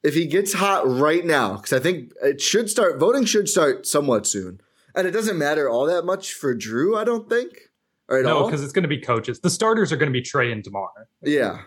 if 0.03 0.15
he 0.15 0.25
gets 0.25 0.53
hot 0.53 0.87
right 0.87 1.25
now, 1.25 1.57
because 1.57 1.73
I 1.73 1.79
think 1.79 2.11
it 2.23 2.41
should 2.41 2.69
start, 2.69 2.99
voting 2.99 3.25
should 3.25 3.47
start 3.47 3.85
somewhat 3.85 4.25
soon. 4.25 4.61
And 4.95 5.07
it 5.07 5.11
doesn't 5.11 5.37
matter 5.37 5.69
all 5.69 5.85
that 5.85 6.05
much 6.05 6.33
for 6.33 6.55
Jrue, 6.55 6.97
I 6.97 7.03
don't 7.03 7.29
think. 7.29 7.69
Or 8.09 8.17
at 8.17 8.25
No, 8.25 8.45
because 8.45 8.63
it's 8.63 8.73
going 8.73 8.83
to 8.83 8.89
be 8.89 8.97
coaches. 8.97 9.39
The 9.39 9.49
starters 9.49 9.91
are 9.91 9.97
going 9.97 10.11
to 10.11 10.13
be 10.13 10.21
Trey 10.21 10.51
and 10.51 10.63
DeMar. 10.63 10.89
Yeah. 11.21 11.61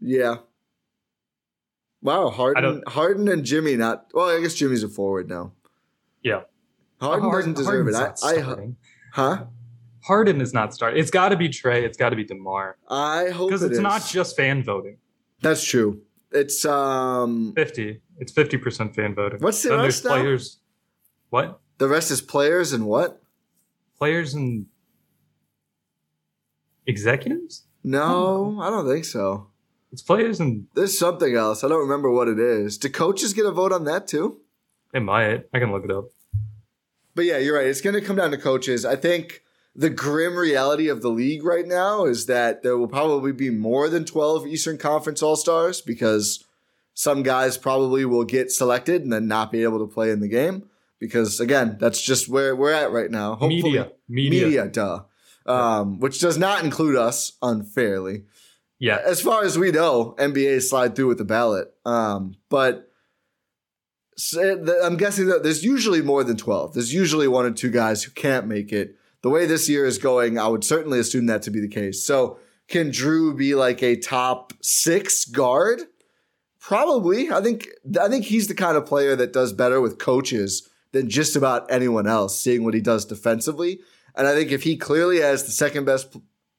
Yeah. 0.00 0.36
Wow, 2.02 2.30
Harden, 2.30 2.62
don't- 2.64 2.88
Harden 2.88 3.28
and 3.28 3.44
Jimmy 3.44 3.76
not. 3.76 4.06
Well, 4.12 4.28
I 4.28 4.40
guess 4.40 4.54
Jimmy's 4.54 4.82
a 4.82 4.88
forward 4.88 5.28
now. 5.28 5.52
Yeah, 6.22 6.42
Harden, 7.00 7.30
doesn't 7.30 7.54
deserve 7.54 7.86
Harden's 7.94 8.22
it. 8.22 8.36
not 8.36 8.48
I, 8.58 8.62
I, 8.62 8.68
huh? 9.12 9.44
Harden 10.04 10.40
is 10.40 10.52
not 10.52 10.74
starting. 10.74 10.98
It's 11.00 11.10
got 11.12 11.28
to 11.28 11.36
be 11.36 11.48
Trey. 11.48 11.84
It's 11.84 11.96
got 11.96 12.08
to 12.10 12.16
be 12.16 12.24
DeMar 12.24 12.76
I 12.88 13.30
hope 13.30 13.50
because 13.50 13.62
it 13.62 13.66
it's 13.66 13.74
is. 13.76 13.80
not 13.80 14.04
just 14.06 14.36
fan 14.36 14.64
voting. 14.64 14.96
That's 15.42 15.62
true. 15.64 16.00
It's 16.32 16.64
um. 16.64 17.52
Fifty. 17.54 18.00
It's 18.18 18.32
fifty 18.32 18.56
percent 18.56 18.94
fan 18.96 19.14
voting. 19.14 19.38
What's 19.40 19.62
the 19.62 19.70
then 19.70 19.78
rest 19.80 20.02
there's 20.02 20.04
now? 20.04 20.20
players. 20.22 20.58
What 21.30 21.60
The 21.78 21.88
rest 21.88 22.10
is 22.10 22.20
players 22.20 22.72
and 22.72 22.86
what? 22.86 23.20
players 23.96 24.34
and 24.34 24.66
executives? 26.86 27.64
No, 27.84 28.58
I 28.60 28.70
don't 28.70 28.86
think 28.88 29.04
so. 29.04 29.48
It's 29.92 30.02
players 30.02 30.40
and 30.40 30.66
There's 30.74 30.98
something 30.98 31.36
else. 31.36 31.62
I 31.62 31.68
don't 31.68 31.80
remember 31.80 32.10
what 32.10 32.28
it 32.28 32.38
is. 32.38 32.78
Do 32.78 32.88
coaches 32.88 33.34
get 33.34 33.46
a 33.46 33.50
vote 33.50 33.72
on 33.72 33.84
that 33.84 34.08
too? 34.08 34.38
they 34.92 35.00
might. 35.00 35.46
I 35.54 35.58
can 35.58 35.72
look 35.72 35.84
it 35.84 35.90
up. 35.90 36.06
But 37.14 37.24
yeah, 37.24 37.38
you're 37.38 37.56
right. 37.56 37.66
It's 37.66 37.80
going 37.80 37.94
to 37.94 38.00
come 38.00 38.16
down 38.16 38.30
to 38.30 38.38
coaches. 38.38 38.84
I 38.84 38.96
think 38.96 39.42
the 39.74 39.90
grim 39.90 40.36
reality 40.36 40.88
of 40.88 41.02
the 41.02 41.08
league 41.08 41.44
right 41.44 41.66
now 41.66 42.04
is 42.04 42.26
that 42.26 42.62
there 42.62 42.76
will 42.76 42.88
probably 42.88 43.32
be 43.32 43.50
more 43.50 43.88
than 43.88 44.04
12 44.04 44.46
Eastern 44.46 44.78
Conference 44.78 45.22
All 45.22 45.36
Stars 45.36 45.80
because 45.80 46.44
some 46.94 47.22
guys 47.22 47.56
probably 47.56 48.04
will 48.04 48.24
get 48.24 48.50
selected 48.50 49.02
and 49.02 49.12
then 49.12 49.26
not 49.28 49.50
be 49.52 49.62
able 49.62 49.78
to 49.78 49.92
play 49.92 50.10
in 50.10 50.20
the 50.20 50.28
game. 50.28 50.68
Because 50.98 51.40
again, 51.40 51.76
that's 51.80 52.00
just 52.00 52.28
where 52.28 52.54
we're 52.54 52.72
at 52.72 52.92
right 52.92 53.10
now. 53.10 53.30
Hopefully, 53.30 53.62
Media. 53.62 53.92
Media. 54.08 54.44
media, 54.46 54.68
duh. 54.68 55.02
Um, 55.44 55.98
which 55.98 56.20
does 56.20 56.38
not 56.38 56.62
include 56.62 56.96
us 56.96 57.32
unfairly. 57.42 58.24
Yeah. 58.82 58.98
As 59.04 59.20
far 59.20 59.44
as 59.44 59.56
we 59.56 59.70
know, 59.70 60.16
NBA 60.18 60.60
slide 60.60 60.96
through 60.96 61.06
with 61.06 61.18
the 61.18 61.24
ballot. 61.24 61.72
Um, 61.86 62.34
but 62.48 62.90
I'm 64.36 64.96
guessing 64.96 65.26
that 65.26 65.44
there's 65.44 65.64
usually 65.64 66.02
more 66.02 66.24
than 66.24 66.36
12. 66.36 66.74
There's 66.74 66.92
usually 66.92 67.28
one 67.28 67.46
or 67.46 67.52
two 67.52 67.70
guys 67.70 68.02
who 68.02 68.10
can't 68.10 68.48
make 68.48 68.72
it. 68.72 68.96
The 69.20 69.30
way 69.30 69.46
this 69.46 69.68
year 69.68 69.86
is 69.86 69.98
going, 69.98 70.36
I 70.36 70.48
would 70.48 70.64
certainly 70.64 70.98
assume 70.98 71.26
that 71.26 71.42
to 71.42 71.52
be 71.52 71.60
the 71.60 71.68
case. 71.68 72.04
So, 72.04 72.38
can 72.66 72.90
Jrue 72.90 73.36
be 73.36 73.54
like 73.54 73.84
a 73.84 73.94
top 73.94 74.52
six 74.62 75.26
guard? 75.26 75.82
Probably. 76.58 77.30
I 77.30 77.40
think 77.40 77.68
I 78.00 78.08
think 78.08 78.24
he's 78.24 78.48
the 78.48 78.54
kind 78.54 78.76
of 78.76 78.84
player 78.84 79.14
that 79.14 79.32
does 79.32 79.52
better 79.52 79.80
with 79.80 79.98
coaches 80.00 80.68
than 80.90 81.08
just 81.08 81.36
about 81.36 81.70
anyone 81.70 82.08
else, 82.08 82.36
seeing 82.36 82.64
what 82.64 82.74
he 82.74 82.80
does 82.80 83.04
defensively. 83.04 83.78
And 84.16 84.26
I 84.26 84.34
think 84.34 84.50
if 84.50 84.64
he 84.64 84.76
clearly 84.76 85.20
has 85.20 85.44
the 85.44 85.52
second 85.52 85.84
best 85.84 86.16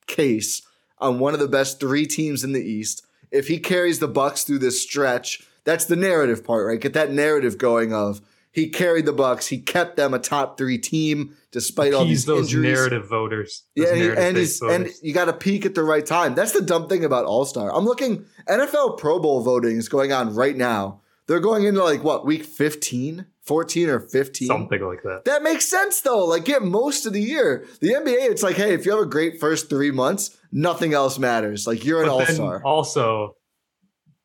case 0.08 0.62
on 1.04 1.20
one 1.20 1.34
of 1.34 1.40
the 1.40 1.48
best 1.48 1.80
three 1.80 2.06
teams 2.06 2.44
in 2.44 2.54
the 2.54 2.64
East, 2.64 3.06
if 3.32 3.48
he 3.48 3.60
carries 3.60 4.00
the 4.00 4.08
Bucks 4.08 4.44
through 4.44 4.60
this 4.60 4.82
stretch, 4.82 5.46
that's 5.64 5.86
the 5.86 5.96
narrative 5.96 6.44
part, 6.44 6.68
right? 6.68 6.80
Get 6.80 6.94
that 6.94 7.12
narrative 7.12 7.58
going 7.58 7.94
of 7.94 8.22
he 8.54 8.70
carried 8.70 9.08
the 9.08 9.14
Bucks, 9.14 9.48
he 9.48 9.58
kept 9.58 9.98
them 9.98 10.14
a 10.14 10.20
top 10.20 10.58
three 10.60 10.78
team 10.78 11.36
despite 11.52 11.94
all 11.94 12.06
He's 12.06 12.20
these 12.20 12.26
those 12.26 12.54
injuries. 12.54 12.74
narrative 12.74 13.10
voters. 13.10 13.64
Those 13.76 13.88
Yeah, 13.88 13.94
and, 13.94 14.18
and 14.20 14.38
he's 14.38 14.62
and 14.62 14.90
you 15.02 15.12
got 15.14 15.26
to 15.26 15.34
peak 15.34 15.66
at 15.66 15.74
the 15.74 15.84
right 15.84 16.06
time. 16.06 16.36
That's 16.36 16.52
the 16.52 16.62
dumb 16.62 16.88
thing 16.88 17.04
about 17.04 17.26
All 17.26 17.46
Star. 17.46 17.74
I'm 17.74 17.86
looking 17.86 18.26
NFL 18.48 19.00
Pro 19.00 19.20
Bowl 19.20 19.42
voting 19.42 19.78
is 19.78 19.90
going 19.90 20.12
on 20.12 20.36
right 20.36 20.56
now. 20.56 21.02
They're 21.26 21.40
going 21.40 21.64
into 21.64 21.84
like 21.84 22.04
what 22.04 22.26
week 22.28 22.46
15, 22.46 23.26
14 23.46 23.90
or 23.90 24.00
15. 24.00 24.48
something 24.48 24.82
like 24.82 25.04
that. 25.04 25.24
That 25.26 25.44
makes 25.44 25.66
sense 25.66 26.02
though. 26.02 26.26
Like 26.26 26.46
get 26.46 26.62
most 26.64 27.06
of 27.06 27.14
the 27.14 27.22
year. 27.22 27.66
The 27.82 27.90
NBA, 27.94 28.30
it's 28.32 28.44
like, 28.44 28.56
hey, 28.56 28.74
if 28.74 28.86
you 28.86 28.92
have 28.92 29.02
a 29.02 29.06
great 29.06 29.40
first 29.40 29.70
three 29.70 29.92
months, 29.92 30.38
nothing 30.52 30.94
else 30.94 31.20
matters. 31.20 31.68
Like 31.68 31.84
you're 31.86 32.02
an 32.02 32.08
But 32.08 32.14
all 32.14 32.26
star. 32.26 32.62
Also, 32.64 33.36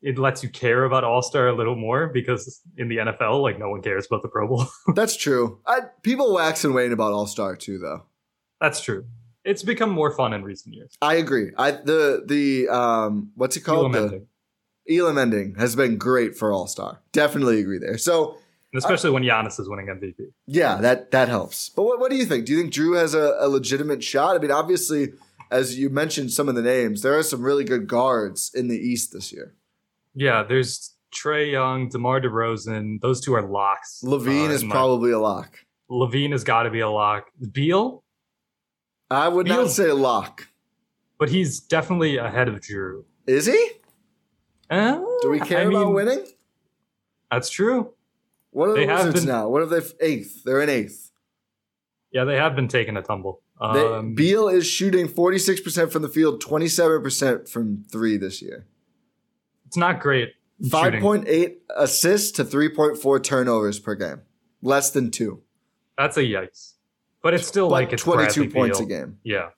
it 0.01 0.17
lets 0.19 0.45
you 0.45 0.49
care 0.49 0.85
about 0.85 1.03
All 1.03 1.23
Star 1.23 1.49
a 1.49 1.53
little 1.57 1.75
more 1.75 2.07
because 2.07 2.61
in 2.77 2.89
the 2.89 2.99
NFL, 2.99 3.43
like 3.43 3.59
no 3.59 3.69
one 3.69 3.83
cares 3.83 4.07
about 4.07 4.23
the 4.23 4.29
Pro 4.29 4.47
Bowl. 4.47 4.65
That's 4.95 5.17
true. 5.17 5.59
I, 5.67 5.81
people 6.03 6.33
wax 6.35 6.65
and 6.65 6.73
wane 6.73 6.93
about 6.93 7.13
All 7.13 7.27
Star 7.27 7.57
too, 7.57 7.79
though. 7.79 8.05
That's 8.61 8.81
true. 8.81 9.07
It's 9.45 9.65
become 9.65 9.91
more 9.91 10.13
fun 10.15 10.33
in 10.35 10.45
recent 10.45 10.75
years. 10.77 10.97
I 11.03 11.15
agree. 11.17 11.51
I 11.59 11.73
the 11.73 12.23
the 12.25 12.69
um 12.69 13.33
what's 13.35 13.57
it 13.57 13.63
called? 13.63 13.87
Elam 13.87 13.93
The- 13.93 13.99
ending. 14.15 14.27
Elam 14.91 15.19
ending 15.19 15.55
has 15.57 15.75
been 15.75 15.97
great 15.99 16.37
for 16.37 16.53
All 16.53 16.69
Star. 16.69 17.01
Definitely 17.13 17.59
agree 17.61 17.79
there. 17.79 17.99
So 17.99 18.39
And 18.73 18.79
especially 18.79 19.11
when 19.11 19.23
Giannis 19.23 19.59
is 19.59 19.69
winning 19.69 19.87
MVP. 19.87 20.27
Yeah, 20.47 20.77
that 20.77 21.11
that 21.13 21.29
helps. 21.29 21.69
But 21.71 21.85
what, 21.85 22.01
what 22.01 22.11
do 22.11 22.17
you 22.17 22.25
think? 22.27 22.45
Do 22.47 22.53
you 22.53 22.61
think 22.61 22.73
Jrue 22.73 22.99
has 22.99 23.15
a, 23.15 23.35
a 23.39 23.49
legitimate 23.49 24.05
shot? 24.05 24.37
I 24.37 24.39
mean, 24.39 24.51
obviously, 24.51 25.13
as 25.51 25.79
you 25.79 25.89
mentioned 25.89 26.33
some 26.33 26.49
of 26.51 26.55
the 26.55 26.61
names, 26.63 27.01
there 27.03 27.17
are 27.17 27.23
some 27.23 27.43
really 27.43 27.65
good 27.65 27.87
guards 27.87 28.51
in 28.55 28.69
the 28.69 28.77
East 28.77 29.13
this 29.13 29.33
year. 29.33 29.55
Yeah, 30.15 30.43
there's 30.43 30.95
Trey 31.11 31.51
Young, 31.51 31.89
DeMar 31.89 32.21
DeRozan. 32.21 33.01
Those 33.01 33.21
two 33.23 33.35
are 33.35 33.43
locks. 33.43 34.03
LaVine 34.05 34.49
Uh, 34.49 34.53
is 34.53 34.65
probably 34.65 35.13
a 35.13 35.19
lock. 35.19 35.61
LaVine 35.91 36.33
has 36.33 36.45
got 36.45 36.65
to 36.65 36.71
be 36.71 36.81
a 36.81 36.91
lock. 36.91 37.29
Beal, 37.53 38.05
I 39.11 39.29
would 39.29 39.47
not 39.47 39.71
say 39.71 39.91
lock. 39.93 40.49
but 41.19 41.31
he's 41.31 41.61
definitely 41.61 42.19
ahead 42.19 42.49
of 42.49 42.57
Jrue. 42.61 43.05
Is 43.27 43.47
he? 43.47 43.71
Uh, 44.69 45.01
Do 45.23 45.31
we 45.31 45.41
care 45.41 45.61
I 45.61 45.63
about 45.63 45.87
mean, 45.87 45.95
winning? 45.95 46.27
That's 47.31 47.49
true. 47.49 47.95
What 48.59 48.71
are 48.71 48.75
they 48.75 48.87
the 48.87 48.93
have 48.93 49.07
Wizards 49.07 49.25
been- 49.25 49.35
now? 49.35 49.49
What 49.49 49.63
are 49.63 49.67
they? 49.67 49.81
Eighth. 50.01 50.43
They're 50.45 50.61
in 50.61 50.69
eighth. 50.69 51.11
Yeah, 52.13 52.25
they 52.25 52.37
have 52.37 52.57
been 52.57 52.69
taking 52.69 52.97
a 52.97 53.03
tumble. 53.03 53.41
They, 53.61 53.85
Um, 53.87 54.15
Beal 54.15 54.49
is 54.49 54.67
shooting 54.67 55.07
forty 55.09 55.39
six 55.39 55.61
percent 55.61 55.93
from 55.93 56.03
the 56.03 56.09
field, 56.09 56.41
twenty 56.41 56.69
seven 56.69 57.03
percent 57.03 57.49
from 57.49 57.85
three 57.91 58.17
this 58.17 58.41
year. 58.43 58.67
it's 59.67 59.77
not 59.77 60.01
great. 60.01 60.31
Five 60.71 60.87
shooting. 60.87 61.01
point 61.03 61.25
eight 61.29 61.63
assists 61.77 62.33
to 62.33 62.45
three 62.45 62.69
point 62.69 62.99
four 62.99 63.21
turnovers 63.21 63.79
per 63.79 63.95
game, 63.95 64.23
less 64.63 64.91
than 64.91 65.11
two. 65.11 65.43
That's 65.97 66.17
a 66.17 66.23
yikes. 66.23 66.75
But 67.23 67.35
it's 67.35 67.47
still 67.47 67.69
like 67.69 67.93
it's 67.93 68.03
twenty 68.03 68.27
two 68.33 68.43
Bradley 68.45 68.55
points 68.61 68.79
Beal. 68.79 68.87
a 68.87 68.91
game. 68.91 69.19
Yeah. 69.25 69.49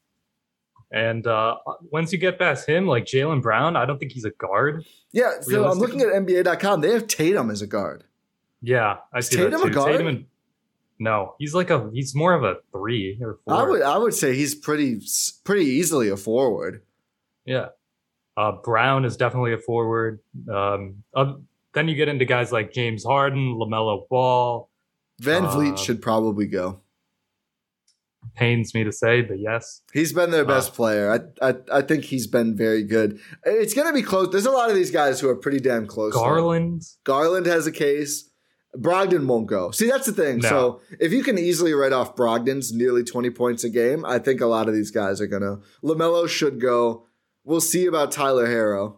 And 0.93 1.27
uh, 1.27 1.57
once 1.93 2.13
you 2.13 2.19
get 2.19 2.39
past 2.39 2.69
him, 2.69 2.87
like 2.87 3.05
Jaylen 3.05 3.41
Brown, 3.43 3.77
I 3.77 3.87
don't 3.87 3.99
think 3.99 4.11
he's 4.13 4.25
a 4.25 4.31
guard. 4.31 4.85
Yeah, 5.13 5.41
so 5.41 5.69
I'm 5.71 5.79
looking 5.79 6.01
at 6.01 6.09
NBA.com. 6.09 6.81
They 6.81 6.91
have 6.93 7.07
Tatum 7.07 7.49
as 7.51 7.63
a 7.63 7.67
guard. 7.69 8.03
Yeah, 8.63 8.99
I 9.13 9.21
see 9.21 9.37
Tatum 9.37 9.53
that 9.53 9.67
a 9.67 9.71
too. 9.71 9.85
Tatum 9.85 10.07
and, 10.07 10.27
no, 10.99 11.35
he's 11.39 11.55
like 11.55 11.71
a 11.71 11.91
he's 11.93 12.15
more 12.15 12.35
of 12.35 12.45
a 12.45 12.57
three 12.73 13.19
or 13.23 13.39
four. 13.45 13.55
I 13.55 13.63
would 13.63 13.83
I 13.83 13.97
would 13.97 14.15
say 14.15 14.35
he's 14.35 14.55
pretty 14.55 15.01
pretty 15.45 15.65
easily 15.65 16.09
a 16.11 16.17
forward. 16.17 16.83
Yeah. 17.45 17.69
Uh, 18.37 18.53
Brown 18.53 19.05
is 19.05 19.17
definitely 19.17 19.53
a 19.53 19.59
forward. 19.59 20.21
Um, 20.51 21.03
uh, 21.15 21.35
then 21.75 21.89
you 21.89 21.95
get 21.95 22.09
into 22.09 22.25
guys 22.25 22.53
like 22.53 22.73
James 22.73 23.05
Harden, 23.05 23.55
LaMelo 23.57 24.09
Ball. 24.09 24.71
VanVleet 25.21 25.75
Uh, 25.75 25.77
should 25.77 26.01
probably 26.01 26.47
go. 26.47 26.81
Pains 28.35 28.75
me 28.75 28.85
to 28.85 28.93
say, 28.93 29.23
but 29.23 29.39
yes. 29.39 29.83
He's 29.93 30.13
been 30.13 30.31
their 30.31 30.45
uh, 30.45 30.49
best 30.49 30.75
player. 30.75 31.11
I, 31.43 31.49
I 31.51 31.55
I 31.73 31.83
think 31.83 32.05
he's 32.05 32.27
been 32.27 32.57
very 32.57 32.83
good. 32.83 33.21
It's 33.45 33.75
gonna 33.75 33.93
be 33.93 34.03
close. 34.03 34.31
There's 34.31 34.47
a 34.47 34.51
lot 34.51 34.71
of 34.71 34.77
these 34.77 34.91
guys 34.91 35.21
who 35.21 35.29
are 35.29 35.37
pretty 35.37 35.61
damn 35.61 35.87
close. 35.87 36.15
Garland. 36.15 36.83
Garland 37.05 37.47
has 37.47 37.67
a 37.67 37.73
case. 37.73 38.30
Brogdon 38.77 39.27
won't 39.27 39.47
go. 39.49 39.71
See, 39.73 39.89
that's 39.89 40.07
the 40.07 40.13
thing. 40.13 40.39
No. 40.39 40.49
So 40.49 40.81
if 41.01 41.13
you 41.13 41.23
can 41.25 41.39
easily 41.39 41.73
write 41.73 41.93
off 41.93 42.15
Brogdon's 42.15 42.73
nearly 42.73 43.03
20 43.03 43.31
points 43.31 43.65
a 43.65 43.69
game, 43.71 44.05
I 44.05 44.19
think 44.19 44.41
a 44.41 44.47
lot 44.47 44.69
of 44.69 44.75
these 44.75 44.91
guys 44.91 45.21
are 45.21 45.27
gonna. 45.27 45.59
LaMelo 45.83 46.29
should 46.29 46.61
go. 46.61 47.07
We'll 47.45 47.61
see 47.61 47.87
about 47.87 48.13
Tyler 48.13 48.47
Herro. 48.47 48.97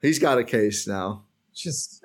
He's 0.00 0.18
got 0.18 0.38
a 0.38 0.44
case 0.44 0.86
now. 0.86 1.24
Just 1.54 2.02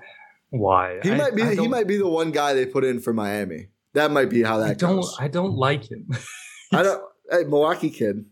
why? 0.50 1.00
He 1.04 1.12
I- 1.12 1.18
might 1.18 1.36
be. 1.36 1.44
I 1.44 1.56
He 1.56 1.68
might 1.68 1.88
be 1.88 1.98
the 1.98 2.08
one 2.10 2.32
guy 2.32 2.54
they 2.54 2.66
put 2.66 2.84
in 2.84 3.00
for 3.00 3.14
Miami. 3.14 3.70
That 3.94 4.12
might 4.12 4.30
be 4.30 4.44
how 4.44 4.58
that 4.58 4.70
I 4.72 4.74
don't. 4.74 4.98
goes. 4.98 5.16
I 5.20 5.28
don't 5.30 5.56
like 5.56 5.90
him. 5.90 6.10
I 6.74 6.84
don't. 6.84 7.02
Hey, 7.32 7.44
Milwaukee 7.44 7.90
kid. 7.90 8.26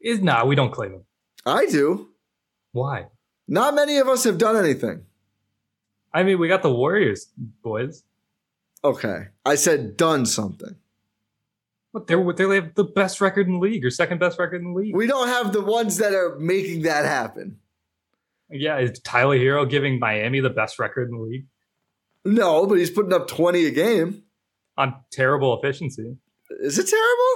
Is 0.00 0.20
nah, 0.20 0.44
we 0.44 0.54
don't 0.54 0.70
claim 0.70 0.92
him. 0.92 1.04
I 1.44 1.66
do. 1.66 2.10
Why? 2.70 3.06
Not 3.48 3.74
many 3.74 3.96
of 3.98 4.06
us 4.06 4.22
have 4.22 4.38
done 4.38 4.54
anything. 4.56 5.06
I 6.16 6.22
mean, 6.22 6.38
we 6.38 6.48
got 6.48 6.62
the 6.62 6.72
Warriors, 6.72 7.28
boys. 7.62 8.02
Okay, 8.82 9.26
I 9.44 9.54
said 9.56 9.96
done 9.96 10.24
something. 10.26 10.76
But 11.92 12.06
they're 12.06 12.32
they 12.32 12.54
have 12.56 12.74
the 12.74 12.84
best 12.84 13.20
record 13.20 13.46
in 13.46 13.54
the 13.54 13.58
league 13.58 13.84
or 13.84 13.90
second 13.90 14.18
best 14.18 14.38
record 14.38 14.62
in 14.62 14.72
the 14.72 14.78
league. 14.78 14.96
We 14.96 15.06
don't 15.06 15.28
have 15.28 15.52
the 15.52 15.60
ones 15.62 15.98
that 15.98 16.12
are 16.14 16.36
making 16.38 16.82
that 16.82 17.04
happen. 17.04 17.58
yeah, 18.50 18.78
is 18.78 18.98
Tyler 19.00 19.36
Herro 19.38 19.68
giving 19.68 19.98
Miami 19.98 20.40
the 20.40 20.50
best 20.50 20.78
record 20.78 21.08
in 21.10 21.16
the 21.16 21.22
league 21.22 21.46
No, 22.24 22.66
but 22.66 22.76
he's 22.78 22.90
putting 22.90 23.12
up 23.12 23.28
20 23.28 23.66
a 23.66 23.70
game. 23.70 24.22
on 24.78 24.94
terrible 25.10 25.58
efficiency? 25.58 26.16
Is 26.60 26.78
it 26.78 26.86
terrible? 26.88 27.34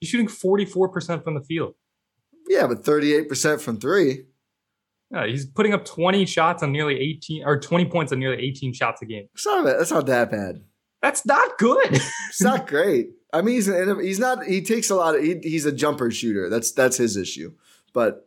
He's 0.00 0.08
shooting 0.10 0.28
forty 0.28 0.64
four 0.64 0.88
percent 0.88 1.22
from 1.24 1.34
the 1.34 1.42
field. 1.42 1.74
Yeah, 2.48 2.66
but 2.66 2.82
38% 2.84 3.60
from 3.60 3.78
three. 3.78 4.24
Yeah, 5.12 5.26
he's 5.26 5.44
putting 5.46 5.74
up 5.74 5.84
20 5.84 6.24
shots 6.24 6.62
on 6.62 6.72
nearly 6.72 6.98
18 6.98 7.44
or 7.44 7.60
20 7.60 7.84
points 7.86 8.12
on 8.12 8.18
nearly 8.18 8.42
18 8.42 8.72
shots 8.72 9.02
a 9.02 9.06
game. 9.06 9.28
It's 9.34 9.44
not, 9.44 9.64
that's 9.64 9.90
not 9.90 10.06
that 10.06 10.30
bad. 10.30 10.62
That's 11.02 11.26
not 11.26 11.58
good. 11.58 12.00
It's 12.28 12.40
not 12.40 12.66
great. 12.66 13.08
I 13.32 13.42
mean, 13.42 13.56
he's 13.56 13.68
an, 13.68 14.00
he's 14.00 14.18
not. 14.18 14.44
He 14.46 14.62
takes 14.62 14.88
a 14.88 14.94
lot 14.94 15.14
of. 15.14 15.22
He, 15.22 15.38
he's 15.42 15.66
a 15.66 15.72
jumper 15.72 16.10
shooter. 16.10 16.48
That's 16.48 16.72
that's 16.72 16.96
his 16.96 17.16
issue. 17.16 17.52
But 17.92 18.26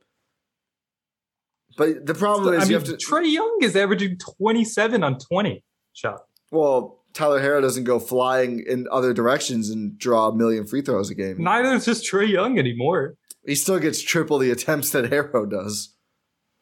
but 1.75 2.05
the 2.05 2.13
problem 2.13 2.53
is 2.53 2.59
I 2.59 2.63
mean, 2.65 2.69
you 2.69 2.75
have 2.75 2.83
to. 2.85 2.97
Trey 2.97 3.27
Young 3.27 3.57
is 3.61 3.75
averaging 3.75 4.17
27 4.17 5.03
on 5.03 5.17
20 5.17 5.63
shot. 5.93 6.21
well, 6.51 7.03
Tyler 7.13 7.41
Herro 7.41 7.61
doesn't 7.61 7.85
go 7.85 7.97
flying 7.99 8.63
in 8.67 8.87
other 8.91 9.11
directions 9.13 9.69
and 9.69 9.97
draw 9.97 10.27
a 10.27 10.35
million 10.35 10.67
free 10.67 10.81
throws 10.81 11.09
a 11.09 11.15
game. 11.15 11.37
Neither 11.41 11.73
is 11.73 11.85
just 11.85 12.05
Trey 12.05 12.25
Young 12.25 12.59
anymore. 12.59 13.15
He 13.45 13.55
still 13.55 13.79
gets 13.79 14.01
triple 14.01 14.37
the 14.37 14.51
attempts 14.51 14.91
that 14.91 15.05
Herro 15.11 15.49
does. 15.49 15.94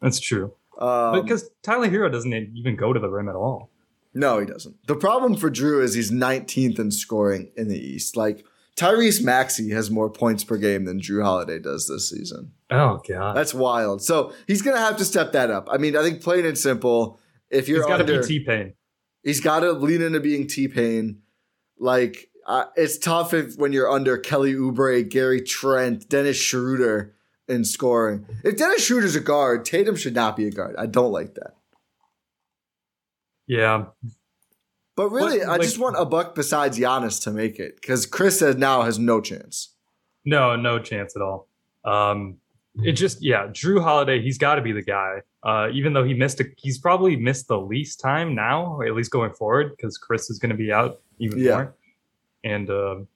That's 0.04 0.20
true. 0.20 0.54
Um, 0.78 1.22
because 1.24 1.50
Tyler 1.62 1.88
Herro 1.88 2.12
doesn't 2.12 2.34
even 2.34 2.76
go 2.76 2.94
to 2.94 3.00
the 3.00 3.10
rim 3.10 3.30
at 3.30 3.36
all. 3.36 3.72
No, 4.14 4.40
he 4.40 4.46
doesn't. 4.46 4.76
The 4.88 4.96
problem 4.96 5.36
for 5.36 5.50
Jrue 5.50 5.82
is 5.82 5.96
he's 5.96 6.12
19th 6.12 6.78
in 6.78 6.92
scoring 6.92 7.52
in 7.58 7.68
the 7.68 7.80
East. 7.80 8.16
Like 8.16 8.46
Tyrese 8.76 9.24
Maxey 9.24 9.72
has 9.72 9.90
more 9.90 10.10
points 10.10 10.44
per 10.44 10.58
game 10.58 10.86
than 10.86 11.00
Jrue 11.00 11.24
Holiday 11.24 11.60
does 11.60 11.88
this 11.88 12.10
season. 12.10 12.52
Oh 12.70 13.02
god, 13.08 13.36
That's 13.36 13.54
wild. 13.54 14.02
So 14.04 14.34
he's 14.48 14.62
gonna 14.62 14.78
have 14.80 14.98
to 14.98 15.06
step 15.06 15.32
that 15.32 15.50
up. 15.50 15.68
I 15.72 15.78
mean, 15.78 15.96
I 15.96 16.04
think 16.04 16.22
plain 16.22 16.46
and 16.46 16.58
simple, 16.58 17.20
if 17.50 17.68
you're 17.68 17.80
he's 17.80 17.88
got 17.88 17.98
to 17.98 18.04
be 18.04 18.22
T 18.22 18.40
Pain. 18.40 18.74
he's 19.24 19.40
got 19.40 19.62
to 19.62 19.72
lean 19.72 20.02
into 20.02 20.20
being 20.20 20.48
T 20.48 20.68
Pain. 20.68 21.22
Like 21.80 22.30
uh, 22.46 22.66
it's 22.76 22.98
tough 22.98 23.34
if 23.34 23.56
when 23.58 23.74
you're 23.74 23.90
under 23.90 24.18
Kelly 24.18 24.54
Oubre, 24.54 25.08
Gary 25.08 25.42
Trent, 25.42 26.10
Dennis 26.10 26.38
Schroeder 26.38 27.14
in 27.48 27.66
scoring. 27.66 28.26
If 28.44 28.58
Dennis 28.58 28.86
Schroeder's 28.86 29.16
a 29.16 29.20
guard, 29.20 29.66
Tatum 29.66 29.96
should 29.96 30.16
not 30.16 30.36
be 30.38 30.48
a 30.48 30.52
guard. 30.52 30.76
I 30.78 30.86
don't 30.86 31.12
like 31.12 31.36
that. 31.36 31.56
Yeah, 33.48 33.86
But 34.96 35.10
really, 35.10 35.40
But, 35.40 35.48
I 35.48 35.52
like- 35.54 35.62
just 35.62 35.78
want 35.80 35.96
a 35.98 36.06
buck 36.06 36.34
besides 36.36 36.78
Giannis 36.80 37.22
to 37.24 37.32
make 37.32 37.60
it 37.60 37.76
because 37.82 38.06
Khris 38.06 38.40
says 38.40 38.56
now 38.58 38.84
has 38.84 38.98
no 39.00 39.20
chance. 39.22 39.76
no, 40.26 40.56
no 40.56 40.80
chance 40.80 41.16
at 41.18 41.22
all. 41.22 41.50
Um, 41.84 42.38
it 42.84 42.94
just 42.94 43.22
yeah, 43.22 43.48
Jrue 43.48 43.82
Holiday, 43.84 44.22
he's 44.22 44.38
got 44.38 44.56
to 44.56 44.62
be 44.62 44.72
the 44.72 44.82
guy. 44.82 45.22
Uh, 45.44 45.68
even 45.74 45.92
though 45.94 46.04
he 46.06 46.14
missed, 46.14 46.40
a, 46.40 46.46
he's 46.58 46.80
probably 46.80 47.18
missed 47.18 47.48
the 47.50 47.60
least 47.60 48.00
time 48.00 48.34
now, 48.34 48.76
or 48.78 48.86
at 48.86 48.94
least 48.96 49.12
going 49.12 49.34
forward, 49.34 49.74
because 49.76 49.98
Khris 49.98 50.30
is 50.30 50.40
going 50.40 50.52
to 50.52 50.56
be 50.58 50.72
out 50.72 51.02
even 51.20 51.40
Yeah. 51.40 51.52
more. 51.56 51.76
And 52.46 52.70
um, 52.70 53.08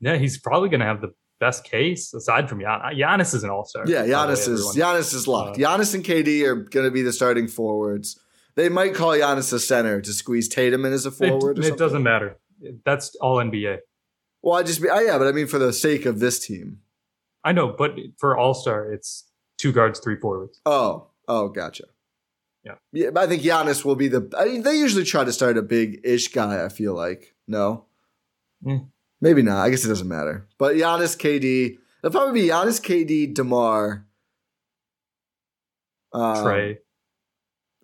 yeah, 0.00 0.16
he's 0.16 0.38
probably 0.38 0.70
going 0.70 0.80
to 0.80 0.86
have 0.86 1.00
the 1.02 1.12
best 1.40 1.64
case 1.64 2.12
aside 2.14 2.48
from 2.48 2.60
Gian- 2.60 2.80
Giannis. 2.94 3.34
is 3.34 3.44
an 3.44 3.50
all 3.50 3.64
star. 3.64 3.84
Yeah, 3.86 4.04
Giannis 4.06 4.48
is 4.48 4.64
Giannis 4.76 5.14
is 5.14 5.26
locked. 5.28 5.58
Uh, 5.58 5.60
Giannis 5.60 5.94
and 5.94 6.04
KD 6.04 6.44
are 6.46 6.56
going 6.56 6.86
to 6.86 6.90
be 6.90 7.02
the 7.02 7.12
starting 7.12 7.48
forwards. 7.48 8.18
They 8.54 8.68
might 8.68 8.94
call 8.94 9.10
Giannis 9.10 9.52
a 9.52 9.58
center 9.58 10.00
to 10.00 10.12
squeeze 10.12 10.48
Tatum 10.48 10.84
in 10.84 10.92
as 10.92 11.04
a 11.06 11.10
forward. 11.10 11.58
or 11.58 11.62
It, 11.62 11.66
it 11.74 11.78
doesn't 11.78 12.02
matter. 12.02 12.38
That's 12.84 13.14
all 13.16 13.36
NBA. 13.36 13.78
Well, 14.42 14.54
I 14.58 14.62
just 14.62 14.80
be 14.80 14.88
oh, 14.88 14.98
yeah, 15.00 15.18
but 15.18 15.26
I 15.26 15.32
mean 15.32 15.46
for 15.46 15.58
the 15.58 15.72
sake 15.72 16.06
of 16.06 16.20
this 16.20 16.38
team. 16.46 16.78
I 17.44 17.52
know, 17.52 17.68
but 17.76 17.92
for 18.18 18.36
All 18.36 18.54
Star, 18.54 18.90
it's 18.90 19.30
two 19.58 19.72
guards, 19.72 20.00
three 20.00 20.16
forwards. 20.18 20.60
Oh, 20.66 21.08
oh, 21.28 21.48
gotcha. 21.48 21.84
Yeah. 22.64 22.74
yeah. 22.92 23.10
I 23.14 23.26
think 23.28 23.42
Giannis 23.42 23.84
will 23.84 23.94
be 23.94 24.08
the. 24.08 24.28
I 24.36 24.46
mean, 24.46 24.62
they 24.62 24.74
usually 24.76 25.04
try 25.04 25.22
to 25.22 25.32
start 25.32 25.56
a 25.56 25.62
big 25.62 26.00
ish 26.02 26.28
guy. 26.28 26.64
I 26.64 26.68
feel 26.68 26.94
like 26.94 27.34
no, 27.46 27.84
Mm. 28.64 28.88
Maybe 29.20 29.42
not. 29.42 29.64
I 29.64 29.70
guess 29.70 29.84
it 29.84 29.88
doesn't 29.88 30.08
matter. 30.08 30.46
But 30.58 30.76
Giannis, 30.76 31.16
KD, 31.16 31.78
it'll 32.02 32.10
probably 32.10 32.42
be 32.42 32.48
Giannis, 32.48 32.80
KD, 32.80 33.34
DeMar. 33.34 34.06
Um, 36.12 36.44
Trey, 36.44 36.78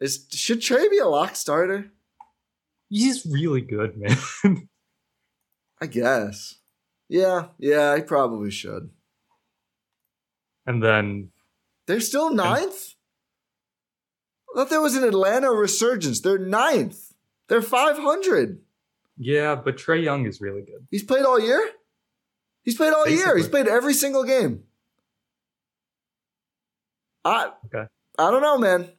is 0.01 0.27
should 0.31 0.63
Trey 0.63 0.89
be 0.89 0.99
a 0.99 1.07
lock 1.07 1.37
starter? 1.37 1.91
he's 2.89 3.25
really 3.27 3.63
good, 3.63 3.97
man. 4.45 4.69
I 5.81 5.87
guess. 5.87 6.57
Yeah, 7.09 7.49
yeah, 7.59 7.97
he 7.97 8.03
probably 8.03 8.51
should. 8.51 8.91
and 10.67 10.83
then 10.83 11.31
They're 11.87 12.01
still 12.01 12.33
ninth. 12.33 12.95
I 14.55 14.59
thought 14.59 14.71
there 14.71 14.81
was 14.83 14.95
an 14.97 15.05
Atlanta 15.05 15.51
resurgence. 15.51 16.21
They're 16.21 16.39
ninth. 16.39 17.13
They're 17.49 17.63
five 17.63 17.97
hundred. 17.99 18.61
Yeah, 19.17 19.55
but 19.55 19.79
Trey 19.79 20.03
Young 20.03 20.27
is 20.27 20.41
really 20.41 20.63
good. 20.63 20.87
He's 20.91 21.03
played 21.03 21.25
all 21.25 21.41
year. 21.41 21.71
He's 22.63 22.77
played 22.77 22.93
all 22.93 23.09
year. 23.09 23.37
He's 23.37 23.49
played 23.49 23.67
every 23.67 23.95
single 23.95 24.25
game. 24.25 24.65
I 27.25 27.53
Okay. 27.67 27.87
I 28.19 28.31
don't 28.31 28.43
know, 28.43 28.59
man. 28.59 28.91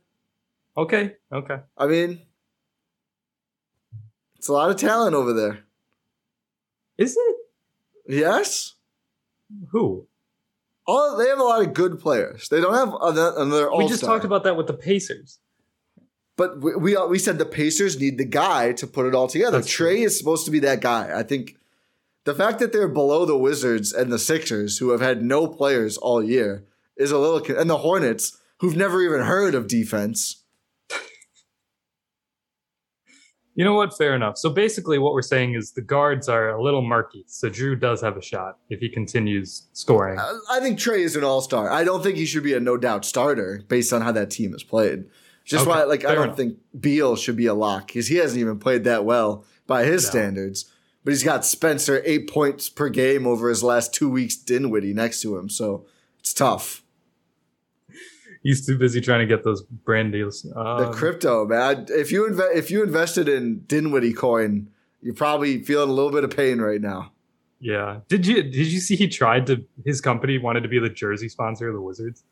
Okay, 0.76 1.16
okay. 1.32 1.58
I 1.78 1.86
mean, 1.86 2.22
it's 4.38 4.48
a 4.48 4.54
lot 4.54 4.72
of 4.72 4.78
talent 4.78 5.16
over 5.16 5.34
there. 5.34 5.60
Is 6.98 7.16
it 7.16 7.36
Yes, 8.08 8.74
who? 9.72 10.08
all 10.86 11.18
they 11.18 11.30
have 11.30 11.40
a 11.40 11.44
lot 11.44 11.66
of 11.66 11.74
good 11.74 12.00
players. 12.00 12.50
They 12.50 12.60
don't 12.60 12.74
have 12.74 12.94
other, 12.96 13.34
another. 13.38 13.70
All 13.70 13.80
we 13.80 13.88
just 13.88 14.04
talked 14.04 14.26
about 14.26 14.44
that 14.44 14.58
with 14.58 14.68
the 14.68 14.74
Pacers. 14.74 15.40
But 16.36 16.62
we, 16.62 16.76
we 16.76 16.96
uh, 16.96 17.06
we 17.06 17.20
said 17.20 17.38
the 17.38 17.46
Pacers 17.46 18.00
need 18.00 18.18
the 18.18 18.26
guy 18.26 18.74
to 18.74 18.88
put 18.88 19.06
it 19.06 19.14
all 19.14 19.28
together. 19.28 19.60
That's 19.60 19.72
Trey 19.72 20.02
is 20.02 20.18
supposed 20.18 20.46
to 20.46 20.52
be 20.52 20.60
that 20.60 20.82
guy. 20.82 21.18
I 21.18 21.24
think 21.24 21.58
the 22.26 22.34
fact 22.34 22.60
that 22.60 22.74
they're 22.74 22.88
below 22.88 23.26
the 23.26 23.38
Wizards 23.38 23.94
and 23.94 24.12
the 24.12 24.20
Sixers, 24.20 24.78
who 24.78 24.90
have 24.92 25.02
had 25.02 25.22
no 25.22 25.48
players 25.48 25.98
all 25.98 26.24
year, 26.24 26.66
is 26.98 27.12
a 27.12 27.18
little, 27.18 27.42
con- 27.42 27.58
and 27.58 27.70
the 27.70 27.80
Hornets, 27.80 28.38
who've 28.60 28.76
never 28.76 29.02
even 29.02 29.22
heard 29.22 29.54
of 29.56 29.68
defense. 29.68 30.44
You 33.56 33.64
know 33.64 33.76
what? 33.76 33.96
Fair 33.96 34.16
enough. 34.16 34.40
So 34.40 34.50
basically, 34.50 34.98
what 34.98 35.14
we're 35.14 35.22
saying 35.22 35.54
is 35.54 35.74
the 35.74 35.82
guards 35.82 36.28
are 36.28 36.50
a 36.50 36.64
little 36.64 36.82
murky. 36.82 37.24
So 37.28 37.52
Jrue 37.52 37.80
does 37.80 38.02
have 38.02 38.18
a 38.18 38.22
shot 38.22 38.58
if 38.70 38.80
he 38.80 38.90
continues 38.90 39.68
scoring. 39.74 40.18
I, 40.18 40.40
I 40.50 40.60
think 40.60 40.80
Trey 40.80 41.04
is 41.04 41.16
an 41.16 41.24
all 41.24 41.42
star. 41.42 41.70
I 41.70 41.84
don't 41.84 42.02
think 42.02 42.18
he 42.18 42.26
should 42.26 42.42
be 42.44 42.56
a 42.56 42.60
no 42.60 42.78
doubt 42.78 43.06
starter 43.06 43.62
based 43.68 43.94
on 43.94 44.02
how 44.02 44.12
that 44.14 44.32
team 44.32 44.54
has 44.54 44.64
played. 44.64 45.06
Just 45.46 45.64
Okay, 45.68 45.70
why, 45.72 45.84
like, 45.84 46.06
I 46.06 46.16
don't 46.16 46.26
enough. 46.26 46.38
think 46.38 46.58
Beal 46.80 47.16
should 47.16 47.36
be 47.36 47.48
a 47.48 47.54
lock 47.54 47.88
because 47.88 48.08
he 48.08 48.16
hasn't 48.16 48.40
even 48.40 48.60
played 48.60 48.84
that 48.86 49.04
well 49.04 49.46
by 49.68 49.84
his 49.84 50.04
No. 50.06 50.10
standards. 50.12 50.72
But 51.04 51.12
he's 51.12 51.24
got 51.24 51.46
Spencer 51.46 52.02
eight 52.06 52.30
points 52.30 52.70
per 52.70 52.88
game 52.88 53.28
over 53.28 53.50
his 53.50 53.62
last 53.62 53.94
two 53.94 54.10
weeks, 54.10 54.38
Dinwiddie 54.38 54.94
next 54.94 55.22
to 55.24 55.38
him, 55.38 55.50
so 55.50 55.86
it's 56.20 56.34
tough. 56.34 56.82
He's 58.42 58.66
too 58.66 58.78
busy 58.78 59.00
trying 59.02 59.22
to 59.22 59.26
get 59.26 59.44
those 59.44 59.62
brand 59.64 60.12
deals. 60.12 60.42
The 60.44 60.58
Um, 60.60 60.94
crypto, 60.94 61.46
man. 61.46 61.86
If 61.90 62.12
you 62.12 62.24
inve- 62.30 62.56
if 62.56 62.70
you 62.72 62.84
invested 62.84 63.30
in 63.30 63.62
Dinwiddie 63.68 64.14
coin, 64.14 64.68
you're 65.02 65.14
probably 65.14 65.64
feeling 65.64 65.90
a 65.90 65.94
little 65.94 66.12
bit 66.12 66.24
of 66.24 66.30
pain 66.36 66.60
right 66.60 66.82
now. 66.82 67.12
yeah. 67.60 68.00
Did 68.10 68.28
you 68.28 68.44
did 68.44 68.68
you 68.68 68.80
see 68.82 68.96
he 68.98 69.08
tried 69.08 69.48
to 69.48 69.64
his 69.86 70.02
company 70.02 70.38
wanted 70.38 70.64
to 70.64 70.70
be 70.70 70.80
the 70.80 70.90
jersey 70.90 71.30
sponsor 71.30 71.70
of 71.70 71.74
the 71.74 71.82
Wizards? 71.82 72.24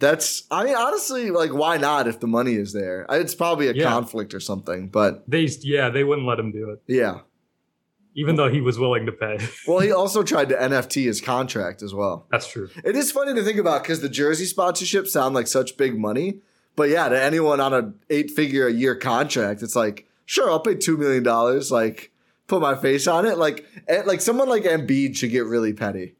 That's, 0.00 0.44
I 0.50 0.64
mean, 0.64 0.74
honestly, 0.74 1.30
like, 1.30 1.54
why 1.54 1.76
not 1.76 2.06
if 2.08 2.20
the 2.20 2.26
money 2.26 2.54
is 2.54 2.72
there? 2.72 3.06
It's 3.10 3.34
probably 3.34 3.68
a 3.68 3.72
Yeah. 3.72 3.84
conflict 3.90 4.34
or 4.34 4.40
something, 4.40 4.88
but 4.88 5.22
They 5.28 5.48
yeah 5.62 5.88
they 5.88 6.04
wouldn't 6.04 6.26
let 6.26 6.38
him 6.38 6.50
do 6.52 6.70
it, 6.70 6.82
yeah. 6.86 7.20
even 8.14 8.36
though 8.36 8.50
he 8.50 8.60
was 8.60 8.78
willing 8.78 9.06
to 9.06 9.12
pay. 9.12 9.38
Well, 9.68 9.78
he 9.80 9.92
also 9.92 10.22
tried 10.22 10.48
to 10.50 10.56
NFT 10.56 11.04
his 11.04 11.20
contract 11.20 11.82
as 11.82 11.94
well. 11.94 12.26
That's 12.30 12.48
true. 12.48 12.68
It 12.84 12.96
is 12.96 13.12
funny 13.12 13.34
to 13.34 13.42
think 13.42 13.58
about 13.58 13.82
because 13.82 14.00
the 14.00 14.08
jersey 14.08 14.44
sponsorships 14.46 15.08
sound 15.08 15.34
like 15.34 15.46
such 15.46 15.76
big 15.76 15.96
money, 15.98 16.40
but 16.76 16.88
yeah, 16.90 17.08
to 17.08 17.20
anyone 17.22 17.60
on 17.60 17.72
a 17.72 17.92
eight 18.10 18.30
figure 18.32 18.66
a 18.66 18.72
year 18.72 18.94
contract, 18.96 19.62
it's 19.62 19.76
like, 19.76 20.06
sure, 20.26 20.50
I'll 20.50 20.60
pay 20.60 20.74
two 20.74 20.96
million 20.96 21.22
dollars, 21.22 21.70
like 21.72 22.10
put 22.46 22.60
my 22.60 22.74
face 22.74 23.06
on 23.06 23.26
it. 23.26 23.38
Like, 23.38 23.64
eh, 23.88 24.02
like 24.04 24.20
someone 24.20 24.48
like 24.48 24.64
Embiid 24.64 25.16
should 25.16 25.30
get 25.30 25.46
really 25.46 25.72
petty. 25.72 26.14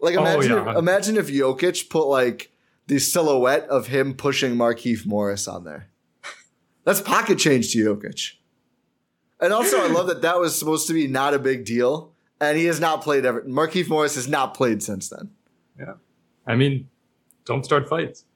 Like 0.00 0.16
Oh, 0.16 0.20
imagine, 0.20 0.50
yeah. 0.52 0.70
if, 0.72 0.76
imagine 0.78 1.16
if 1.16 1.28
Jokic 1.28 1.88
put 1.88 2.06
like 2.08 2.50
the 2.92 2.98
silhouette 3.00 3.66
of 3.68 3.86
him 3.86 4.12
pushing 4.12 4.54
Markieff 4.54 5.06
Morris 5.06 5.48
on 5.48 5.64
there. 5.64 5.88
That's 6.84 7.00
pocket 7.00 7.38
change 7.38 7.72
to 7.72 7.78
Jokic. 7.96 8.32
And 9.40 9.50
also, 9.52 9.78
I 9.82 9.86
love 9.86 10.08
that 10.08 10.20
that 10.22 10.38
was 10.38 10.58
supposed 10.58 10.86
to 10.88 10.92
be 10.92 11.06
not 11.06 11.32
a 11.32 11.38
big 11.38 11.64
deal, 11.64 12.12
and 12.38 12.58
he 12.58 12.66
has 12.66 12.80
not 12.80 13.02
played 13.02 13.24
ever. 13.24 13.40
Markieff 13.42 13.88
Morris 13.88 14.14
has 14.16 14.28
not 14.28 14.52
played 14.54 14.82
since 14.82 15.08
then. 15.08 15.30
Yeah, 15.78 15.94
I 16.46 16.54
mean, 16.54 16.90
don't 17.46 17.64
start 17.64 17.88
fights. 17.88 18.26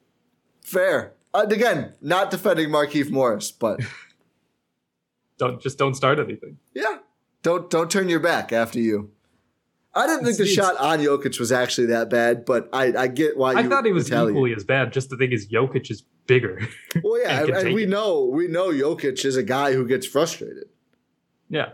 Fair. 0.63 1.13
Uh, 1.35 1.47
again, 1.51 1.93
not 2.01 2.31
defending 2.31 2.71
Markieff 2.71 3.11
Morris, 3.11 3.51
but 3.53 3.79
Don't 5.39 5.61
just 5.61 5.77
don't 5.77 5.95
start 5.95 6.19
anything. 6.19 6.57
yeah, 6.73 6.97
don't 7.43 7.69
don't 7.69 7.91
turn 7.91 8.09
your 8.09 8.21
back 8.21 8.53
after 8.55 8.81
you. 8.81 9.11
I 9.97 10.07
didn't 10.07 10.25
think 10.27 10.37
the 10.39 10.47
shot 10.47 10.77
on 10.77 10.99
Jokic 11.01 11.41
was 11.41 11.51
actually 11.51 11.87
that 11.89 12.11
bad, 12.11 12.45
but 12.45 12.69
I, 12.73 12.93
I 12.97 13.07
get 13.09 13.37
why 13.37 13.55
I 13.55 13.61
you 13.63 13.69
thought 13.69 13.85
he 13.87 13.93
was 13.93 14.11
retaliate. 14.11 14.33
equally 14.37 14.55
as 14.55 14.65
bad. 14.65 14.93
Just 14.93 15.11
the 15.11 15.17
thing 15.17 15.33
is, 15.33 15.49
Jokic 15.49 15.91
is 15.91 16.03
bigger. 16.27 16.61
Well, 17.03 17.21
yeah, 17.21 17.41
and 17.43 17.51
and, 17.51 17.75
we 17.75 17.85
it. 17.85 17.89
know 17.89 18.25
we 18.25 18.49
know 18.49 18.69
Jokic 18.71 19.25
is 19.25 19.37
a 19.37 19.43
guy 19.43 19.73
who 19.73 19.87
gets 19.87 20.07
frustrated. 20.07 20.65
yeah. 21.49 21.73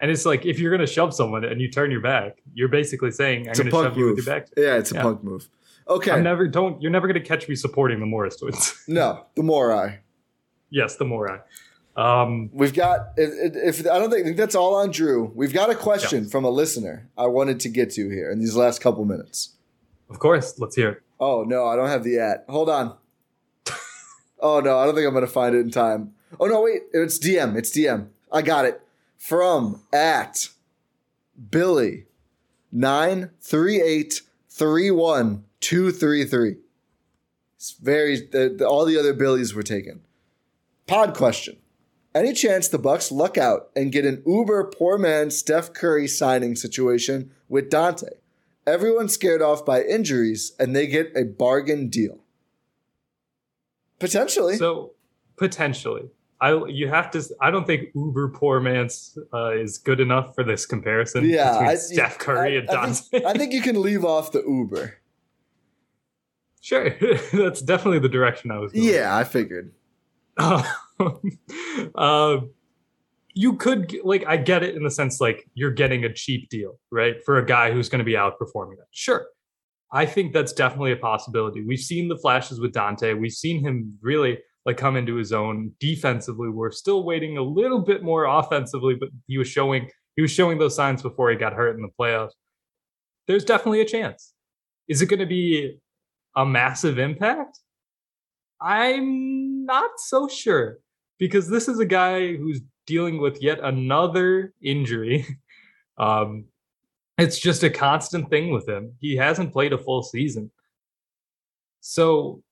And 0.00 0.10
it's 0.12 0.24
like 0.24 0.46
if 0.46 0.58
you're 0.60 0.70
gonna 0.70 0.86
shove 0.86 1.12
someone 1.12 1.44
and 1.44 1.60
you 1.60 1.70
turn 1.70 1.90
your 1.90 2.00
back, 2.00 2.38
you're 2.54 2.68
basically 2.68 3.10
saying, 3.10 3.48
"I'm 3.48 3.54
gonna 3.54 3.70
punk 3.70 3.88
shove 3.88 3.98
you 3.98 4.06
with 4.06 4.16
your 4.18 4.26
back." 4.26 4.48
Yeah, 4.56 4.76
it's 4.76 4.92
a 4.92 4.94
Yeah. 4.94 5.02
punk 5.02 5.24
move. 5.24 5.48
Okay. 5.88 6.12
I'm 6.12 6.22
never 6.22 6.46
don't 6.46 6.80
you're 6.80 6.90
never 6.92 7.06
gonna 7.08 7.20
catch 7.20 7.48
me 7.48 7.54
supporting 7.56 7.98
the 7.98 8.06
Morris 8.06 8.36
twins. 8.36 8.80
no, 8.86 9.24
the 9.34 9.42
Morai. 9.42 9.98
yes, 10.70 10.96
the 10.96 11.04
Morai. 11.04 11.38
Um, 11.98 12.50
We've 12.52 12.72
got 12.72 13.14
if, 13.16 13.80
if 13.80 13.86
I 13.90 13.98
don't 13.98 14.08
think, 14.08 14.24
think 14.24 14.36
that's 14.36 14.54
all 14.54 14.76
on 14.76 14.92
Jrue. 14.92 15.34
We've 15.34 15.52
got 15.52 15.68
a 15.68 15.74
question 15.74 16.28
from 16.28 16.44
a 16.44 16.50
listener 16.50 17.08
I 17.18 17.26
wanted 17.26 17.58
to 17.60 17.68
get 17.68 17.90
to 17.94 18.08
here 18.08 18.30
in 18.30 18.38
these 18.38 18.54
last 18.54 18.80
couple 18.80 19.04
minutes. 19.04 19.54
of 20.08 20.20
course, 20.20 20.60
let's 20.60 20.76
hear 20.76 20.90
it. 20.90 21.02
Oh 21.18 21.42
no, 21.42 21.66
I 21.66 21.74
don't 21.74 21.88
have 21.88 22.04
the 22.04 22.20
at. 22.20 22.44
Hold 22.48 22.70
on. 22.70 22.96
oh 24.40 24.60
no, 24.60 24.78
I 24.78 24.86
don't 24.86 24.94
think 24.94 25.08
I'm 25.08 25.12
gonna 25.12 25.26
find 25.26 25.56
it 25.56 25.58
in 25.58 25.72
time. 25.72 26.14
Oh 26.38 26.46
no, 26.46 26.62
wait, 26.62 26.82
it's 26.92 27.18
DM. 27.18 27.56
It's 27.56 27.76
DM. 27.76 28.10
I 28.30 28.42
got 28.42 28.64
it. 28.64 28.80
From 29.16 29.82
at 29.92 30.50
Billy 31.50 32.06
nine 32.70 33.30
three 33.40 33.82
eight 33.82 34.22
three 34.48 34.92
one 34.92 35.42
two 35.58 35.90
three 35.90 36.24
three. 36.24 36.58
It's 37.56 37.72
very 37.72 38.20
the, 38.20 38.54
the, 38.56 38.68
all 38.68 38.84
the 38.84 38.96
other 38.96 39.14
Billies 39.14 39.52
were 39.52 39.64
taken. 39.64 40.02
Pod 40.86 41.16
question. 41.16 41.56
Any 42.18 42.32
chance 42.32 42.66
the 42.66 42.78
Bucks 42.80 43.12
luck 43.12 43.38
out 43.38 43.70
and 43.76 43.92
get 43.92 44.04
an 44.04 44.24
uber 44.26 44.64
poor 44.64 44.98
man 44.98 45.30
Steph 45.30 45.72
Curry 45.72 46.08
signing 46.08 46.56
situation 46.56 47.30
with 47.48 47.70
Donte? 47.70 48.08
Everyone's 48.66 49.12
scared 49.14 49.40
off 49.40 49.64
by 49.64 49.82
injuries 49.84 50.52
and 50.58 50.74
they 50.74 50.88
get 50.88 51.12
a 51.14 51.22
bargain 51.24 51.88
deal. 51.88 52.18
Potentially. 54.00 54.56
So 54.56 54.94
potentially, 55.36 56.10
I 56.40 56.54
you 56.66 56.88
have 56.88 57.12
to. 57.12 57.22
I 57.40 57.52
don't 57.52 57.68
think 57.68 57.90
Uber 57.94 58.30
poor 58.30 58.58
man's 58.58 59.16
uh, 59.32 59.52
is 59.52 59.78
good 59.78 60.00
enough 60.00 60.34
for 60.34 60.42
this 60.42 60.66
comparison. 60.66 61.24
yeah, 61.24 61.52
between 61.52 61.68
I, 61.68 61.74
Steph 61.76 62.18
Curry 62.18 62.56
I- 62.56 62.60
and 62.60 62.70
I 62.70 62.74
Donte. 62.86 63.08
think, 63.08 63.24
I 63.26 63.32
think 63.34 63.52
you 63.52 63.62
can 63.62 63.80
leave 63.80 64.04
off 64.04 64.32
the 64.32 64.42
Uber. 64.42 64.98
sure, 66.60 66.90
that's 67.32 67.62
definitely 67.62 68.00
the 68.00 68.08
direction 68.08 68.50
I 68.50 68.58
was. 68.58 68.72
Going. 68.72 68.84
Yeah, 68.88 69.16
I 69.16 69.22
figured. 69.22 69.72
uh, 70.36 70.62
Uh, 71.94 72.40
you 73.34 73.54
could 73.54 73.94
like 74.02 74.24
I 74.26 74.36
get 74.36 74.64
it 74.64 74.74
in 74.74 74.82
the 74.82 74.90
sense 74.90 75.20
like 75.20 75.48
you're 75.54 75.70
getting 75.70 76.04
a 76.04 76.12
cheap 76.12 76.48
deal, 76.48 76.78
right? 76.90 77.16
For 77.24 77.38
a 77.38 77.46
guy 77.46 77.70
who's 77.70 77.88
going 77.88 78.00
to 78.00 78.04
be 78.04 78.14
outperforming 78.14 78.76
that. 78.78 78.88
Sure. 78.90 79.26
I 79.92 80.06
think 80.06 80.32
that's 80.32 80.52
definitely 80.52 80.92
a 80.92 80.96
possibility. 80.96 81.64
We've 81.64 81.78
seen 81.78 82.08
the 82.08 82.18
flashes 82.18 82.60
with 82.60 82.72
Donte. 82.72 83.18
We've 83.18 83.32
seen 83.32 83.64
him 83.64 83.96
really 84.02 84.38
like 84.66 84.76
come 84.76 84.96
into 84.96 85.14
his 85.14 85.32
own 85.32 85.72
defensively. 85.78 86.48
We're 86.48 86.72
still 86.72 87.04
waiting 87.04 87.38
a 87.38 87.42
little 87.42 87.78
bit 87.78 88.02
more 88.02 88.24
offensively, 88.24 88.96
but 88.98 89.08
he 89.26 89.38
was 89.38 89.48
showing 89.48 89.88
he 90.16 90.22
was 90.22 90.32
showing 90.32 90.58
those 90.58 90.74
signs 90.74 91.00
before 91.00 91.30
he 91.30 91.36
got 91.36 91.52
hurt 91.52 91.76
in 91.76 91.82
the 91.82 91.88
playoffs. 91.98 92.32
There's 93.28 93.44
definitely 93.44 93.82
a 93.82 93.86
chance. 93.86 94.34
Is 94.88 95.00
it 95.00 95.06
going 95.06 95.20
to 95.20 95.26
be 95.26 95.78
a 96.34 96.44
massive 96.44 96.98
impact? 96.98 97.60
I'm 98.60 99.64
not 99.64 99.90
so 99.98 100.26
sure 100.26 100.78
because 101.18 101.48
this 101.48 101.68
is 101.68 101.78
a 101.78 101.86
guy 101.86 102.36
who's 102.36 102.60
dealing 102.86 103.20
with 103.20 103.42
yet 103.42 103.60
another 103.62 104.54
injury. 104.62 105.26
Um, 106.00 106.44
it's 107.18 107.40
just 107.40 107.64
a 107.64 107.70
constant 107.70 108.30
thing 108.30 108.52
with 108.52 108.68
him. 108.68 108.92
He 109.00 109.16
hasn't 109.16 109.52
played 109.52 109.72
a 109.72 109.78
full 109.78 110.04
season. 110.04 110.52
So 111.80 112.44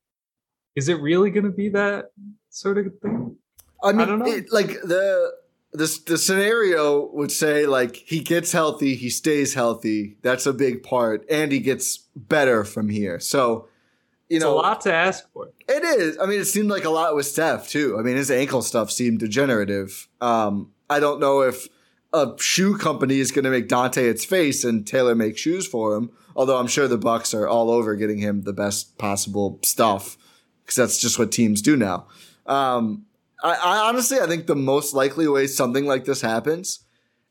is 0.74 0.88
it 0.88 1.00
really 1.00 1.30
going 1.30 1.44
to 1.44 1.50
be 1.50 1.68
that 1.70 2.06
sort 2.50 2.78
of 2.78 2.92
thing? 3.00 3.36
I 3.82 3.92
mean, 3.92 4.08
don't 4.08 4.18
know. 4.18 4.26
It, 4.26 4.52
like 4.52 4.68
the 4.82 5.32
this 5.72 5.98
the 5.98 6.18
scenario 6.18 7.06
would 7.12 7.30
say 7.30 7.66
like 7.66 7.96
he 7.96 8.20
gets 8.20 8.52
healthy, 8.52 8.94
he 8.94 9.10
stays 9.10 9.54
healthy. 9.54 10.16
That's 10.22 10.46
a 10.46 10.52
big 10.52 10.82
part, 10.82 11.24
and 11.30 11.52
he 11.52 11.60
gets 11.60 11.98
better 12.16 12.64
from 12.64 12.88
here. 12.88 13.20
So, 13.20 13.68
you 14.28 14.36
It's 14.36 14.44
know, 14.44 14.54
a 14.54 14.56
lot 14.56 14.80
to 14.82 14.92
ask 14.92 15.30
for. 15.32 15.50
It 15.68 15.84
is. 15.84 16.18
I 16.18 16.26
mean, 16.26 16.40
it 16.40 16.46
seemed 16.46 16.68
like 16.68 16.84
a 16.84 16.90
lot 16.90 17.14
with 17.14 17.26
Steph 17.26 17.68
too. 17.68 17.96
I 17.98 18.02
mean, 18.02 18.16
his 18.16 18.30
ankle 18.30 18.62
stuff 18.62 18.90
seemed 18.90 19.20
degenerative. 19.20 20.08
Um, 20.20 20.72
I 20.90 21.00
don't 21.00 21.20
know 21.20 21.42
if 21.42 21.68
a 22.12 22.34
shoe 22.38 22.76
company 22.76 23.18
is 23.18 23.30
going 23.30 23.44
to 23.44 23.50
make 23.50 23.68
Donte 23.68 23.98
its 23.98 24.24
face 24.24 24.64
and 24.64 24.86
Taylor 24.86 25.14
make 25.14 25.36
shoes 25.36 25.66
for 25.66 25.94
him. 25.94 26.10
Although 26.34 26.58
I'm 26.58 26.66
sure 26.66 26.86
the 26.86 26.98
Bucks 26.98 27.32
are 27.34 27.48
all 27.48 27.70
over 27.70 27.94
getting 27.96 28.18
him 28.18 28.42
the 28.42 28.52
best 28.52 28.98
possible 28.98 29.58
stuff 29.64 30.18
because 30.62 30.76
that's 30.76 30.98
just 30.98 31.18
what 31.18 31.32
teams 31.32 31.62
do 31.62 31.76
now. 31.76 32.06
Um, 32.46 33.06
I, 33.42 33.54
I 33.54 33.88
honestly, 33.88 34.18
I 34.20 34.26
think 34.26 34.46
the 34.46 34.56
most 34.56 34.94
likely 34.94 35.28
way 35.28 35.46
something 35.46 35.86
like 35.86 36.04
this 36.04 36.20
happens 36.20 36.80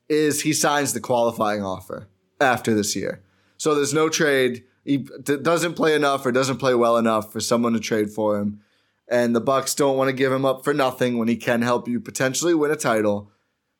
is 0.09 0.41
he 0.41 0.53
signs 0.53 0.93
the 0.93 0.99
qualifying 0.99 1.63
offer 1.63 2.07
after 2.39 2.73
this 2.73 2.95
year. 2.95 3.21
So 3.57 3.75
there's 3.75 3.93
no 3.93 4.09
trade. 4.09 4.63
He 4.85 4.97
doesn't 4.97 5.73
play 5.73 5.95
enough 5.95 6.25
or 6.25 6.31
doesn't 6.31 6.57
play 6.57 6.75
well 6.75 6.95
enough 6.95 7.33
for 7.33 7.39
someone 7.39 7.73
to 7.73 7.79
trade 7.79 8.11
for 8.11 8.37
him. 8.37 8.61
And 9.07 9.35
the 9.35 9.41
Bucks 9.41 9.75
don't 9.75 9.97
want 9.97 10.09
to 10.09 10.15
give 10.15 10.31
him 10.31 10.45
up 10.45 10.63
for 10.63 10.73
nothing 10.73 11.17
when 11.17 11.27
he 11.27 11.35
can 11.35 11.61
help 11.63 11.87
you 11.87 11.99
potentially 11.99 12.53
win 12.53 12.71
a 12.71 12.75
title. 12.75 13.31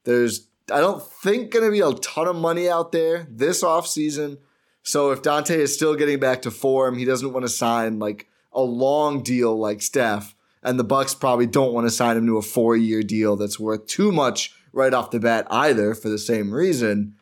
There's 0.04 0.48
I 0.72 0.80
don't 0.80 1.04
think 1.04 1.52
going 1.52 1.66
to 1.66 1.72
be 1.72 1.82
a 1.82 1.94
ton 1.94 2.28
of 2.28 2.36
money 2.36 2.68
out 2.68 2.92
there 2.92 3.28
this 3.30 3.64
offseason. 3.64 4.40
So 4.82 5.12
if 5.12 5.22
Donte 5.22 5.52
is 5.52 5.74
still 5.74 5.96
getting 5.96 6.20
back 6.20 6.42
to 6.44 6.52
form, 6.52 6.98
he 6.98 7.06
doesn't 7.06 7.34
want 7.34 7.44
to 7.44 7.50
sign 7.50 8.00
like 8.00 8.28
a 8.52 8.62
long 8.62 9.22
deal 9.22 9.58
like 9.58 9.82
Steph. 9.82 10.36
And 10.64 10.80
the 10.80 10.84
Bucks 10.84 11.14
probably 11.14 11.46
don't 11.46 11.74
want 11.74 11.86
to 11.86 11.92
sign 11.92 12.18
him 12.18 12.26
to 12.26 12.38
a 12.38 12.42
four-year 12.42 13.04
deal 13.04 13.36
that's 13.36 13.60
worth 13.60 13.86
too 13.86 14.12
much 14.12 14.56
right 14.74 14.94
off 14.94 15.12
the 15.12 15.20
bat 15.20 15.46
either 15.52 15.94
for 15.94 16.10
the 16.10 16.18
same 16.18 16.52
reason. 16.52 17.16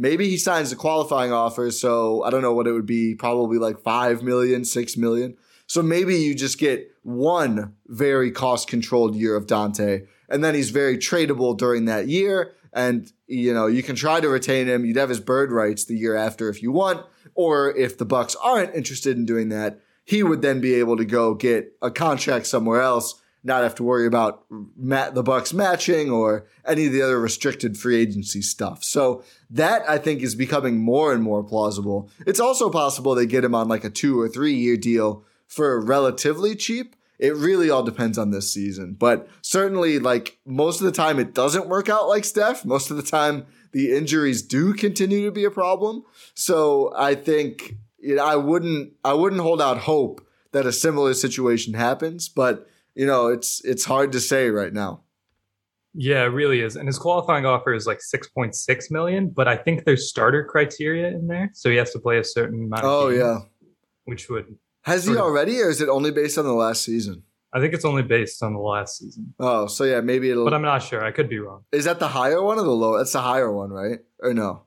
Maybe 0.00 0.30
he 0.30 0.36
signs 0.36 0.70
the 0.70 0.76
qualifying 0.76 1.32
offer, 1.32 1.72
so 1.72 2.22
I 2.22 2.30
don't 2.30 2.40
know 2.40 2.54
what 2.54 2.68
it 2.68 2.72
would 2.72 2.86
be, 2.86 3.16
probably 3.16 3.58
like 3.58 3.80
five 3.80 4.22
million, 4.22 4.64
six 4.64 4.96
million. 4.96 5.36
So 5.66 5.82
maybe 5.82 6.14
you 6.14 6.36
just 6.36 6.56
get 6.56 6.92
one 7.02 7.74
very 7.88 8.30
cost 8.30 8.68
controlled 8.68 9.16
year 9.16 9.34
of 9.34 9.46
Donte, 9.46 10.06
and 10.28 10.44
then 10.44 10.54
he's 10.54 10.70
very 10.70 10.96
tradable 10.96 11.58
during 11.58 11.86
that 11.86 12.06
year. 12.06 12.52
And 12.72 13.12
you 13.26 13.52
know, 13.52 13.66
you 13.66 13.82
can 13.82 13.96
try 13.96 14.20
to 14.20 14.28
retain 14.28 14.68
him. 14.68 14.84
You'd 14.84 14.96
have 14.96 15.08
his 15.08 15.20
bird 15.20 15.50
rights 15.50 15.84
the 15.84 15.96
year 15.96 16.14
after 16.14 16.48
if 16.48 16.62
you 16.62 16.70
want, 16.70 17.04
or 17.34 17.74
if 17.76 17.98
the 17.98 18.04
Bucks 18.04 18.36
aren't 18.36 18.76
interested 18.76 19.16
in 19.16 19.26
doing 19.26 19.48
that, 19.48 19.80
he 20.04 20.22
would 20.22 20.42
then 20.42 20.60
be 20.60 20.74
able 20.74 20.96
to 20.96 21.04
go 21.04 21.34
get 21.34 21.72
a 21.82 21.90
contract 21.90 22.46
somewhere 22.46 22.80
else, 22.80 23.20
not 23.48 23.64
have 23.64 23.74
to 23.76 23.82
worry 23.82 24.06
about 24.06 24.44
the 24.48 25.22
Bucks 25.24 25.52
matching 25.52 26.10
or 26.10 26.46
any 26.64 26.86
of 26.86 26.92
the 26.92 27.02
other 27.02 27.18
restricted 27.18 27.76
free 27.76 27.96
agency 27.96 28.40
stuff. 28.40 28.84
So 28.84 29.24
that 29.50 29.82
I 29.88 29.98
think 29.98 30.22
is 30.22 30.36
becoming 30.36 30.78
more 30.78 31.12
and 31.12 31.22
more 31.22 31.42
plausible. 31.42 32.10
It's 32.26 32.38
also 32.38 32.70
possible 32.70 33.14
they 33.14 33.26
get 33.26 33.44
him 33.44 33.54
on 33.54 33.66
like 33.66 33.84
a 33.84 33.90
two 33.90 34.20
or 34.20 34.28
three 34.28 34.54
year 34.54 34.76
deal 34.76 35.24
for 35.48 35.84
relatively 35.84 36.54
cheap. 36.54 36.94
It 37.18 37.34
really 37.34 37.68
all 37.68 37.82
depends 37.82 38.16
on 38.16 38.30
this 38.30 38.52
season, 38.52 38.94
but 38.96 39.28
certainly 39.42 39.98
like 39.98 40.38
most 40.46 40.80
of 40.80 40.84
the 40.84 40.92
time 40.92 41.18
it 41.18 41.34
doesn't 41.34 41.68
work 41.68 41.88
out 41.88 42.08
like 42.08 42.24
Steph. 42.24 42.64
Most 42.64 42.92
of 42.92 42.96
the 42.96 43.02
time 43.02 43.46
the 43.72 43.96
injuries 43.96 44.42
do 44.42 44.72
continue 44.72 45.24
to 45.24 45.32
be 45.32 45.44
a 45.44 45.50
problem. 45.50 46.04
So 46.34 46.92
I 46.96 47.16
think 47.16 47.74
you 47.98 48.14
know, 48.14 48.24
I 48.24 48.36
wouldn't 48.36 48.92
I 49.04 49.14
wouldn't 49.14 49.42
hold 49.42 49.60
out 49.60 49.78
hope 49.78 50.24
that 50.52 50.66
a 50.66 50.72
similar 50.72 51.14
situation 51.14 51.74
happens, 51.74 52.28
but 52.28 52.66
you 52.98 53.06
know, 53.06 53.28
it's 53.28 53.64
it's 53.64 53.84
hard 53.84 54.10
to 54.12 54.20
say 54.20 54.50
right 54.50 54.72
now. 54.72 55.04
Yeah, 55.94 56.22
it 56.24 56.26
really 56.40 56.60
is. 56.60 56.76
And 56.76 56.86
his 56.86 56.98
qualifying 56.98 57.46
offer 57.46 57.72
is 57.72 57.86
like 57.86 58.00
6.6 58.00 58.90
million, 58.90 59.30
but 59.30 59.48
I 59.48 59.56
think 59.56 59.84
there's 59.84 60.08
starter 60.08 60.44
criteria 60.44 61.08
in 61.08 61.26
there. 61.28 61.50
So 61.54 61.70
he 61.70 61.76
has 61.76 61.92
to 61.92 61.98
play 61.98 62.18
a 62.18 62.24
certain 62.24 62.64
amount 62.64 62.84
of 62.84 62.90
Oh 62.90 63.08
games, 63.10 63.20
yeah. 63.22 63.38
which 64.04 64.28
would 64.28 64.54
Has 64.82 65.04
he 65.04 65.14
Sort 65.14 65.18
of. 65.18 65.24
already 65.24 65.60
or 65.60 65.70
is 65.70 65.80
it 65.80 65.88
only 65.88 66.10
based 66.10 66.36
on 66.38 66.44
the 66.44 66.52
last 66.52 66.82
season? 66.84 67.22
I 67.52 67.60
think 67.60 67.72
it's 67.72 67.84
only 67.86 68.02
based 68.02 68.42
on 68.42 68.52
the 68.52 68.60
last 68.60 68.98
season. 68.98 69.32
Oh, 69.40 69.66
so 69.66 69.84
yeah, 69.84 70.00
maybe 70.02 70.30
it'll 70.30 70.44
But 70.44 70.54
I'm 70.54 70.62
not 70.62 70.82
sure. 70.82 71.02
I 71.04 71.10
could 71.12 71.28
be 71.30 71.38
wrong. 71.38 71.64
Is 71.72 71.84
that 71.86 71.98
the 72.00 72.08
higher 72.08 72.42
one 72.42 72.58
or 72.58 72.64
the 72.64 72.70
low? 72.70 72.98
That's 72.98 73.12
the 73.12 73.22
higher 73.22 73.50
one, 73.50 73.70
right? 73.70 74.00
Or 74.20 74.34
no? 74.34 74.64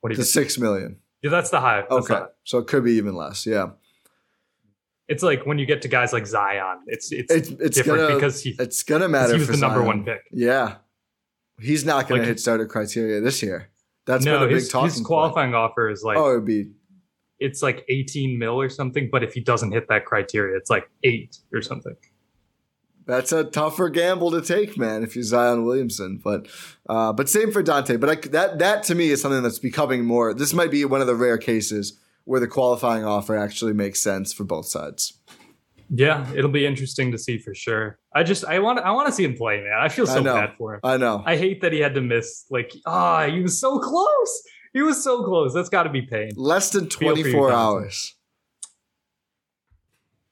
What 0.00 0.10
do 0.10 0.14
you 0.14 0.16
The 0.18 0.22
think? 0.24 0.48
6 0.50 0.58
million. 0.58 0.98
Yeah, 1.22 1.30
that's 1.30 1.50
the 1.50 1.60
high. 1.60 1.80
That's 1.80 1.92
Okay. 2.04 2.14
high. 2.14 2.26
So 2.44 2.58
it 2.58 2.66
could 2.68 2.84
be 2.84 2.92
even 2.92 3.14
less. 3.16 3.44
Yeah. 3.46 3.70
It's 5.10 5.22
like 5.22 5.44
when 5.44 5.58
you 5.58 5.66
get 5.66 5.82
to 5.82 5.88
guys 5.88 6.12
like 6.12 6.26
Zion, 6.26 6.78
it's 6.86 7.10
it's, 7.12 7.32
It's 7.32 7.48
it's 7.50 7.76
different 7.76 8.00
gonna 8.02 8.14
because 8.14 8.42
he 8.42 8.54
it's 8.58 8.82
gonna 8.84 9.08
matter 9.08 9.32
he 9.34 9.40
was 9.40 9.48
for 9.48 9.52
the 9.56 9.58
number 9.60 9.82
one 9.82 10.04
pick. 10.04 10.22
Yeah. 10.32 10.76
He's 11.60 11.84
not 11.84 12.08
gonna 12.08 12.20
Like- 12.22 12.28
hit 12.28 12.40
starter 12.40 12.64
criteria 12.66 13.20
this 13.20 13.42
year. 13.42 13.68
That's 14.06 14.24
no, 14.24 14.34
been 14.38 14.42
a 14.44 14.46
big 14.46 14.54
his, 14.54 14.68
talking 14.68 14.86
his 14.86 14.94
point. 14.96 15.06
qualifying 15.06 15.54
offer 15.54 15.90
is 15.90 16.02
like 16.02 16.16
Oh, 16.16 16.30
it'd 16.30 16.44
be 16.46 16.70
it's 17.40 17.60
like 17.62 17.84
18 17.88 18.38
mil 18.38 18.60
or 18.60 18.68
something. 18.68 19.08
But 19.10 19.22
if 19.24 19.34
he 19.34 19.40
doesn't 19.40 19.72
hit 19.72 19.88
that 19.88 20.04
criteria, 20.04 20.56
it's 20.56 20.70
like 20.70 20.88
eight 21.02 21.38
or 21.52 21.60
something. 21.60 21.96
that's 23.06 23.32
a 23.32 23.42
tougher 23.44 23.88
gamble 23.88 24.30
to 24.30 24.40
take, 24.40 24.78
man, 24.78 25.02
if 25.02 25.16
you're 25.16 25.24
Zion 25.24 25.64
Williamson. 25.64 26.20
But 26.22 26.46
uh, 26.88 27.12
but 27.12 27.28
same 27.28 27.50
for 27.50 27.62
Donte. 27.62 27.98
But 27.98 28.10
I, 28.10 28.14
that 28.28 28.58
that 28.60 28.84
to 28.84 28.94
me 28.94 29.10
is 29.10 29.20
something 29.20 29.42
that's 29.42 29.58
becoming 29.58 30.04
more. 30.04 30.32
This 30.34 30.54
might 30.54 30.70
be 30.70 30.84
one 30.84 31.00
of 31.00 31.06
the 31.08 31.16
rare 31.16 31.38
cases 31.38 31.98
where 32.24 32.40
the 32.40 32.48
qualifying 32.48 33.04
offer 33.04 33.36
actually 33.36 33.72
makes 33.72 34.00
sense 34.00 34.32
for 34.32 34.44
both 34.44 34.66
sides. 34.66 35.14
Yeah, 35.92 36.30
it'll 36.34 36.50
be 36.50 36.66
interesting 36.66 37.10
to 37.12 37.18
see 37.18 37.38
for 37.38 37.52
sure. 37.54 37.98
I 38.14 38.22
just 38.22 38.44
I 38.44 38.60
want 38.60 38.78
I 38.78 38.92
want 38.92 39.08
to 39.08 39.12
see 39.12 39.24
him 39.24 39.34
play, 39.36 39.60
man. 39.60 39.72
I 39.80 39.88
feel 39.88 40.08
I 40.08 40.14
so 40.14 40.20
know. 40.22 40.34
bad 40.34 40.54
for 40.56 40.74
him. 40.74 40.80
I 40.84 40.96
know. 40.96 41.22
I 41.26 41.36
hate 41.36 41.60
that 41.62 41.72
he 41.72 41.80
had 41.80 41.94
to 41.94 42.00
miss. 42.00 42.44
Like, 42.48 42.72
ah, 42.86 43.26
he 43.26 43.40
was 43.40 43.58
so 43.60 43.78
close. 43.80 44.42
he 44.72 44.82
was 44.82 45.02
so 45.02 45.24
close. 45.24 45.52
That's 45.52 45.68
got 45.68 45.82
to 45.84 45.90
be 45.90 46.02
pain. 46.02 46.30
Less 46.36 46.70
than 46.70 46.82
your 46.84 46.90
24 47.14 47.52
hours. 47.52 48.14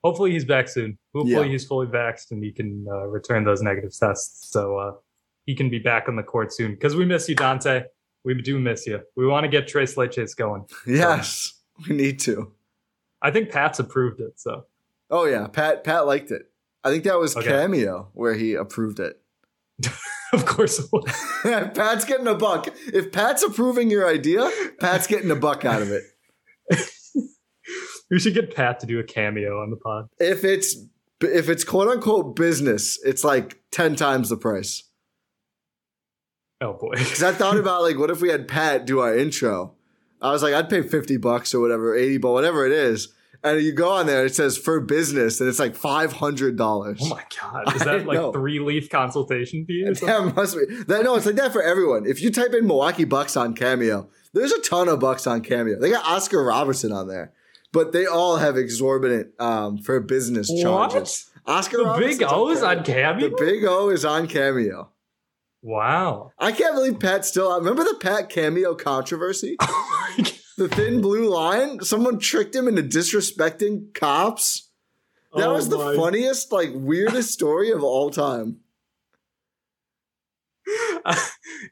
Hopefully 0.04 0.30
he's 0.30 0.44
back 0.44 0.68
soon. 0.68 0.96
Hopefully 1.14 1.46
Yeah. 1.46 1.52
he's 1.52 1.64
fully 1.64 1.88
vaxxed 1.88 2.30
and 2.30 2.42
he 2.42 2.52
can 2.52 2.86
uh, 2.88 3.06
return 3.08 3.44
those 3.44 3.62
negative 3.62 3.92
tests. 3.98 4.50
So 4.52 4.76
uh, 4.78 4.92
he 5.44 5.56
can 5.56 5.68
be 5.70 5.80
back 5.80 6.08
on 6.08 6.14
the 6.14 6.22
court 6.22 6.52
soon. 6.52 6.72
Because 6.72 6.94
we 6.94 7.04
miss 7.04 7.28
you, 7.28 7.34
Donte. 7.34 7.84
We 8.24 8.34
do 8.40 8.60
miss 8.60 8.86
you. 8.86 9.00
We 9.16 9.26
want 9.26 9.42
to 9.44 9.48
get 9.48 9.66
Trace 9.66 9.96
Leches 9.96 10.36
going. 10.36 10.66
Yes, 10.86 11.57
we 11.88 11.94
need 11.94 12.20
to. 12.20 12.52
I 13.20 13.30
think 13.30 13.50
Pat's 13.50 13.78
approved 13.78 14.20
it. 14.20 14.38
So 14.40 14.64
Oh 15.10 15.24
yeah, 15.24 15.46
Pat 15.46 15.84
Pat 15.84 16.06
liked 16.06 16.30
it. 16.30 16.50
I 16.84 16.90
think 16.90 17.04
that 17.04 17.18
was 17.18 17.36
Okay. 17.36 17.48
Cameo 17.48 18.08
where 18.12 18.34
he 18.34 18.54
approved 18.54 19.00
it. 19.00 19.20
of 20.32 20.44
course 20.46 20.78
it 20.78 20.86
was. 20.92 21.10
Pat's 21.74 22.04
getting 22.04 22.26
a 22.26 22.34
buck. 22.34 22.68
If 22.92 23.12
Pat's 23.12 23.42
approving 23.42 23.90
your 23.90 24.08
idea, 24.08 24.50
Pat's 24.80 25.06
getting 25.06 25.30
a 25.30 25.36
buck 25.36 25.64
out 25.64 25.82
of 25.82 25.90
it. 25.90 26.04
we 28.10 28.18
should 28.18 28.34
get 28.34 28.54
Pat 28.54 28.80
to 28.80 28.86
do 28.86 28.98
a 28.98 29.04
cameo 29.04 29.60
on 29.62 29.70
the 29.70 29.76
pod. 29.76 30.08
If 30.18 30.44
it's 30.44 30.76
if 31.20 31.48
it's 31.48 31.64
quote 31.64 31.88
unquote 31.88 32.36
business, 32.36 32.98
it's 33.04 33.24
like 33.24 33.60
10 33.72 33.96
times 33.96 34.28
the 34.28 34.36
price. 34.36 34.84
Oh 36.60 36.72
boy. 36.74 36.94
Cuz 36.96 37.22
I 37.22 37.32
thought 37.32 37.56
about 37.56 37.82
like 37.82 37.98
what 37.98 38.10
if 38.10 38.20
we 38.20 38.30
had 38.30 38.48
Pat 38.48 38.84
do 38.86 39.00
our 39.00 39.16
intro? 39.16 39.74
I 40.20 40.30
was 40.30 40.42
like 40.42 40.54
I'd 40.54 40.68
pay 40.68 40.82
50 40.82 41.16
bucks 41.18 41.54
or 41.54 41.60
whatever, 41.60 41.94
80 41.96 42.18
but 42.18 42.32
whatever 42.32 42.66
it 42.66 42.72
is. 42.72 43.14
And 43.44 43.62
you 43.62 43.72
go 43.72 43.90
on 43.90 44.06
there 44.06 44.26
it 44.26 44.34
says 44.34 44.58
for 44.58 44.80
business 44.80 45.40
and 45.40 45.48
it's 45.48 45.60
like 45.60 45.76
$500. 45.76 46.98
Oh 47.00 47.08
my 47.08 47.22
god. 47.40 47.74
Is 47.76 47.84
that 47.84 48.04
know. 48.06 48.26
like 48.30 48.34
three 48.34 48.58
leaf 48.58 48.90
consultation 48.90 49.64
fee 49.64 49.84
or 49.86 49.94
something? 49.94 50.26
That 50.26 50.36
must 50.36 50.56
be. 50.56 50.64
That, 50.84 51.04
no, 51.04 51.14
it's 51.14 51.26
like 51.26 51.36
that 51.36 51.52
for 51.52 51.62
everyone. 51.62 52.06
If 52.06 52.20
you 52.20 52.30
type 52.30 52.52
in 52.52 52.66
Milwaukee 52.66 53.04
Bucks 53.04 53.36
on 53.36 53.54
Cameo, 53.54 54.08
there's 54.32 54.52
a 54.52 54.60
ton 54.62 54.88
of 54.88 55.00
Bucks 55.00 55.26
on 55.26 55.42
Cameo. 55.42 55.78
They 55.78 55.90
got 55.90 56.04
Oscar 56.04 56.42
Robertson 56.44 56.92
on 56.92 57.06
there, 57.06 57.32
but 57.72 57.92
they 57.92 58.06
all 58.06 58.36
have 58.36 58.56
exorbitant 58.56 59.28
um, 59.40 59.78
for 59.78 60.00
business 60.00 60.50
charges. 60.60 61.30
Oscar 61.46 61.78
The 61.78 61.84
Robertson's 61.84 62.18
big 62.18 62.28
O's 62.28 62.62
on 62.62 62.84
Cameo? 62.84 63.30
The 63.30 63.36
Big 63.38 63.64
O 63.64 63.88
is 63.88 64.04
on 64.04 64.26
Cameo. 64.26 64.90
Wow. 65.68 66.32
I 66.38 66.52
can't 66.52 66.74
believe 66.74 66.98
Pat 66.98 67.26
still. 67.26 67.52
Out. 67.52 67.58
Remember 67.60 67.84
the 67.84 67.98
Pat 68.00 68.30
Cameo 68.30 68.74
controversy? 68.74 69.56
Oh. 70.20 70.24
The 70.56 70.68
thin 70.68 71.00
blue 71.00 71.28
line. 71.28 71.80
Someone 71.82 72.18
tricked 72.18 72.52
him 72.56 72.66
into 72.66 72.82
disrespecting 72.82 73.94
cops. 73.94 74.70
That 75.36 75.46
Oh 75.48 75.52
was 75.52 75.68
the 75.68 75.76
my- 75.78 75.94
funniest, 75.94 76.50
like 76.50 76.70
weirdest 76.72 77.30
story 77.30 77.70
of 77.70 77.84
all 77.84 78.10
time. 78.10 78.56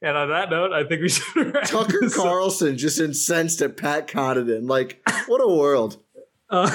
and 0.02 0.16
on 0.16 0.28
that 0.28 0.50
note, 0.50 0.72
I 0.72 0.84
think 0.84 1.00
we 1.02 1.08
should 1.08 1.52
wrap 1.54 1.64
Tucker 1.64 1.98
this. 2.02 2.14
Carlson 2.14 2.78
just 2.78 3.00
incensed 3.00 3.60
at 3.62 3.76
Pat 3.76 4.06
Connaughton. 4.06 4.68
Like, 4.68 5.00
what 5.26 5.38
a 5.40 5.48
world. 5.48 6.00
Uh, 6.48 6.70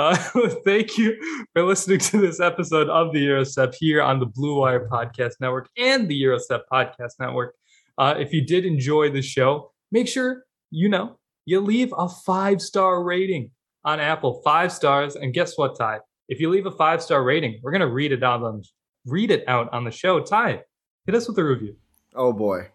uh, 0.00 0.16
thank 0.64 0.96
you 0.96 1.16
for 1.52 1.62
listening 1.62 1.98
to 1.98 2.18
this 2.18 2.40
episode 2.40 2.88
of 2.88 3.12
the 3.12 3.20
Gyro 3.20 3.44
Step 3.44 3.74
here 3.78 4.00
on 4.00 4.18
the 4.18 4.26
Blue 4.26 4.58
Wire 4.58 4.88
Podcast 4.88 5.32
Network 5.40 5.68
and 5.76 6.08
the 6.08 6.18
Gyro 6.18 6.38
Step 6.38 6.62
Podcast 6.72 7.12
Network. 7.20 7.54
Uh, 7.98 8.14
if 8.18 8.32
you 8.32 8.44
did 8.44 8.64
enjoy 8.64 9.10
the 9.10 9.20
show, 9.20 9.72
make 9.92 10.08
sure 10.08 10.44
you 10.70 10.88
know 10.88 11.18
you 11.44 11.60
leave 11.60 11.92
a 11.98 12.08
five 12.08 12.62
star 12.62 13.04
rating 13.04 13.50
on 13.84 14.00
Apple, 14.00 14.40
five 14.42 14.72
stars. 14.72 15.16
And 15.16 15.34
guess 15.34 15.58
what, 15.58 15.76
Ti? 15.76 15.98
If 16.28 16.40
you 16.40 16.48
leave 16.48 16.64
a 16.66 16.70
five 16.70 17.02
star 17.02 17.22
rating, 17.22 17.60
we're 17.62 17.72
gonna 17.72 17.86
read 17.86 18.12
it 18.12 18.22
out 18.22 18.42
on 18.42 18.62
read 19.04 19.30
it 19.30 19.44
out 19.46 19.70
on 19.72 19.84
the 19.84 19.90
show. 19.90 20.20
Ti, 20.20 20.60
hit 21.04 21.14
us 21.14 21.28
with 21.28 21.38
a 21.38 21.44
review. 21.44 21.76
Oh 22.14 22.32
boy. 22.32 22.68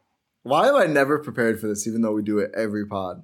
Why 0.44 0.68
am 0.68 0.76
I 0.76 0.86
never 0.86 1.18
prepared 1.18 1.60
for 1.60 1.66
this, 1.66 1.88
even 1.88 2.04
though 2.04 2.14
we 2.14 2.22
do 2.22 2.38
it 2.38 2.52
every 2.56 2.86
pod? 2.86 3.24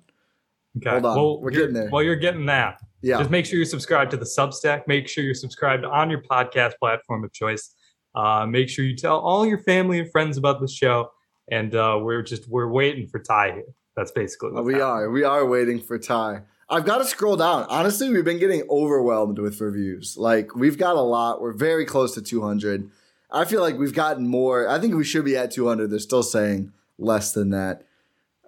Okay. 0.77 0.89
Hold 0.89 1.05
on, 1.05 1.15
Well, 1.15 1.41
we're 1.41 1.51
getting 1.51 1.73
there. 1.73 1.89
While 1.89 2.01
you're 2.01 2.15
getting 2.15 2.47
that, 2.47 2.79
Yeah. 3.01 3.17
Just 3.17 3.31
make 3.31 3.45
sure 3.45 3.57
you're 3.57 3.65
subscribed 3.65 4.11
to 4.11 4.17
the 4.17 4.25
Substack. 4.25 4.87
Make 4.87 5.07
sure 5.07 5.23
you're 5.23 5.33
subscribed 5.33 5.85
on 5.85 6.09
your 6.09 6.21
podcast 6.21 6.73
platform 6.79 7.23
of 7.23 7.33
choice. 7.33 7.73
Uh, 8.13 8.45
make 8.45 8.69
sure 8.69 8.85
you 8.85 8.95
tell 8.95 9.19
all 9.19 9.45
your 9.45 9.57
family 9.57 9.99
and 9.99 10.11
friends 10.11 10.37
about 10.37 10.59
the 10.59 10.67
show. 10.67 11.11
And 11.49 11.73
uh, 11.75 11.99
we're 12.01 12.21
just 12.21 12.47
we're 12.47 12.69
waiting 12.69 13.07
for 13.07 13.19
Ti 13.19 13.53
here. 13.53 13.75
That's 13.95 14.11
basically 14.11 14.51
what 14.51 14.63
we 14.63 14.79
are. 14.79 15.09
We 15.09 15.23
are 15.23 15.45
waiting 15.45 15.79
for 15.79 15.97
Ti. 15.97 16.45
I've 16.69 16.85
got 16.85 16.99
to 16.99 17.05
scroll 17.05 17.35
down. 17.35 17.65
Honestly, 17.67 18.09
we've 18.09 18.23
been 18.23 18.39
getting 18.39 18.63
overwhelmed 18.69 19.39
with 19.39 19.59
reviews. 19.59 20.15
Like, 20.17 20.55
we've 20.55 20.77
got 20.77 20.95
a 20.95 21.01
lot. 21.01 21.41
We're 21.41 21.51
very 21.51 21.85
close 21.85 22.13
to 22.13 22.21
200. 22.21 22.89
I 23.29 23.43
feel 23.43 23.59
like 23.59 23.77
we've 23.77 23.93
gotten 23.93 24.25
more. 24.25 24.69
I 24.69 24.79
think 24.79 24.95
we 24.95 25.03
should 25.03 25.25
be 25.25 25.35
at 25.35 25.51
200. 25.51 25.89
They're 25.89 25.99
still 25.99 26.23
saying 26.23 26.71
less 26.97 27.33
than 27.33 27.49
that. 27.49 27.83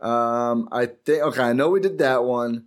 Um, 0.01 0.70
I 0.72 0.86
think, 0.86 1.22
okay, 1.24 1.41
I 1.43 1.54
know 1.54 1.70
we 1.70 1.82
did 1.82 1.97
that 1.97 2.24
one. 2.24 2.66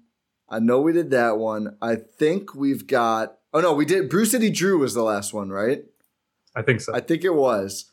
I 0.49 0.59
know 0.59 0.81
we 0.81 0.93
did 0.93 1.11
that 1.11 1.39
one. 1.39 1.77
I 1.83 1.97
think 1.97 2.55
we've 2.55 2.87
got, 2.87 3.39
oh 3.53 3.61
no, 3.61 3.73
we 3.73 3.85
did, 3.85 4.09
Brew 4.09 4.25
City 4.25 4.51
Jrue 4.51 4.79
was 4.79 4.95
the 4.95 5.03
last 5.03 5.35
one, 5.35 5.51
right? 5.51 5.85
I 6.55 6.63
think 6.63 6.81
so. 6.81 6.95
I 6.95 7.01
think 7.01 7.25
it 7.25 7.35
was. 7.35 7.91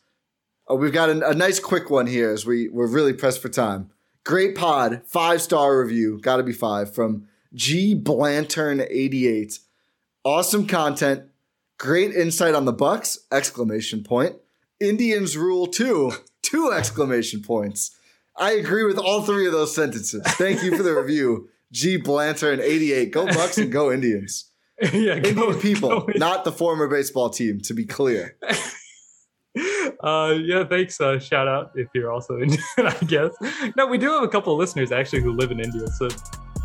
Oh, 0.67 0.75
we've 0.75 0.93
got 0.93 1.09
a, 1.09 1.29
a 1.29 1.33
nice 1.33 1.59
quick 1.59 1.89
one 1.89 2.07
here 2.07 2.31
as 2.31 2.45
we, 2.45 2.69
we're 2.69 2.87
really 2.87 3.13
pressed 3.13 3.41
for 3.41 3.49
time. 3.49 3.89
Great 4.23 4.55
pod, 4.55 5.01
five 5.05 5.41
star 5.41 5.79
review, 5.79 6.19
got 6.21 6.37
to 6.37 6.43
be 6.43 6.53
five 6.53 6.93
from 6.93 7.27
G 7.53 7.95
Blantern88. 7.95 9.59
Awesome 10.23 10.65
content, 10.65 11.23
great 11.77 12.15
insight 12.15 12.55
on 12.55 12.65
the 12.65 12.71
Bucks! 12.71 13.19
Exclamation 13.31 14.03
point. 14.03 14.37
Indians 14.79 15.35
rule 15.35 15.67
too. 15.67 16.13
two 16.53 16.71
exclamation 16.71 17.41
points. 17.41 17.97
I 18.37 18.53
agree 18.53 18.83
with 18.83 18.97
all 18.97 19.23
three 19.23 19.47
of 19.47 19.51
those 19.51 19.75
sentences. 19.75 20.21
Thank 20.23 20.63
you 20.63 20.75
for 20.77 20.83
the 20.83 20.93
review, 20.93 21.49
G 21.73 21.97
Blantern88. 21.97 23.11
Go 23.11 23.25
Bucks 23.25 23.57
and 23.57 23.71
go 23.71 23.91
Indians. 23.97 24.49
yeah, 24.93 25.19
go- 25.19 25.59
people, 25.59 25.89
go- 26.01 26.13
not 26.15 26.45
the 26.45 26.51
former 26.51 26.87
baseball 26.87 27.29
team. 27.29 27.59
To 27.61 27.73
be 27.73 27.85
clear. 27.85 28.37
uh, 30.03 30.35
yeah, 30.41 30.63
thanks. 30.65 30.99
Uh, 31.01 31.19
shout 31.19 31.47
out 31.47 31.71
if 31.75 31.87
you're 31.93 32.11
also 32.11 32.37
Indian, 32.41 32.61
I 32.77 32.93
guess. 33.05 33.31
No, 33.75 33.87
we 33.87 33.97
do 33.97 34.09
have 34.11 34.23
a 34.23 34.27
couple 34.27 34.53
of 34.53 34.59
listeners 34.59 34.91
actually 34.91 35.21
who 35.21 35.31
live 35.33 35.51
in 35.51 35.59
India. 35.59 35.87
So, 35.87 36.07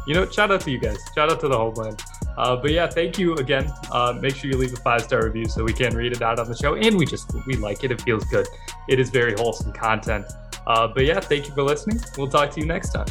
you 0.06 0.14
know, 0.14 0.28
shout 0.30 0.50
out 0.50 0.60
to 0.62 0.70
you 0.70 0.78
guys. 0.78 0.98
Shout 1.14 1.30
out 1.30 1.40
to 1.40 1.48
the 1.48 1.56
homeland. 1.56 2.00
Uh, 2.36 2.56
but 2.56 2.70
yeah, 2.70 2.86
thank 2.86 3.18
you 3.18 3.34
again. 3.34 3.70
Uh, 3.90 4.16
make 4.20 4.36
sure 4.36 4.50
you 4.50 4.56
leave 4.56 4.72
a 4.72 4.76
five 4.76 5.02
star 5.02 5.24
review 5.24 5.46
so 5.46 5.64
we 5.64 5.72
can 5.72 5.94
read 5.96 6.12
it 6.12 6.22
out 6.22 6.38
on 6.38 6.48
the 6.48 6.56
show. 6.56 6.74
And 6.76 6.96
we 6.96 7.04
just, 7.04 7.30
we 7.46 7.56
like 7.56 7.82
it. 7.84 7.90
It 7.90 8.00
feels 8.02 8.24
good. 8.24 8.46
It 8.88 9.00
is 9.00 9.10
very 9.10 9.34
wholesome 9.34 9.72
content. 9.72 10.24
Uh, 10.66 10.86
but 10.86 11.04
yeah, 11.04 11.18
thank 11.20 11.48
you 11.48 11.54
for 11.54 11.62
listening. 11.62 12.00
We'll 12.16 12.28
talk 12.28 12.50
to 12.52 12.60
you 12.60 12.66
next 12.66 12.90
time. 12.90 13.06